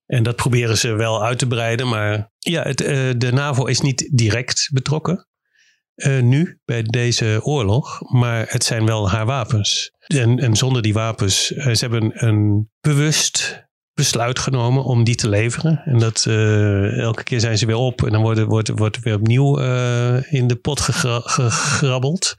En 0.05 0.23
dat 0.23 0.35
proberen 0.35 0.77
ze 0.77 0.93
wel 0.93 1.23
uit 1.23 1.39
te 1.39 1.47
breiden, 1.47 1.87
maar 1.87 2.31
ja, 2.37 2.63
het, 2.63 2.81
uh, 2.81 3.11
de 3.17 3.31
NAVO 3.31 3.65
is 3.65 3.81
niet 3.81 4.09
direct 4.11 4.69
betrokken. 4.73 5.26
Uh, 5.97 6.21
nu 6.21 6.59
bij 6.65 6.83
deze 6.83 7.39
oorlog, 7.43 7.99
maar 8.11 8.45
het 8.49 8.63
zijn 8.63 8.85
wel 8.85 9.09
haar 9.09 9.25
wapens. 9.25 9.91
En, 10.07 10.39
en 10.39 10.55
zonder 10.55 10.81
die 10.81 10.93
wapens, 10.93 11.51
uh, 11.51 11.65
ze 11.65 11.77
hebben 11.85 12.25
een 12.25 12.69
bewust 12.81 13.65
besluit 13.93 14.39
genomen 14.39 14.83
om 14.83 15.03
die 15.03 15.15
te 15.15 15.29
leveren. 15.29 15.81
En 15.85 15.99
dat 15.99 16.25
uh, 16.27 16.99
elke 16.99 17.23
keer 17.23 17.39
zijn 17.39 17.57
ze 17.57 17.65
weer 17.65 17.75
op 17.75 18.05
en 18.05 18.11
dan 18.11 18.21
wordt, 18.21 18.43
wordt, 18.43 18.69
wordt 18.69 18.99
weer 18.99 19.15
opnieuw 19.15 19.57
in 20.29 20.47
de 20.47 20.55
pot 20.61 20.81
gegra 20.81 21.19
gegrabbeld. 21.23 22.35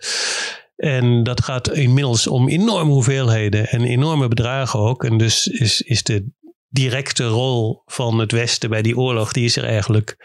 En 0.77 1.23
dat 1.23 1.43
gaat 1.43 1.73
inmiddels 1.73 2.27
om 2.27 2.49
enorme 2.49 2.93
hoeveelheden 2.93 3.69
en 3.69 3.83
enorme 3.85 4.29
bedragen 4.29 4.81
ook. 4.81 5.05
En 5.05 5.19
dus 5.19 5.47
is, 5.47 5.81
is 5.81 6.03
de 6.03 6.27
directe 6.69 7.25
rol 7.25 7.83
van 7.87 8.19
het 8.19 8.33
Westen 8.33 8.71
bij 8.71 8.83
die 8.83 8.97
oorlog, 8.97 9.33
die 9.33 9.45
is 9.45 9.57
er 9.57 9.65
eigenlijk 9.65 10.17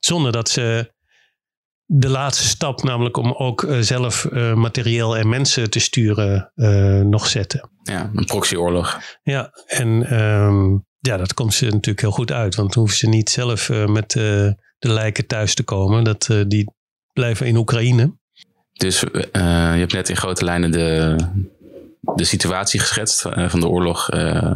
zonder 0.00 0.32
dat 0.32 0.48
ze 0.48 0.91
de 1.84 2.08
laatste 2.08 2.44
stap, 2.44 2.82
namelijk 2.82 3.16
om 3.16 3.32
ook 3.32 3.62
uh, 3.62 3.78
zelf 3.80 4.24
uh, 4.24 4.54
materieel 4.54 5.16
en 5.16 5.28
mensen 5.28 5.70
te 5.70 5.78
sturen, 5.78 6.52
uh, 6.54 7.00
nog 7.00 7.26
zetten. 7.26 7.70
Ja, 7.82 8.10
een 8.14 8.24
proxyoorlog. 8.24 9.00
Ja, 9.22 9.50
en 9.66 10.20
um, 10.22 10.86
ja, 10.98 11.16
dat 11.16 11.34
komt 11.34 11.54
ze 11.54 11.64
natuurlijk 11.64 12.00
heel 12.00 12.10
goed 12.10 12.32
uit. 12.32 12.54
Want 12.54 12.72
dan 12.72 12.82
hoeven 12.82 12.98
ze 12.98 13.08
niet 13.08 13.30
zelf 13.30 13.68
met 13.86 14.10
de 14.10 14.56
lijken 14.78 15.26
thuis 15.26 15.54
te 15.54 15.62
komen. 15.62 16.04
Dat, 16.04 16.28
die 16.46 16.72
blijven 17.12 17.46
in 17.46 17.56
Oekraïne. 17.56 18.16
Dus 18.72 19.00
je 19.00 19.28
hebt 19.78 19.92
net 19.92 20.08
in 20.08 20.16
grote 20.16 20.44
lijnen 20.44 20.70
de, 20.70 21.16
de 22.00 22.24
situatie 22.24 22.80
geschetst 22.80 23.20
van 23.20 23.60
de 23.60 23.68
oorlog 23.68 24.04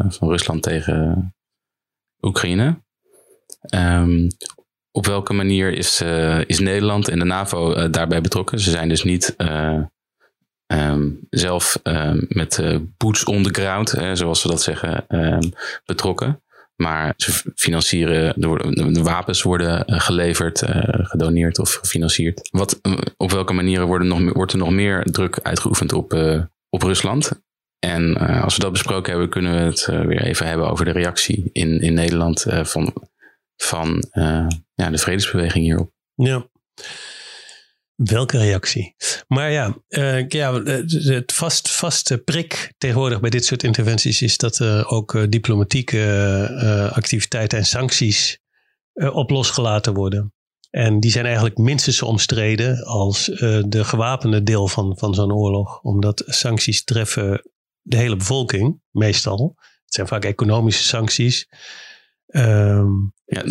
van 0.08 0.28
Rusland 0.28 0.62
tegen 0.62 1.34
Oekraïne. 2.20 2.84
Um, 3.74 4.28
op 4.96 5.06
welke 5.06 5.32
manier 5.32 5.72
is, 5.72 6.02
uh, 6.02 6.40
is 6.46 6.58
Nederland 6.58 7.08
en 7.08 7.18
de 7.18 7.24
NAVO 7.24 7.76
uh, 7.76 7.84
daarbij 7.90 8.20
betrokken? 8.20 8.60
Ze 8.60 8.70
zijn 8.70 8.88
dus 8.88 9.04
niet 9.04 9.34
uh, 9.38 9.82
um, 10.66 11.26
zelf 11.30 11.80
um, 11.82 12.26
met 12.28 12.62
boots 12.96 13.24
on 13.24 13.42
the 13.42 13.60
ground, 13.60 13.94
zoals 14.12 14.40
ze 14.40 14.48
dat 14.48 14.62
zeggen, 14.62 15.04
um, 15.08 15.52
betrokken. 15.84 16.42
Maar 16.76 17.14
ze 17.16 17.52
financieren, 17.54 18.40
de, 18.40 18.90
de 18.92 19.02
wapens 19.02 19.42
worden 19.42 20.00
geleverd, 20.00 20.62
gedoneerd 20.86 21.58
of 21.58 21.74
gefinancierd. 21.74 22.48
Wat, 22.50 22.80
op 23.16 23.30
welke 23.30 23.52
manieren 23.52 23.86
worden 23.86 24.08
nog, 24.08 24.32
wordt 24.32 24.52
er 24.52 24.58
nog 24.58 24.70
meer 24.70 25.04
druk 25.04 25.38
uitgeoefend 25.42 25.92
op, 25.92 26.12
op 26.68 26.82
Rusland? 26.82 27.30
En 27.78 28.16
als 28.42 28.54
we 28.56 28.62
dat 28.62 28.72
besproken 28.72 29.10
hebben, 29.10 29.30
kunnen 29.30 29.52
we 29.52 29.60
het 29.60 29.86
weer 29.86 30.22
even 30.22 30.46
hebben 30.46 30.70
over 30.70 30.84
de 30.84 30.92
reactie 30.92 31.50
in, 31.52 31.80
in 31.80 31.94
Nederland 31.94 32.46
van 32.48 32.92
van 33.56 34.04
ja, 34.76 34.90
de 34.90 34.98
vredesbeweging 34.98 35.64
hierop. 35.64 35.92
Ja. 36.14 36.48
Welke 37.94 38.38
reactie? 38.38 38.94
Maar 39.28 39.50
ja, 39.50 39.76
uh, 39.88 40.28
ja 40.28 40.62
het 40.62 41.32
vast, 41.32 41.70
vaste 41.70 42.18
prik 42.18 42.74
tegenwoordig 42.78 43.20
bij 43.20 43.30
dit 43.30 43.44
soort 43.44 43.62
interventies 43.62 44.22
is 44.22 44.36
dat 44.36 44.58
er 44.58 44.86
ook 44.86 45.14
uh, 45.14 45.24
diplomatieke 45.28 45.98
uh, 46.50 46.96
activiteiten 46.96 47.58
en 47.58 47.66
sancties 47.66 48.38
op 48.92 49.30
losgelaten 49.30 49.94
worden. 49.94 50.34
En 50.70 51.00
die 51.00 51.10
zijn 51.10 51.24
eigenlijk 51.24 51.56
minstens 51.56 51.96
zo 51.96 52.06
omstreden 52.06 52.84
als 52.84 53.24
de 53.66 53.84
gewapende 53.84 54.42
deel 54.42 54.68
van, 54.68 54.98
van 54.98 55.14
zo'n 55.14 55.32
oorlog. 55.32 55.80
Omdat 55.80 56.22
sancties 56.26 56.84
treffen 56.84 57.50
de 57.80 57.96
hele 57.96 58.16
bevolking, 58.16 58.80
meestal. 58.90 59.54
Het 59.56 59.94
zijn 59.94 60.06
vaak 60.06 60.24
economische 60.24 60.82
sancties. 60.82 61.48
Um, 62.26 63.14
ja, 63.24 63.42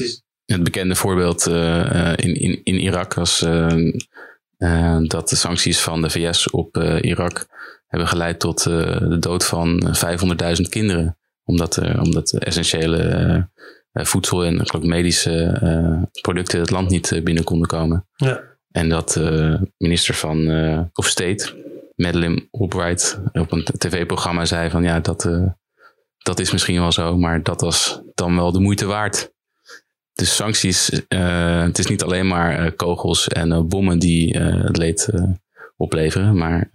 het 0.46 0.64
bekende 0.64 0.96
voorbeeld 0.96 1.48
uh, 1.48 2.14
in, 2.16 2.36
in, 2.36 2.62
in 2.64 2.80
Irak 2.80 3.14
was 3.14 3.41
uh, 3.41 4.98
dat 5.02 5.30
de 5.30 5.36
sancties 5.36 5.80
van 5.80 6.02
de 6.02 6.10
VS 6.10 6.50
op 6.50 6.78
Irak 7.02 7.48
hebben 7.88 8.08
geleid 8.08 8.39
tot 8.39 8.64
de 8.64 9.18
dood 9.20 9.46
van 9.46 9.96
500.000 10.58 10.70
kinderen. 10.70 11.18
Omdat, 11.43 11.78
omdat 12.00 12.32
essentiële 12.32 13.50
voedsel 13.93 14.46
en 14.46 14.74
ook 14.74 14.84
medische 14.84 15.60
producten 16.22 16.60
het 16.60 16.70
land 16.70 16.89
niet 16.89 17.20
binnen 17.24 17.43
konden 17.43 17.68
komen. 17.68 18.08
Ja. 18.16 18.41
En 18.72 18.89
dat 18.89 19.20
minister 19.78 20.16
van 20.16 20.48
of 20.93 21.08
State, 21.08 21.54
Madeleine 21.96 22.48
Albright, 22.52 23.20
op 23.34 23.52
een 23.52 23.64
tv-programma 23.78 24.46
zei 24.46 24.70
van 24.70 24.84
ja, 24.84 25.00
dat 25.00 25.30
dat 26.26 26.39
is 26.39 26.52
misschien 26.52 26.80
wel 26.80 26.91
zo, 26.91 27.18
maar 27.18 27.43
dat 27.43 27.62
was 27.62 28.02
dan 28.14 28.36
wel 28.36 28.52
de 28.52 28.60
moeite 28.60 28.86
waard. 28.86 29.34
Dus 30.16 30.36
sancties, 30.36 30.91
uh, 31.09 31.61
het 31.63 31.78
is 31.78 31.88
niet 31.88 32.03
alleen 32.03 32.28
maar 32.28 32.66
uh, 32.66 32.72
kogels 32.76 33.28
en 33.28 33.51
uh, 33.51 33.61
bommen 33.61 33.99
die 33.99 34.38
het 34.38 34.78
leed 34.78 35.09
opleveren, 35.78 36.38
maar 36.38 36.72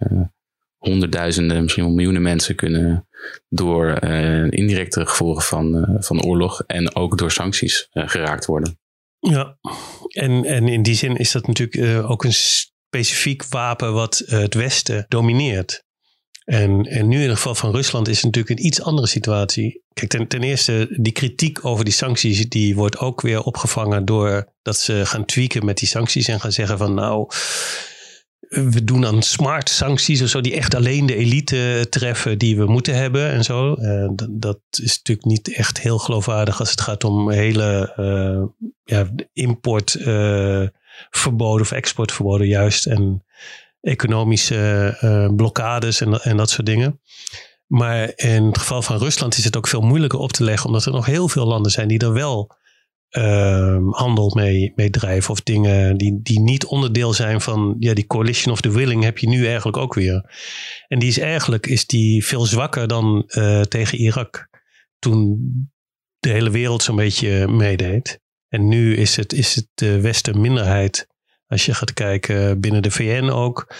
honderdduizenden, 0.77 1.61
misschien 1.61 1.83
wel 1.83 1.93
miljoenen 1.93 2.21
mensen 2.21 2.55
kunnen 2.55 3.07
door 3.49 4.03
indirecte 4.49 5.05
gevolgen 5.05 5.43
van, 5.43 5.97
van 5.99 6.17
de 6.17 6.23
oorlog 6.23 6.63
en 6.67 6.95
ook 6.95 7.17
door 7.17 7.31
sancties 7.31 7.87
geraakt 7.91 8.45
worden. 8.45 8.79
Ja, 9.19 9.57
en, 10.07 10.45
en 10.45 10.67
in 10.67 10.83
die 10.83 10.95
zin 10.95 11.15
is 11.15 11.31
dat 11.31 11.47
natuurlijk 11.47 12.05
ook 12.09 12.23
een 12.23 12.33
specifiek 12.33 13.45
wapen 13.49 13.93
wat 13.93 14.23
het 14.25 14.53
Westen 14.53 15.05
domineert. 15.07 15.83
En, 16.45 16.85
en 16.85 17.07
nu 17.07 17.21
in 17.21 17.29
het 17.29 17.37
geval 17.37 17.55
van 17.55 17.71
Rusland 17.71 18.07
is 18.07 18.15
het 18.15 18.25
natuurlijk 18.25 18.59
een 18.59 18.65
iets 18.65 18.81
andere 18.81 19.07
situatie. 19.07 19.83
Kijk, 19.93 20.09
ten, 20.09 20.27
ten 20.27 20.43
eerste, 20.43 20.87
die 20.99 21.13
kritiek 21.13 21.65
over 21.65 21.85
die 21.85 21.93
sancties, 21.93 22.49
die 22.49 22.75
wordt 22.75 22.97
ook 22.97 23.21
weer 23.21 23.43
opgevangen 23.43 24.05
door 24.05 24.47
dat 24.61 24.77
ze 24.77 25.05
gaan 25.05 25.25
tweaken 25.25 25.65
met 25.65 25.77
die 25.77 25.87
sancties 25.87 26.27
en 26.27 26.39
gaan 26.39 26.51
zeggen 26.51 26.77
van 26.77 26.93
nou, 26.93 27.29
we 28.51 28.83
doen 28.83 29.01
dan 29.01 29.21
smart 29.21 29.69
sancties 29.69 30.21
of 30.21 30.29
zo, 30.29 30.41
die 30.41 30.55
echt 30.55 30.75
alleen 30.75 31.05
de 31.05 31.15
elite 31.15 31.87
treffen 31.89 32.37
die 32.37 32.57
we 32.57 32.65
moeten 32.65 32.95
hebben 32.95 33.29
en 33.29 33.43
zo. 33.43 33.75
Uh, 33.79 34.09
dat, 34.29 34.59
is 34.69 34.97
natuurlijk 34.97 35.27
niet 35.27 35.55
echt 35.55 35.79
heel 35.79 35.97
geloofwaardig 35.97 36.59
als 36.59 36.71
het 36.71 36.81
gaat 36.81 37.03
om 37.03 37.31
hele 37.31 37.93
uh, 37.97 38.67
ja, 38.83 39.09
importverboden 39.33 41.55
uh, 41.55 41.61
of 41.61 41.71
exportverboden 41.71 42.47
juist. 42.47 42.85
En 42.85 43.23
economische 43.81 44.97
uh, 45.01 45.35
blokkades 45.35 46.01
en, 46.01 46.21
en 46.21 46.37
dat 46.37 46.49
soort 46.49 46.65
dingen. 46.65 46.99
Maar 47.67 48.11
in 48.15 48.43
het 48.43 48.57
geval 48.57 48.81
van 48.81 48.97
Rusland 48.97 49.37
is 49.37 49.43
het 49.43 49.57
ook 49.57 49.67
veel 49.67 49.81
moeilijker 49.81 50.19
op 50.19 50.31
te 50.31 50.43
leggen, 50.43 50.67
omdat 50.67 50.85
er 50.85 50.91
nog 50.91 51.05
heel 51.05 51.27
veel 51.27 51.45
landen 51.45 51.71
zijn 51.71 51.87
die 51.87 51.99
er 51.99 52.13
wel 52.13 52.59
uh, 53.17 53.77
handel 53.89 54.31
mee, 54.35 54.71
mee 54.75 54.89
drijven. 54.89 55.31
Of 55.31 55.41
dingen 55.41 55.97
die, 55.97 56.19
die 56.21 56.39
niet 56.39 56.65
onderdeel 56.65 57.13
zijn 57.13 57.41
van 57.41 57.75
ja, 57.79 57.93
die 57.93 58.07
coalition 58.07 58.53
of 58.53 58.61
the 58.61 58.71
willing 58.71 59.03
heb 59.03 59.17
je 59.17 59.27
nu 59.27 59.45
eigenlijk 59.45 59.77
ook 59.77 59.93
weer. 59.93 60.31
En 60.87 60.99
die 60.99 61.09
is 61.09 61.19
eigenlijk 61.19 61.67
is 61.67 61.85
die 61.85 62.25
veel 62.25 62.45
zwakker 62.45 62.87
dan 62.87 63.23
uh, 63.27 63.61
tegen 63.61 63.97
Irak. 63.97 64.49
Toen 64.99 65.39
de 66.19 66.29
hele 66.29 66.49
wereld 66.49 66.83
zo'n 66.83 66.95
beetje 66.95 67.47
meedeed. 67.47 68.19
En 68.47 68.67
nu 68.67 68.95
is 68.95 69.15
het, 69.15 69.33
is 69.33 69.55
het 69.55 69.67
de 69.73 70.01
Westen 70.01 70.41
minderheid 70.41 71.07
als 71.51 71.65
je 71.65 71.73
gaat 71.73 71.93
kijken 71.93 72.59
binnen 72.59 72.81
de 72.81 72.91
VN 72.91 73.29
ook, 73.29 73.73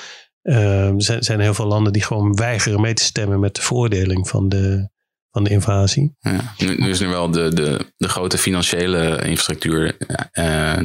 uh, 0.44 0.94
zijn, 0.98 1.24
zijn 1.24 1.40
heel 1.40 1.54
veel 1.54 1.66
landen 1.66 1.94
die 1.94 2.04
gewoon 2.04 2.36
weigeren 2.36 2.82
mee 2.82 2.94
te 2.94 3.04
stemmen 3.04 3.40
met 3.40 3.56
de 3.56 3.62
veroordeling 3.62 4.28
van 4.28 4.50
de, 4.50 4.90
van 5.32 5.44
de 5.44 5.50
invasie. 5.50 6.16
Ja, 6.20 6.54
nu, 6.58 6.90
is 6.90 7.00
er 7.00 7.10
wel 7.10 7.32
de, 7.32 7.54
de, 7.54 7.86
de 7.98 8.10
grote 8.10 8.38
financiële 8.38 9.22
infrastructuur 9.26 9.98
uh, 10.34 10.80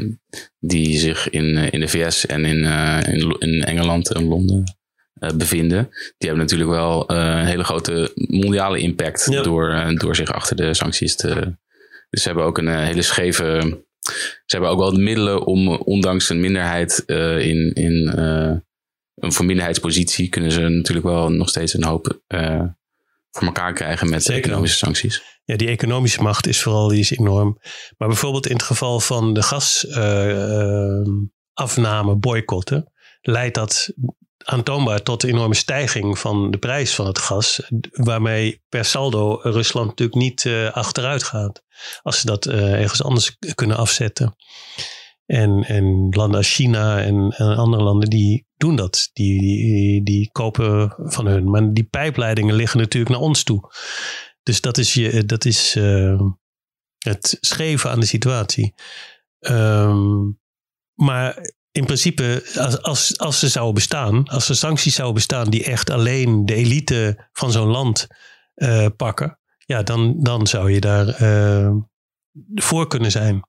die 0.59 0.99
zich 0.99 1.31
in, 1.31 1.57
in 1.57 1.81
de 1.81 1.89
VS 1.89 2.27
en 2.27 2.45
in, 2.45 2.59
uh, 2.59 3.01
in, 3.07 3.37
in, 3.39 3.63
Engeland 3.63 4.13
en 4.13 4.25
Londen 4.25 4.65
uh, 5.21 5.31
bevinden. 5.31 5.89
Die 6.19 6.29
hebben 6.29 6.39
natuurlijk 6.39 6.71
wel 6.71 7.11
een 7.11 7.47
hele 7.47 7.65
grote 7.65 8.13
mondiale 8.15 8.79
impact 8.79 9.43
door, 9.45 9.95
door 9.95 10.17
zich 10.17 10.33
achter 10.33 10.57
de 10.57 10.75
sancties 10.75 11.17
te. 11.17 11.57
Dus 12.11 12.23
ze 12.23 12.29
hebben 12.29 12.47
ook 12.47 12.59
een 12.59 12.79
hele 12.79 13.03
scheve. 13.03 13.85
Ze 14.15 14.45
hebben 14.47 14.71
ook 14.71 14.79
wel 14.79 14.93
de 14.93 15.03
middelen 15.03 15.47
om, 15.47 15.69
ondanks 15.69 16.29
een 16.29 16.41
minderheid 16.41 17.03
in, 17.07 17.73
in 17.73 18.09
een 19.15 19.33
voor 19.33 19.45
minderheidspositie, 19.45 20.29
kunnen 20.29 20.53
ze 20.53 20.61
natuurlijk 20.61 21.07
wel 21.07 21.31
nog 21.31 21.49
steeds 21.49 21.75
een 21.75 21.85
hoop 21.85 22.21
voor 23.31 23.47
elkaar 23.47 23.73
krijgen 23.73 24.09
met 24.11 24.23
Zeker. 24.23 24.43
economische 24.45 24.77
sancties. 24.77 25.23
Ja, 25.45 25.57
die 25.57 25.69
economische 25.69 26.23
macht 26.23 26.47
is 26.47 26.63
vooral 26.63 26.89
die 26.89 26.99
is 26.99 27.11
enorm. 27.11 27.59
Maar 27.99 28.09
bijvoorbeeld 28.09 28.47
in 28.47 28.53
het 28.53 28.63
geval 28.63 29.01
van 29.01 29.35
de 29.35 29.43
gasafname, 31.55 32.17
boycotten, 32.17 32.93
leidt 33.21 33.55
dat 33.55 33.93
aantoonbaar 34.47 35.03
tot 35.03 35.23
een 35.23 35.29
enorme 35.29 35.55
stijging 35.55 36.19
van 36.19 36.51
de 36.51 36.59
prijs 36.59 36.95
van 36.95 37.07
het 37.07 37.19
gas. 37.19 37.63
Waarmee 37.91 38.63
per 38.69 38.85
saldo 38.85 39.41
Rusland 39.43 39.87
natuurlijk 39.89 40.19
niet 40.19 40.45
uh, 40.45 40.73
achteruit 40.73 41.23
gaat. 41.23 41.63
Als 42.03 42.21
ze 42.21 42.27
dat 42.27 42.47
uh, 42.47 42.73
ergens 42.73 43.03
anders 43.03 43.37
kunnen 43.55 43.77
afzetten. 43.77 44.37
En, 45.27 45.65
en 45.65 46.09
landen 46.11 46.37
als 46.37 46.55
China 46.55 47.03
en, 47.03 47.33
andere 47.37 47.83
landen 47.83 48.11
die 48.11 48.47
doen 48.57 48.77
dat. 48.77 49.11
Die, 49.13 49.41
die, 49.41 50.03
die, 50.03 50.31
kopen 50.33 50.95
van 50.97 51.27
hun. 51.27 51.51
Maar 51.51 51.73
die 51.73 51.85
pijpleidingen 51.85 52.55
liggen 52.55 52.81
natuurlijk 52.81 53.13
naar 53.13 53.23
ons 53.23 53.43
toe. 53.43 53.71
Dus 54.43 54.61
dat 54.61 54.79
is, 54.79 54.95
je, 54.95 55.25
dat 55.25 55.45
is 55.45 55.77
uh, 55.77 56.21
het 56.99 57.39
schreven 57.41 57.91
aan 57.91 58.01
de 58.01 58.07
situatie. 58.07 58.75
Um, 59.39 60.39
maar 60.95 61.55
in 61.77 61.85
principe, 61.85 62.43
als, 62.59 62.83
als, 62.83 63.19
als 63.19 63.39
ze 63.39 63.49
zouden 63.49 63.75
bestaan, 63.75 64.25
als 64.25 64.49
er 64.49 64.57
sancties 64.57 64.95
zouden 64.95 65.17
bestaan 65.17 65.51
die 65.51 65.65
echt 65.65 65.91
alleen 65.91 66.47
de 66.47 66.55
elite 66.55 67.29
van 67.33 67.53
zo'n 67.53 67.69
land 67.69 68.07
uh, 68.55 68.87
pakken, 68.97 69.39
ja, 69.59 69.83
dan, 69.83 70.17
dan 70.19 70.47
zou 70.47 70.73
je 70.73 70.81
daar 70.81 71.23
uh, 71.23 71.71
voor 72.55 72.87
kunnen 72.87 73.11
zijn. 73.11 73.49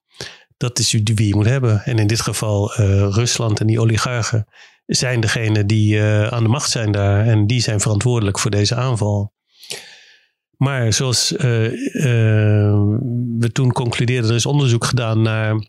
Dat 0.56 0.78
is 0.78 0.92
wie 0.92 1.26
je 1.26 1.34
moet 1.34 1.46
hebben. 1.46 1.82
En 1.84 1.98
in 1.98 2.06
dit 2.06 2.20
geval 2.20 2.72
Rusland 3.10 3.60
en 3.60 3.66
die 3.66 3.80
oligarchen 3.80 4.46
zijn 4.86 5.20
degene 5.20 5.66
die 5.66 6.02
aan 6.02 6.42
de 6.42 6.48
macht 6.48 6.70
zijn 6.70 6.92
daar. 6.92 7.26
En 7.26 7.46
die 7.46 7.60
zijn 7.60 7.80
verantwoordelijk 7.80 8.38
voor 8.38 8.50
deze 8.50 8.74
aanval. 8.74 9.32
Maar 10.56 10.92
zoals 10.92 11.30
we 13.38 13.50
toen 13.52 13.72
concludeerden, 13.72 14.30
er 14.30 14.36
is 14.36 14.46
onderzoek 14.46 14.84
gedaan 14.84 15.22
naar 15.22 15.68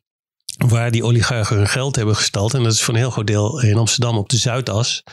waar 0.68 0.92
die 0.92 1.04
oligarchen 1.04 1.56
hun 1.56 1.68
geld 1.68 1.96
hebben 1.96 2.16
gestald. 2.16 2.54
En 2.54 2.64
dat 2.64 2.74
is 2.74 2.82
voor 2.82 2.94
een 2.94 3.00
heel 3.00 3.10
groot 3.10 3.28
deel 3.28 3.62
in 3.62 3.78
Amsterdam 3.78 4.18
op 4.18 4.30
de 4.30 4.38
Zuidas. 4.38 5.04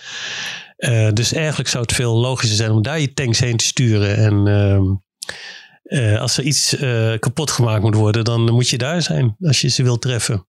dus 1.13 1.33
eigenlijk 1.33 1.69
zou 1.69 1.83
het 1.83 1.93
veel 1.93 2.17
logischer 2.17 2.57
zijn 2.57 2.71
om 2.71 2.83
daar 2.83 3.01
je 3.01 3.13
tanks 3.13 3.41
heen 3.41 3.57
te 3.57 3.65
sturen. 3.65 4.17
En 4.17 4.47
ehm, 4.47 6.19
als 6.19 6.39
er 6.39 6.45
iets 6.45 6.77
kapot 7.19 7.51
gemaakt 7.51 7.83
moet 7.83 7.95
worden, 7.95 8.25
dan 8.25 8.53
moet 8.53 8.69
je 8.69 8.79
daar 8.79 9.03
zijn 9.03 9.37
als 9.41 9.61
je 9.61 9.69
ze 9.69 9.83
wilt 9.83 10.03
treffen. 10.03 10.47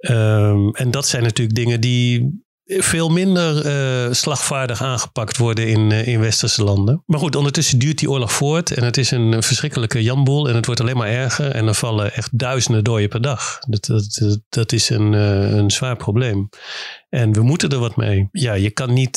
Um, 0.00 0.74
en 0.74 0.90
dat 0.90 1.08
zijn 1.08 1.22
natuurlijk 1.22 1.56
dingen 1.56 1.80
die 1.80 2.42
veel 2.78 3.08
minder 3.08 3.66
uh, 3.66 4.12
slagvaardig 4.12 4.82
aangepakt 4.82 5.36
worden 5.36 5.68
in, 5.68 5.90
uh, 5.90 6.06
in 6.06 6.20
westerse 6.20 6.64
landen. 6.64 7.02
Maar 7.06 7.18
goed, 7.18 7.36
ondertussen 7.36 7.78
duurt 7.78 7.98
die 7.98 8.10
oorlog 8.10 8.32
voort 8.32 8.70
en 8.70 8.84
het 8.84 8.96
is 8.96 9.10
een 9.10 9.42
verschrikkelijke 9.42 10.02
jamboel 10.02 10.48
en 10.48 10.54
het 10.54 10.66
wordt 10.66 10.80
alleen 10.80 10.96
maar 10.96 11.08
erger 11.08 11.50
en 11.50 11.66
er 11.66 11.74
vallen 11.74 12.12
echt 12.12 12.38
duizenden 12.38 12.84
doden 12.84 13.08
per 13.08 13.20
dag. 13.20 13.58
Dat, 13.58 13.84
dat, 13.86 14.38
dat 14.48 14.72
is 14.72 14.88
een, 14.88 15.12
uh, 15.12 15.50
een 15.50 15.70
zwaar 15.70 15.96
probleem. 15.96 16.48
En 17.08 17.32
we 17.32 17.42
moeten 17.42 17.70
er 17.70 17.78
wat 17.78 17.96
mee. 17.96 18.28
Ja, 18.32 18.52
je 18.52 18.70
kan 18.70 18.92
niet 18.92 19.16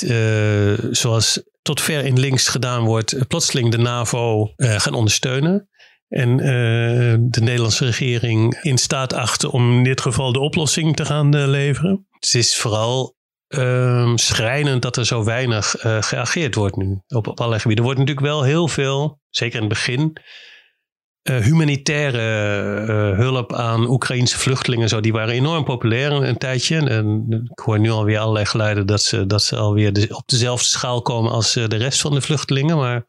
zoals 0.91 1.41
tot 1.61 1.81
ver 1.81 2.05
in 2.05 2.19
links 2.19 2.47
gedaan 2.47 2.83
wordt, 2.83 3.27
plotseling 3.27 3.71
de 3.71 3.77
NAVO 3.77 4.53
gaan 4.57 4.93
ondersteunen. 4.93 5.67
En 6.07 6.37
de 7.29 7.41
Nederlandse 7.41 7.85
regering 7.85 8.59
in 8.61 8.77
staat 8.77 9.13
achten 9.13 9.51
om 9.51 9.77
in 9.77 9.83
dit 9.83 10.01
geval 10.01 10.31
de 10.31 10.39
oplossing 10.39 10.95
te 10.95 11.05
gaan 11.05 11.49
leveren. 11.49 12.07
Het 12.11 12.33
is 12.33 12.55
vooral 12.55 13.15
um, 13.57 14.17
schrijnend 14.17 14.81
dat 14.81 14.97
er 14.97 15.05
zo 15.05 15.23
weinig 15.23 15.85
uh, 15.85 16.01
geageerd 16.01 16.55
wordt 16.55 16.75
nu 16.75 17.01
op, 17.07 17.27
op 17.27 17.37
allerlei 17.37 17.61
gebieden. 17.61 17.85
Er 17.85 17.91
wordt 17.91 17.99
natuurlijk 17.99 18.33
wel 18.33 18.43
heel 18.43 18.67
veel, 18.67 19.19
zeker 19.29 19.55
in 19.55 19.61
het 19.61 19.73
begin, 19.73 20.17
uh, 21.23 21.37
humanitaire 21.37 22.81
uh, 22.81 23.17
hulp 23.17 23.53
aan 23.53 23.89
Oekraïnse 23.89 24.39
vluchtelingen. 24.39 24.89
Zo, 24.89 24.99
die 24.99 25.11
waren 25.11 25.33
enorm 25.33 25.63
populair 25.63 26.11
een, 26.11 26.37
tijdje. 26.37 26.77
En 26.77 27.27
ik 27.51 27.59
hoor 27.59 27.79
nu 27.79 27.89
alweer 27.89 28.19
allerlei 28.19 28.45
geluiden 28.45 28.85
dat 28.85 29.01
ze, 29.01 29.25
dat 29.25 29.43
ze 29.43 29.55
alweer 29.55 30.15
op 30.15 30.23
dezelfde 30.25 30.65
schaal 30.65 31.01
komen 31.01 31.31
als 31.31 31.53
de 31.53 31.75
rest 31.75 32.01
van 32.01 32.13
de 32.13 32.21
vluchtelingen. 32.21 32.77
Maar 32.77 33.07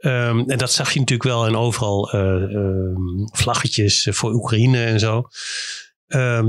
um, 0.00 0.50
en 0.50 0.58
dat 0.58 0.72
zag 0.72 0.92
je 0.92 0.98
natuurlijk 0.98 1.28
wel 1.28 1.46
en 1.46 1.56
overal 1.56 2.14
um, 2.14 3.28
vlaggetjes 3.32 4.08
voor 4.10 4.32
Oekraïne 4.32 4.84
en 4.84 5.00
zo. 5.00 5.28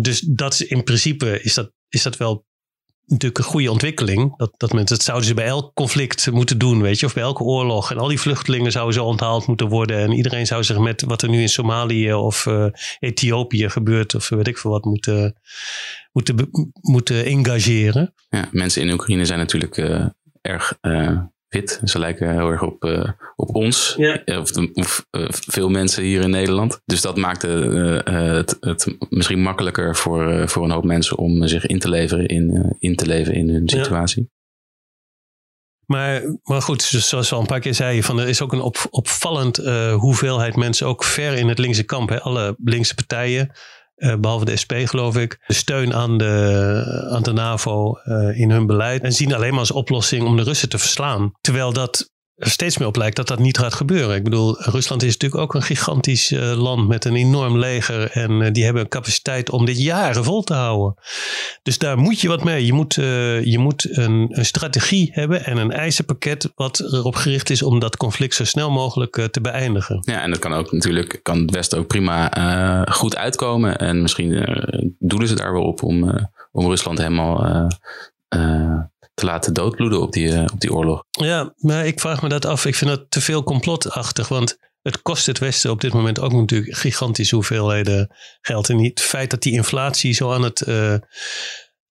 dus 0.02 0.20
dat 0.20 0.54
is 0.54 0.62
in 0.62 0.84
principe 0.84 1.42
is 1.42 1.54
dat, 1.54 1.72
is 1.90 2.04
dat 2.04 2.18
wel 2.18 2.46
natuurlijk 3.06 3.38
een 3.38 3.52
goede 3.52 3.72
ontwikkeling. 3.72 4.38
Dat, 4.38 4.54
dat 4.58 4.74
mensen, 4.74 4.96
dat 4.96 5.06
zouden 5.06 5.28
ze 5.28 5.34
bij 5.34 5.46
elk 5.46 5.74
conflict 5.74 6.32
moeten 6.32 6.58
doen, 6.58 6.82
weet 6.82 7.00
je, 7.00 7.06
of 7.06 7.14
bij 7.14 7.24
elke 7.24 7.44
oorlog. 7.44 7.92
En 7.92 7.98
al 7.98 8.08
die 8.08 8.20
vluchtelingen 8.20 8.72
zouden 8.72 8.94
zo 8.94 9.06
onthaald 9.06 9.48
moeten 9.48 9.68
worden. 9.68 9.98
En 9.98 10.12
iedereen 10.12 10.46
zou 10.46 10.64
zich 10.64 10.78
met 10.78 11.02
wat 11.02 11.22
er 11.22 11.30
nu 11.30 11.42
in 11.42 11.50
Somalië 11.50 12.14
of 12.14 12.46
uh, 12.46 12.66
Ethiopië 13.00 13.70
gebeurt, 13.70 14.16
of 14.16 14.30
weet 14.30 14.48
ik 14.48 14.58
veel 14.58 14.72
wat, 14.72 14.86
moeten, 14.86 15.36
moeten, 16.12 16.50
moeten 16.82 17.26
engageren. 17.26 18.14
Ja, 18.30 18.50
mensen 18.52 18.82
in 18.82 18.92
Oekraïne 18.92 19.26
zijn 19.26 19.40
natuurlijk 19.40 19.78
uh, 19.78 20.06
erg 20.42 20.78
uh, 20.82 21.20
ze 21.84 22.00
lijken 22.00 22.32
heel 22.32 22.50
erg 22.50 22.62
op, 22.62 22.84
uh, 22.84 23.10
op 23.36 23.56
ons, 23.56 23.94
ja. 23.98 24.24
Eh, 24.24 24.40
of, 24.40 24.52
of 24.74 25.06
uh, 25.12 25.26
veel 25.30 25.70
mensen 25.70 26.04
hier 26.04 26.22
in 26.22 26.30
Nederland. 26.30 26.82
Dus 26.86 27.02
dat 27.02 27.18
maakte 27.18 27.48
het, 28.06 28.58
het, 28.60 28.96
misschien 29.10 29.42
makkelijker 29.42 29.96
voor, 29.96 30.50
voor 30.50 30.64
een 30.64 30.72
hoop 30.72 30.84
mensen 30.84 31.18
om 31.18 31.48
zich 31.48 31.66
in 31.66 31.80
te 31.80 31.90
leveren 31.90 32.26
in, 32.26 32.76
in, 32.80 32.96
te 32.96 33.06
leven 33.06 33.34
in 33.34 33.50
hun 33.50 33.70
situatie. 33.70 34.22
Ja. 34.22 34.34
Maar, 35.86 36.38
maar 36.44 36.62
goed, 36.62 36.82
zoals 36.82 37.30
we 37.30 37.36
al 37.36 37.42
een 37.42 37.48
paar 37.48 37.60
keer 37.60 37.74
zeiden, 37.74 38.04
van, 38.04 38.20
er 38.20 38.28
is 38.28 38.42
ook 38.42 38.54
een 38.54 38.62
op, 38.62 38.78
opvallend 38.90 39.58
hoeveelheid 39.96 40.56
mensen, 40.56 40.88
ook 40.88 41.04
ver 41.04 41.34
in 41.34 41.48
het 41.48 41.60
linkse 41.60 41.84
kamp. 41.84 42.10
Hè, 42.10 42.22
alle 42.22 42.56
linkse 42.64 42.96
partijen 42.96 43.52
uh, 43.96 44.16
behalve 44.16 44.46
de 44.46 44.56
SP 44.64 44.74
geloof 44.84 45.18
ik, 45.18 45.44
de 45.48 45.54
steun 45.54 45.94
aan 45.94 46.18
de, 46.18 47.08
aan 47.12 47.24
de 47.24 47.34
NAVO 47.34 48.00
uh, 48.06 48.40
in 48.40 48.52
hun 48.52 48.66
beleid. 48.66 49.04
En 49.04 49.14
zien 49.14 49.34
alleen 49.34 49.52
maar 49.52 49.60
als 49.60 49.72
oplossing 49.72 50.24
om 50.24 50.38
de 50.38 50.44
Russen 50.44 50.70
te 50.70 50.78
verslaan. 50.78 51.32
Terwijl 51.42 51.74
dat 51.74 52.14
steeds 52.38 52.78
meer 52.78 52.88
op 52.88 52.96
lijkt 52.96 53.16
dat 53.16 53.28
dat 53.28 53.40
niet 53.40 53.58
gaat 53.58 53.74
gebeuren. 53.74 54.16
Ik 54.16 54.24
bedoel, 54.24 54.62
Rusland 54.62 55.04
is 55.04 55.14
natuurlijk 55.14 55.42
ook 55.42 55.54
een 55.54 55.62
gigantisch 55.62 56.32
uh, 56.32 56.62
land 56.62 56.88
met 56.88 57.06
een 57.06 57.16
enorm 57.16 57.58
leger. 57.58 58.12
En 58.12 58.32
uh, 58.32 58.52
die 58.52 58.64
hebben 58.64 58.82
een 58.82 58.88
capaciteit 58.88 59.50
om 59.50 59.66
dit 59.66 59.82
jaren 59.82 60.24
vol 60.24 60.44
te 60.44 60.54
houden. 60.54 60.96
Dus 61.64 61.78
daar 61.78 61.98
moet 61.98 62.22
je 62.22 62.28
wat 62.28 62.44
mee. 62.44 62.66
Je 62.66 62.74
moet, 62.74 62.98
uh, 62.98 63.44
je 63.44 63.60
moet 63.60 63.98
een, 63.98 64.28
een, 64.30 64.46
strategie 64.46 65.10
hebben 65.14 65.46
en 65.46 65.58
een 65.58 65.72
eisenpakket 65.72 66.52
wat 66.56 66.80
erop 66.80 67.16
gericht 67.16 67.50
is 67.50 67.62
om 67.62 67.80
dat 67.80 67.98
conflict 67.98 68.36
zo 68.36 68.44
snel 68.44 68.72
mogelijk 68.72 69.28
te 69.32 69.42
beëindigen. 69.42 70.02
Ja, 70.02 70.22
en 70.22 70.30
dat 70.30 70.40
kan 70.40 70.54
ook 70.54 70.72
natuurlijk, 70.72 71.20
kan 71.24 71.42
het 71.42 71.52
Westen 71.52 71.80
ook 71.80 71.88
prima 71.88 72.86
goed 72.92 73.16
uitkomen. 73.16 73.78
En 73.78 74.02
misschien 74.02 74.30
doelen 75.00 75.28
ze 75.28 75.36
daar 75.36 75.54
wel 75.54 75.64
op 75.64 75.84
om, 75.84 76.30
om 76.52 76.66
Rusland 76.66 76.98
helemaal 76.98 77.68
te 79.16 79.26
laten 79.26 79.54
doodbloeden 79.54 80.02
op 80.02 80.12
die, 80.12 80.28
uh, 80.28 80.44
op 80.54 80.60
die 80.60 80.74
oorlog. 80.74 81.04
Ja, 81.10 81.54
maar 81.58 81.86
ik 81.86 82.00
vraag 82.00 82.22
me 82.22 82.30
dat 82.30 82.46
af. 82.46 82.66
Ik 82.66 82.76
vind 82.76 82.90
dat 82.90 83.06
te 83.10 83.22
veel 83.22 83.44
complotachtig. 83.44 84.28
Want 84.28 84.58
het 84.82 85.02
kost 85.02 85.26
het 85.26 85.40
Westen 85.40 85.72
op 85.72 85.82
dit 85.82 85.94
moment 85.94 86.20
ook 86.20 86.32
natuurlijk 86.32 86.78
gigantische 86.78 87.36
hoeveelheden 87.36 88.16
geld. 88.42 88.70
En 88.70 88.84
het 88.84 89.02
feit 89.02 89.30
dat 89.30 89.42
die 89.42 89.54
inflatie 89.54 90.14
zo 90.14 90.32
aan 90.32 90.44
het, 90.44 90.64
uh, 90.68 90.96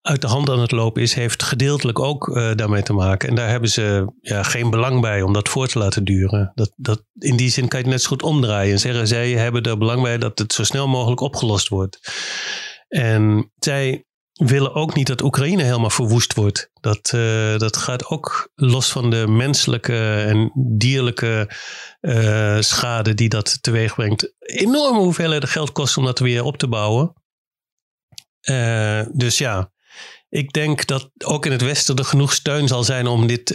uit 0.00 0.20
de 0.20 0.26
hand 0.26 0.50
aan 0.50 0.60
het 0.60 0.70
lopen 0.70 1.02
is, 1.02 1.14
heeft 1.14 1.42
gedeeltelijk 1.42 1.98
ook 1.98 2.28
uh, 2.28 2.54
daarmee 2.54 2.82
te 2.82 2.92
maken. 2.92 3.28
En 3.28 3.34
daar 3.34 3.48
hebben 3.48 3.70
ze 3.70 4.12
ja, 4.20 4.42
geen 4.42 4.70
belang 4.70 5.00
bij 5.00 5.22
om 5.22 5.32
dat 5.32 5.48
voor 5.48 5.68
te 5.68 5.78
laten 5.78 6.04
duren. 6.04 6.52
Dat, 6.54 6.72
dat, 6.76 7.04
in 7.18 7.36
die 7.36 7.50
zin 7.50 7.68
kan 7.68 7.78
je 7.78 7.84
het 7.84 7.94
net 7.94 8.02
zo 8.02 8.08
goed 8.08 8.22
omdraaien 8.22 8.72
en 8.72 8.80
zeggen 8.80 9.06
zij 9.06 9.30
hebben 9.30 9.62
er 9.62 9.78
belang 9.78 10.02
bij 10.02 10.18
dat 10.18 10.38
het 10.38 10.52
zo 10.52 10.64
snel 10.64 10.88
mogelijk 10.88 11.20
opgelost 11.20 11.68
wordt. 11.68 11.98
En 12.88 13.52
zij 13.58 14.04
willen 14.34 14.74
ook 14.74 14.94
niet 14.94 15.06
dat 15.06 15.22
Oekraïne 15.22 15.62
helemaal 15.62 15.90
verwoest 15.90 16.34
wordt. 16.34 16.70
Dat, 16.80 17.12
uh, 17.14 17.58
dat 17.58 17.76
gaat 17.76 18.06
ook 18.06 18.50
los 18.54 18.92
van 18.92 19.10
de 19.10 19.26
menselijke 19.26 20.22
en 20.22 20.52
dierlijke 20.78 21.50
uh, 22.00 22.60
schade 22.60 23.14
die 23.14 23.28
dat 23.28 23.62
teweeg 23.62 23.94
brengt. 23.94 24.34
Enorme 24.38 24.98
hoeveelheden 24.98 25.48
geld 25.48 25.72
kost 25.72 25.96
om 25.96 26.04
dat 26.04 26.18
weer 26.18 26.44
op 26.44 26.56
te 26.56 26.68
bouwen. 26.68 27.12
Uh, 28.50 29.02
dus 29.12 29.38
ja, 29.38 29.72
ik 30.28 30.52
denk 30.52 30.86
dat 30.86 31.10
ook 31.24 31.46
in 31.46 31.52
het 31.52 31.62
Westen 31.62 31.96
er 31.96 32.04
genoeg 32.04 32.32
steun 32.32 32.68
zal 32.68 32.84
zijn 32.84 33.06
om 33.06 33.26
dit 33.26 33.48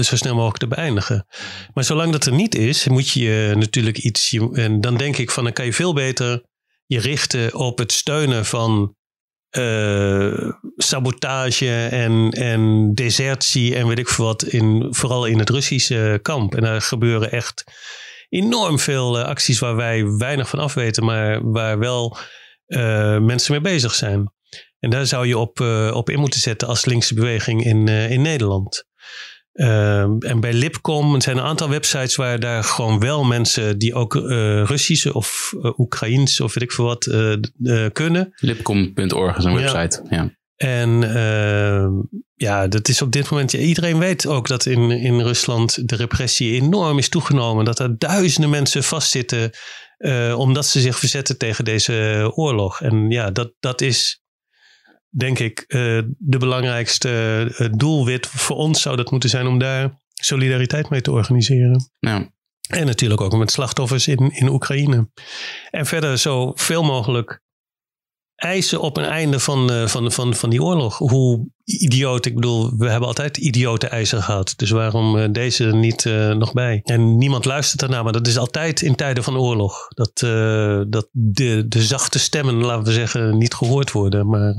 zo 0.00 0.16
snel 0.16 0.34
mogelijk 0.34 0.58
te 0.58 0.66
beëindigen. 0.66 1.26
Maar 1.74 1.84
zolang 1.84 2.12
dat 2.12 2.26
er 2.26 2.32
niet 2.32 2.54
is, 2.54 2.88
moet 2.88 3.10
je 3.10 3.52
natuurlijk 3.56 3.98
iets. 3.98 4.32
En 4.52 4.80
dan 4.80 4.96
denk 4.96 5.16
ik 5.16 5.30
van 5.30 5.44
dan 5.44 5.52
kan 5.52 5.64
je 5.64 5.72
veel 5.72 5.92
beter 5.92 6.42
je 6.86 7.00
richten 7.00 7.54
op 7.54 7.78
het 7.78 7.92
steunen 7.92 8.46
van 8.46 8.96
uh, 9.58 10.50
sabotage 10.76 11.86
en, 11.90 12.30
en 12.30 12.94
desertie 12.94 13.76
en 13.76 13.86
weet 13.86 13.98
ik 13.98 14.08
veel 14.08 14.24
wat, 14.24 14.42
in, 14.42 14.86
vooral 14.90 15.24
in 15.24 15.38
het 15.38 15.50
Russische 15.50 16.18
kamp. 16.22 16.54
En 16.54 16.62
daar 16.62 16.82
gebeuren 16.82 17.30
echt 17.30 17.64
enorm 18.28 18.78
veel 18.78 19.18
acties 19.18 19.58
waar 19.58 19.76
wij 19.76 20.04
weinig 20.06 20.48
van 20.48 20.58
af 20.58 20.74
weten, 20.74 21.04
maar 21.04 21.50
waar 21.50 21.78
wel 21.78 22.16
uh, 22.66 23.18
mensen 23.18 23.52
mee 23.52 23.60
bezig 23.60 23.94
zijn. 23.94 24.32
En 24.78 24.90
daar 24.90 25.06
zou 25.06 25.26
je 25.26 25.38
op, 25.38 25.60
op 25.92 26.10
in 26.10 26.18
moeten 26.18 26.40
zetten 26.40 26.68
als 26.68 26.84
linkse 26.84 27.14
beweging 27.14 27.64
in, 27.64 27.88
in 27.88 28.22
Nederland. 28.22 28.88
Uh, 29.52 30.00
en 30.02 30.40
bij 30.40 30.52
Lipcom 30.52 31.20
zijn 31.20 31.36
een 31.36 31.42
aantal 31.42 31.68
websites 31.68 32.16
waar 32.16 32.40
daar 32.40 32.64
gewoon 32.64 33.00
wel 33.00 33.24
mensen 33.24 33.78
die 33.78 33.94
ook 33.94 34.14
Russische 34.64 35.14
of 35.14 35.52
Oekraïens 35.76 36.40
of 36.40 36.54
weet 36.54 36.62
ik 36.62 36.72
veel 36.72 36.84
wat 36.84 37.04
kunnen. 37.92 38.32
Lipcom.org 38.36 39.36
is 39.36 39.44
een 39.44 39.54
website, 39.54 40.02
ja. 40.10 40.30
En 40.56 41.14
ehm, 41.14 41.92
ja, 42.34 42.68
dat 42.68 42.88
is 42.88 43.02
op 43.02 43.12
dit 43.12 43.30
moment. 43.30 43.52
iedereen 43.52 43.98
weet 43.98 44.26
ook 44.26 44.48
dat 44.48 44.66
in, 44.66 44.90
in 44.90 45.20
Rusland 45.20 45.88
de 45.88 45.96
repressie 45.96 46.60
enorm 46.60 46.98
is 46.98 47.08
toegenomen. 47.08 47.64
Dat 47.64 47.78
er 47.78 47.98
duizenden 47.98 48.50
mensen 48.50 48.84
vastzitten. 48.84 49.50
omdat 50.36 50.66
ze 50.66 50.80
zich 50.80 50.98
verzetten 50.98 51.38
tegen 51.38 51.64
deze 51.64 52.30
oorlog. 52.34 52.80
En 52.80 53.10
ja, 53.10 53.30
dat, 53.30 53.52
dat 53.60 53.80
is 53.80 54.19
denk 55.10 55.38
ik, 55.38 55.64
uh, 55.68 56.02
de 56.18 56.38
belangrijkste 56.38 57.44
uh, 57.58 57.68
doelwit 57.76 58.26
voor 58.26 58.56
ons 58.56 58.82
zou 58.82 58.96
dat 58.96 59.10
moeten 59.10 59.30
zijn 59.30 59.46
om 59.46 59.58
daar 59.58 59.98
solidariteit 60.14 60.90
mee 60.90 61.00
te 61.00 61.12
organiseren. 61.12 61.90
Ja. 61.98 62.32
En 62.68 62.86
natuurlijk 62.86 63.20
ook 63.20 63.36
met 63.36 63.50
slachtoffers 63.50 64.08
in, 64.08 64.30
in 64.30 64.48
Oekraïne. 64.48 65.10
En 65.70 65.86
verder 65.86 66.18
zo 66.18 66.52
veel 66.54 66.82
mogelijk 66.82 67.40
eisen 68.34 68.80
op 68.80 68.96
een 68.96 69.04
einde 69.04 69.38
van, 69.38 69.72
uh, 69.72 69.86
van, 69.86 70.12
van, 70.12 70.34
van 70.34 70.50
die 70.50 70.62
oorlog. 70.62 70.98
Hoe 70.98 71.48
idioot, 71.78 72.26
ik 72.26 72.34
bedoel, 72.34 72.72
we 72.76 72.90
hebben 72.90 73.08
altijd 73.08 73.36
idiote 73.36 73.86
eisen 73.86 74.22
gehad. 74.22 74.52
Dus 74.56 74.70
waarom 74.70 75.16
uh, 75.16 75.24
deze 75.32 75.64
niet 75.64 76.04
uh, 76.04 76.32
nog 76.32 76.52
bij? 76.52 76.80
En 76.84 77.18
niemand 77.18 77.44
luistert 77.44 77.80
daarna, 77.80 78.02
maar 78.02 78.12
dat 78.12 78.26
is 78.26 78.38
altijd 78.38 78.82
in 78.82 78.94
tijden 78.94 79.24
van 79.24 79.36
oorlog. 79.36 79.88
Dat, 79.88 80.18
dat 80.90 81.08
de, 81.12 81.64
de 81.68 81.82
zachte 81.82 82.18
stemmen, 82.18 82.54
laten 82.54 82.84
we 82.84 82.92
zeggen, 82.92 83.38
niet 83.38 83.54
gehoord 83.54 83.92
worden. 83.92 84.28
Maar 84.28 84.54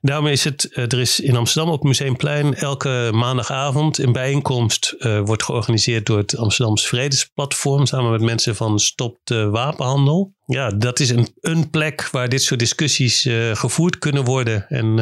daarom 0.00 0.26
is 0.26 0.44
het, 0.44 0.76
er 0.76 1.00
is 1.00 1.20
in 1.20 1.36
Amsterdam 1.36 1.72
op 1.72 1.82
Museumplein 1.82 2.54
elke 2.54 3.10
maandagavond 3.12 3.98
een 3.98 4.12
bijeenkomst 4.12 4.96
wordt 5.24 5.42
georganiseerd 5.42 6.06
door 6.06 6.18
het 6.18 6.36
Amsterdamse 6.36 6.86
Vredesplatform 6.86 7.86
samen 7.86 8.10
met 8.10 8.20
mensen 8.20 8.56
van 8.56 8.78
Stop 8.78 9.18
de 9.24 9.48
Wapenhandel 9.50 10.32
ja, 10.46 10.70
dat 10.70 11.00
is 11.00 11.10
een, 11.10 11.28
een 11.40 11.70
plek 11.70 12.08
waar 12.10 12.28
dit 12.28 12.42
soort 12.42 12.60
discussies 12.60 13.28
gevoerd 13.52 13.98
kunnen 13.98 14.24
worden. 14.24 14.68
En 14.68 14.94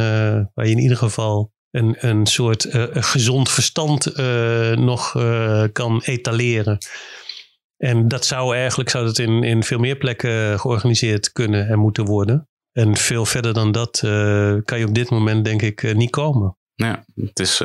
waar 0.55 0.67
je 0.67 0.71
in 0.71 0.79
ieder 0.79 0.97
geval 0.97 1.42
een, 1.73 1.97
een 1.99 2.27
soort 2.27 2.65
uh, 2.65 2.85
gezond 2.91 3.51
verstand 3.51 4.17
nog 4.77 5.13
kan 5.73 6.01
etaleren. 6.05 6.79
En 7.77 8.09
dat 8.09 8.25
zou 8.25 8.57
eigenlijk 8.57 8.91
zou 8.91 9.05
dat 9.05 9.19
in, 9.19 9.43
in 9.43 9.63
veel 9.63 9.79
meer 9.79 9.97
plekken 9.97 10.61
georganiseerd 10.61 11.33
kunnen 11.33 11.69
en 11.69 11.79
moeten 11.79 12.05
worden. 12.05 12.49
En 12.73 12.97
veel 12.97 13.25
verder 13.25 13.55
dan 13.55 13.73
dat 13.73 13.99
kan 14.65 14.79
je 14.79 14.87
op 14.87 14.95
dit 14.95 15.11
moment 15.11 15.45
denk 15.45 15.63
ik 15.63 15.95
niet 15.95 16.11
komen. 16.11 16.57
Ja, 16.75 17.05
het 17.15 17.39
is 17.39 17.61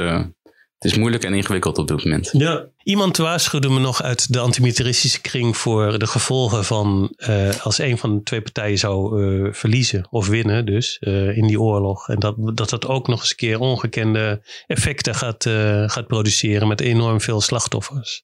het 0.78 0.92
is 0.92 0.98
moeilijk 0.98 1.24
en 1.24 1.34
ingewikkeld 1.34 1.78
op 1.78 1.88
dit 1.88 2.04
moment. 2.04 2.30
Ja. 2.32 2.66
Iemand 2.84 3.18
waarschuwde 3.18 3.70
me 3.70 3.80
nog 3.80 4.02
uit 4.04 4.34
de 4.34 4.40
antimilitaristische 4.40 5.22
kring 5.22 5.58
voor 5.58 6.00
de 6.00 6.08
gevolgen 6.08 6.66
van 6.66 7.14
uh, 7.18 7.50
als 7.66 7.80
een 7.80 7.98
van 7.98 8.16
de 8.16 8.24
twee 8.24 8.42
partijen 8.42 8.78
zou 8.78 9.24
uh, 9.24 9.54
verliezen 9.54 10.08
of 10.10 10.28
winnen, 10.28 10.66
dus 10.66 10.98
uh, 11.00 11.38
in 11.38 11.48
die 11.48 11.62
oorlog. 11.62 12.10
En 12.10 12.20
dat, 12.20 12.36
dat 12.58 12.70
dat 12.70 12.88
ook 12.88 13.08
nog 13.08 13.20
eens 13.20 13.30
een 13.30 13.36
keer 13.36 13.60
ongekende 13.60 14.42
effecten 14.68 15.16
gaat, 15.16 15.44
gaat 15.92 16.08
produceren 16.08 16.68
met 16.68 16.82
enorm 16.82 17.22
veel 17.22 17.42
slachtoffers. 17.42 18.24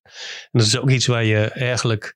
En 0.52 0.60
dat 0.60 0.68
is 0.68 0.78
ook 0.78 0.90
iets 0.90 1.08
waar 1.08 1.24
je 1.24 1.40
eigenlijk 1.40 2.16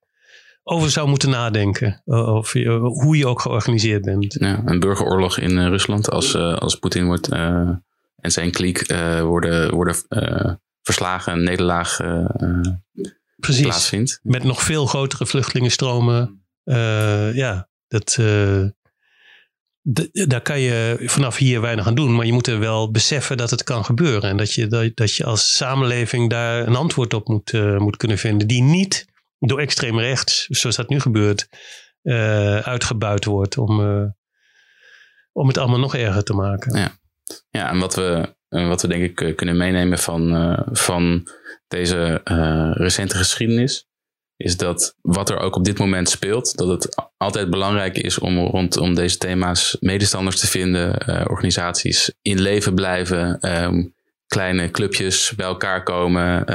over 0.63 0.89
zou 0.89 1.09
moeten 1.09 1.29
nadenken. 1.29 2.01
Of 2.05 2.53
hoe 2.81 3.17
je 3.17 3.27
ook 3.27 3.41
georganiseerd 3.41 4.01
bent. 4.01 4.35
Ja, 4.39 4.61
een 4.65 4.79
burgeroorlog 4.79 5.37
in 5.37 5.67
Rusland 5.67 6.09
als, 6.09 6.35
als 6.35 6.75
Poetin 6.75 7.05
wordt 7.05 7.29
en 8.21 8.31
zijn 8.31 8.51
kliek 8.51 8.91
uh, 8.91 9.21
worden, 9.21 9.73
worden 9.73 9.95
uh, 10.09 10.53
verslagen, 10.81 11.43
nederlaag 11.43 11.99
uh, 11.99 12.25
Precies. 13.35 13.61
plaatsvindt. 13.61 14.19
Met 14.23 14.43
nog 14.43 14.61
veel 14.61 14.85
grotere 14.85 15.25
vluchtelingenstromen. 15.25 16.45
ja, 17.33 17.69
dat, 17.87 18.19
daar 20.11 20.41
kan 20.41 20.59
je 20.59 20.97
vanaf 21.05 21.37
hier 21.37 21.61
weinig 21.61 21.87
aan 21.87 21.95
doen. 21.95 22.15
Maar 22.15 22.25
je 22.25 22.33
moet 22.33 22.47
er 22.47 22.59
wel 22.59 22.91
beseffen 22.91 23.37
dat 23.37 23.49
het 23.49 23.63
kan 23.63 23.85
gebeuren. 23.85 24.29
En 24.29 24.37
dat 24.37 24.53
je, 24.53 24.67
dat, 24.67 24.95
dat 24.95 25.15
je 25.15 25.23
als 25.23 25.55
samenleving 25.55 26.29
daar 26.29 26.67
een 26.67 26.75
antwoord 26.75 27.13
op 27.13 27.27
moet, 27.27 27.51
moet 27.77 27.97
kunnen 27.97 28.17
vinden. 28.17 28.47
Die 28.47 28.61
niet 28.61 29.05
door 29.39 29.59
extreem 29.59 29.99
rechts, 29.99 30.45
zoals 30.45 30.75
dat 30.75 30.89
nu 30.89 30.99
gebeurt, 30.99 31.49
uitgebuit 32.63 33.25
wordt 33.25 33.57
om, 33.57 33.79
om 35.31 35.47
het 35.47 35.57
allemaal 35.57 35.79
nog 35.79 35.95
erger 35.95 36.23
te 36.23 36.33
maken. 36.33 36.77
Ja. 36.77 36.97
Ja, 37.49 37.69
en 37.69 37.79
wat 37.79 37.95
we, 37.95 38.35
eh, 38.49 38.67
wat 38.67 38.81
we 38.81 38.87
denk 38.87 39.03
ik 39.03 39.21
eh, 39.21 39.35
kunnen 39.35 39.57
meenemen 39.57 39.97
van, 39.97 40.35
uh, 40.35 40.59
van 40.71 41.27
deze 41.67 42.21
uh, 42.31 42.71
recente 42.73 43.15
geschiedenis, 43.15 43.87
is 44.35 44.57
dat 44.57 44.95
wat 45.01 45.29
er 45.29 45.39
ook 45.39 45.55
op 45.55 45.63
dit 45.63 45.77
moment 45.77 46.09
speelt, 46.09 46.57
dat 46.57 46.67
het 46.67 47.09
altijd 47.17 47.49
belangrijk 47.49 47.97
is 47.97 48.19
om 48.19 48.37
rondom 48.37 48.95
deze 48.95 49.17
thema's 49.17 49.77
medestanders 49.79 50.39
te 50.39 50.47
vinden, 50.47 51.07
organisaties 51.29 52.13
in 52.21 52.41
leven 52.41 52.75
blijven, 52.75 53.49
um, 53.63 53.95
kleine 54.27 54.71
clubjes 54.71 55.33
bij 55.35 55.45
elkaar 55.45 55.83
komen 55.83 56.45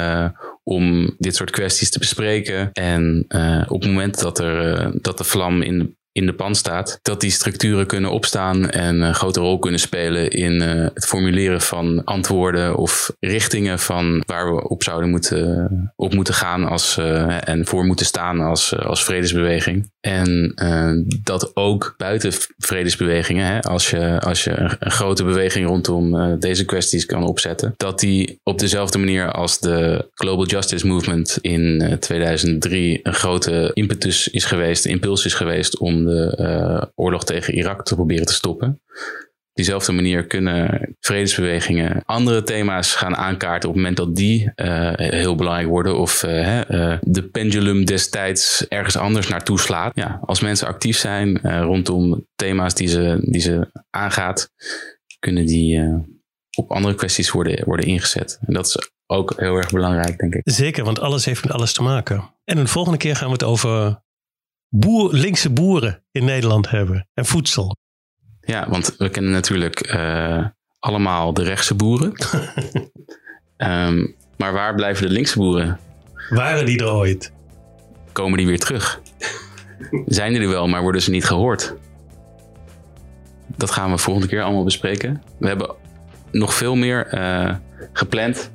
om 0.62 1.14
dit 1.18 1.37
soort 1.37 1.51
kwesties 1.51 1.91
te 1.91 1.99
bespreken. 1.99 2.73
En 2.73 3.25
op 3.68 3.81
het 3.81 3.91
moment 3.91 4.20
dat, 4.20 4.39
er, 4.39 5.03
dat 5.03 5.18
de 5.18 5.25
vlam 5.25 5.62
in 5.62 5.97
in 6.13 6.27
de 6.27 6.35
pan 6.35 6.55
staat, 6.55 6.99
dat 7.03 7.21
die 7.21 7.31
structuren 7.31 7.87
kunnen 7.87 8.11
opstaan 8.11 8.71
en 8.71 9.01
een 9.01 9.15
grote 9.15 9.41
rol 9.41 9.59
kunnen 9.59 9.81
spelen 9.81 10.31
in 10.31 10.63
uh, 10.63 10.87
het 10.95 11.07
formuleren 11.07 11.61
van 11.61 12.05
antwoorden 12.05 12.77
of 12.77 13.13
richtingen 13.21 13.79
van 13.79 14.23
waar 14.27 14.55
we 14.55 14.69
op 14.69 14.83
zouden 14.83 15.11
moeten, 15.11 15.93
op 15.97 16.15
moeten 16.15 16.35
gaan 16.35 16.65
als, 16.65 16.97
uh, 16.99 17.49
en 17.49 17.67
voor 17.67 17.85
moeten 17.85 18.07
staan 18.07 18.41
als, 18.41 18.79
als 18.79 19.05
vredesbeweging. 19.05 19.91
En 20.01 20.55
dat 21.23 21.57
ook 21.57 21.95
buiten 21.97 22.33
vredesbewegingen, 22.59 23.47
hè, 23.47 23.61
als 23.61 23.91
je, 23.91 24.21
als 24.21 24.45
je 24.45 24.59
een, 24.59 24.91
grote 24.91 25.25
beweging 25.25 25.67
rondom 25.67 26.37
deze 26.41 26.65
kwesties 26.65 27.07
kan 27.07 27.25
opzetten, 27.25 27.75
dat 27.77 28.01
die 28.01 28.41
op 28.43 28.59
dezelfde 28.59 28.99
manier 28.99 29.33
als 29.33 29.61
de 29.61 30.09
Global 30.15 30.47
Justice 30.47 30.87
Movement 30.87 31.39
in 31.41 31.97
2003 32.01 33.01
een 33.03 33.15
grote 33.15 33.71
impetus 33.73 34.29
is 34.29 34.45
geweest, 34.45 34.85
impuls 34.85 35.25
is 35.25 35.35
geweest 35.35 35.79
om 35.79 36.02
de 36.05 36.39
uh, 36.41 36.83
oorlog 36.95 37.25
tegen 37.25 37.55
Irak 37.55 37.85
te 37.85 37.95
proberen 37.95 38.27
te 38.27 38.33
stoppen. 38.33 38.81
Op 39.49 39.59
diezelfde 39.59 39.93
manier 39.93 40.27
kunnen 40.27 40.95
vredesbewegingen 41.01 42.03
andere 42.05 42.43
thema's 42.43 42.95
gaan 42.95 43.17
aankaarten 43.17 43.69
op 43.69 43.75
het 43.75 43.85
moment 43.85 43.97
dat 43.97 44.17
die 44.17 44.53
uh, 44.57 44.93
heel 44.95 45.35
belangrijk 45.35 45.69
worden 45.69 45.99
of 45.99 46.23
uh, 46.23 46.61
de 47.01 47.29
pendulum 47.33 47.85
destijds 47.85 48.69
ergens 48.69 48.97
anders 48.97 49.29
naartoe 49.29 49.61
slaat. 49.61 49.93
Ja, 49.95 50.21
als 50.23 50.41
mensen 50.41 50.67
actief 50.67 50.97
zijn 50.97 51.39
rondom 51.63 52.27
thema's 52.35 52.75
die 52.75 52.89
ze, 52.89 53.19
die 53.21 53.41
ze 53.41 53.71
aangaat, 53.91 54.51
kunnen 55.19 55.47
die 55.47 55.81
op 56.57 56.71
andere 56.71 56.95
kwesties 56.95 57.31
worden, 57.31 57.65
worden 57.65 57.87
ingezet. 57.87 58.39
En 58.47 58.55
dat 58.55 58.67
is 58.67 58.91
ook 59.07 59.33
heel 59.37 59.57
erg 59.57 59.71
belangrijk, 59.71 60.19
denk 60.19 60.35
ik. 60.35 60.41
Zeker, 60.45 60.85
want 60.85 61.01
alles 61.01 61.25
heeft 61.25 61.45
met 61.45 61.53
alles 61.53 61.73
te 61.73 61.83
maken. 61.83 62.35
En 62.45 62.57
de 62.57 62.67
volgende 62.67 62.99
keer 62.99 63.17
gaan 63.17 63.27
we 63.27 63.33
het 63.33 63.45
over 63.45 64.03
boer, 64.75 65.14
linkse 65.14 65.51
boeren 65.51 66.03
in 66.11 66.25
Nederland 66.25 66.70
hebben 66.70 67.09
en 67.14 67.25
voedsel. 67.25 67.77
Ja, 68.41 68.68
want 68.68 68.95
we 68.99 69.09
kennen 69.09 69.33
natuurlijk 69.33 69.95
uh, 69.95 70.47
allemaal 70.79 71.35
de 71.35 71.43
rechtse 71.43 71.75
boeren. 71.75 72.12
um, 73.57 74.14
maar 74.39 74.53
waar 74.53 74.75
blijven 74.75 75.07
de 75.07 75.12
linkse 75.12 75.39
boeren? 75.39 75.79
Waren 76.29 76.66
die 76.66 76.79
er 76.79 76.93
ooit? 76.93 77.33
Komen 78.12 78.39
die 78.39 78.47
weer 78.47 78.59
terug? 78.59 79.01
Zijn 80.07 80.33
die 80.33 80.43
er 80.43 80.49
wel, 80.49 80.68
maar 80.68 80.83
worden 80.83 81.03
ze 81.03 81.11
niet 81.11 81.25
gehoord? 81.25 81.75
Dat 83.57 83.70
gaan 83.70 83.91
we 83.91 83.99
volgende 83.99 84.29
keer 84.29 84.43
allemaal 84.43 84.64
bespreken. 84.64 85.23
We 85.39 85.47
hebben 85.47 85.75
nog 86.31 86.55
veel 86.55 86.75
meer 86.75 87.14
uh, 87.14 87.55
gepland. 87.93 88.51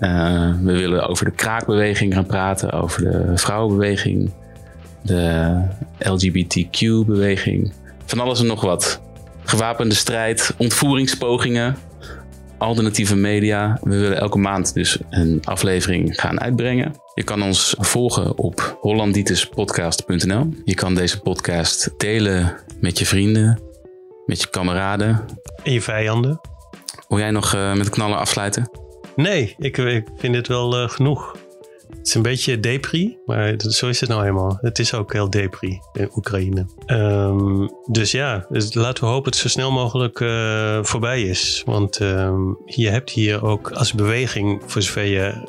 Uh, 0.00 0.54
we 0.62 0.72
willen 0.72 1.08
over 1.08 1.24
de 1.24 1.30
kraakbeweging 1.30 2.14
gaan 2.14 2.26
praten, 2.26 2.72
over 2.72 3.02
de 3.02 3.32
vrouwenbeweging, 3.34 4.32
de 5.02 5.54
LGBTQ-beweging. 5.98 7.72
Van 8.04 8.20
alles 8.20 8.40
en 8.40 8.46
nog 8.46 8.60
wat. 8.60 9.00
Gewapende 9.44 9.94
strijd, 9.94 10.54
ontvoeringspogingen. 10.58 11.76
alternatieve 12.58 13.16
media. 13.16 13.78
We 13.82 13.98
willen 13.98 14.18
elke 14.18 14.38
maand 14.38 14.74
dus 14.74 14.98
een 15.10 15.40
aflevering 15.44 16.20
gaan 16.20 16.40
uitbrengen. 16.40 16.94
Je 17.14 17.22
kan 17.22 17.42
ons 17.42 17.74
volgen 17.78 18.38
op 18.38 18.78
hollanditespodcast.nl. 18.80 20.48
Je 20.64 20.74
kan 20.74 20.94
deze 20.94 21.20
podcast 21.20 21.90
delen 21.96 22.56
met 22.80 22.98
je 22.98 23.06
vrienden, 23.06 23.60
met 24.26 24.40
je 24.40 24.50
kameraden. 24.50 25.24
En 25.64 25.72
je 25.72 25.82
vijanden. 25.82 26.40
Wil 27.08 27.18
jij 27.18 27.30
nog 27.30 27.54
uh, 27.54 27.74
met 27.74 27.90
knallen 27.90 28.18
afsluiten? 28.18 28.70
Nee, 29.16 29.54
ik, 29.58 29.78
ik 29.78 30.08
vind 30.16 30.34
dit 30.34 30.48
wel 30.48 30.82
uh, 30.82 30.88
genoeg. 30.88 31.36
Het 32.02 32.10
is 32.10 32.16
een 32.16 32.22
beetje 32.22 32.60
depri, 32.60 33.18
maar 33.26 33.54
zo 33.58 33.88
is 33.88 34.00
het 34.00 34.08
nou 34.08 34.20
helemaal. 34.22 34.58
Het 34.60 34.78
is 34.78 34.94
ook 34.94 35.12
heel 35.12 35.30
depri 35.30 35.80
in 35.92 36.10
Oekraïne. 36.16 36.66
Um, 36.86 37.70
dus 37.90 38.10
ja, 38.10 38.46
dus 38.48 38.74
laten 38.74 39.04
we 39.04 39.10
hopen 39.10 39.30
het 39.30 39.40
zo 39.40 39.48
snel 39.48 39.72
mogelijk 39.72 40.20
uh, 40.20 40.78
voorbij 40.82 41.22
is. 41.22 41.62
Want 41.66 42.00
um, 42.00 42.58
je 42.64 42.88
hebt 42.88 43.10
hier 43.10 43.44
ook 43.44 43.70
als 43.70 43.92
beweging, 43.92 44.62
voor 44.66 44.82
zover 44.82 45.04
je 45.04 45.48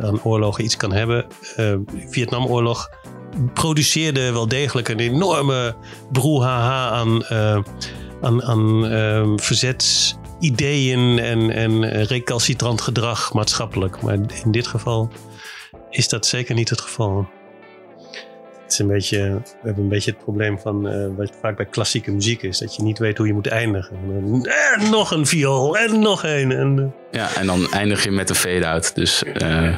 aan 0.00 0.22
oorlogen 0.22 0.64
iets 0.64 0.76
kan 0.76 0.92
hebben. 0.92 1.26
Uh, 1.56 1.76
Vietnamoorlog 2.08 2.90
produceerde 3.54 4.32
wel 4.32 4.48
degelijk 4.48 4.88
een 4.88 5.00
enorme 5.00 5.74
broehaha 6.12 6.88
aan, 6.88 7.22
uh, 7.32 7.58
aan, 8.20 8.42
aan 8.42 8.84
um, 8.84 9.40
verzetsideeën 9.40 11.18
en, 11.18 11.50
en 11.50 12.04
recalcitrant 12.04 12.80
gedrag 12.80 13.32
maatschappelijk. 13.32 14.02
Maar 14.02 14.18
in 14.44 14.50
dit 14.50 14.66
geval 14.66 15.10
is 15.96 16.08
dat 16.08 16.26
zeker 16.26 16.54
niet 16.54 16.70
het 16.70 16.80
geval. 16.80 17.28
Het 18.62 18.72
is 18.72 18.78
een 18.78 18.86
beetje, 18.86 19.18
we 19.18 19.60
hebben 19.62 19.82
een 19.82 19.88
beetje 19.88 20.10
het 20.10 20.20
probleem 20.20 20.58
van 20.58 20.86
uh, 20.86 21.16
wat 21.16 21.32
vaak 21.40 21.56
bij 21.56 21.66
klassieke 21.66 22.10
muziek 22.10 22.42
is. 22.42 22.58
Dat 22.58 22.76
je 22.76 22.82
niet 22.82 22.98
weet 22.98 23.18
hoe 23.18 23.26
je 23.26 23.32
moet 23.32 23.46
eindigen. 23.46 23.96
En 24.44 24.90
nog 24.90 25.10
een 25.10 25.26
viool 25.26 25.76
en 25.78 25.98
nog 25.98 26.24
een. 26.24 26.52
En, 26.52 26.76
uh. 26.78 26.84
Ja, 27.10 27.34
en 27.36 27.46
dan 27.46 27.72
eindig 27.72 28.04
je 28.04 28.10
met 28.10 28.28
een 28.28 28.34
fade-out. 28.34 28.94
Dus 28.94 29.22
uh, 29.42 29.76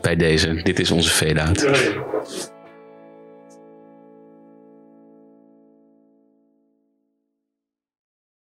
bij 0.00 0.16
deze, 0.16 0.62
dit 0.62 0.78
is 0.78 0.90
onze 0.90 1.10
fade-out. 1.10 1.68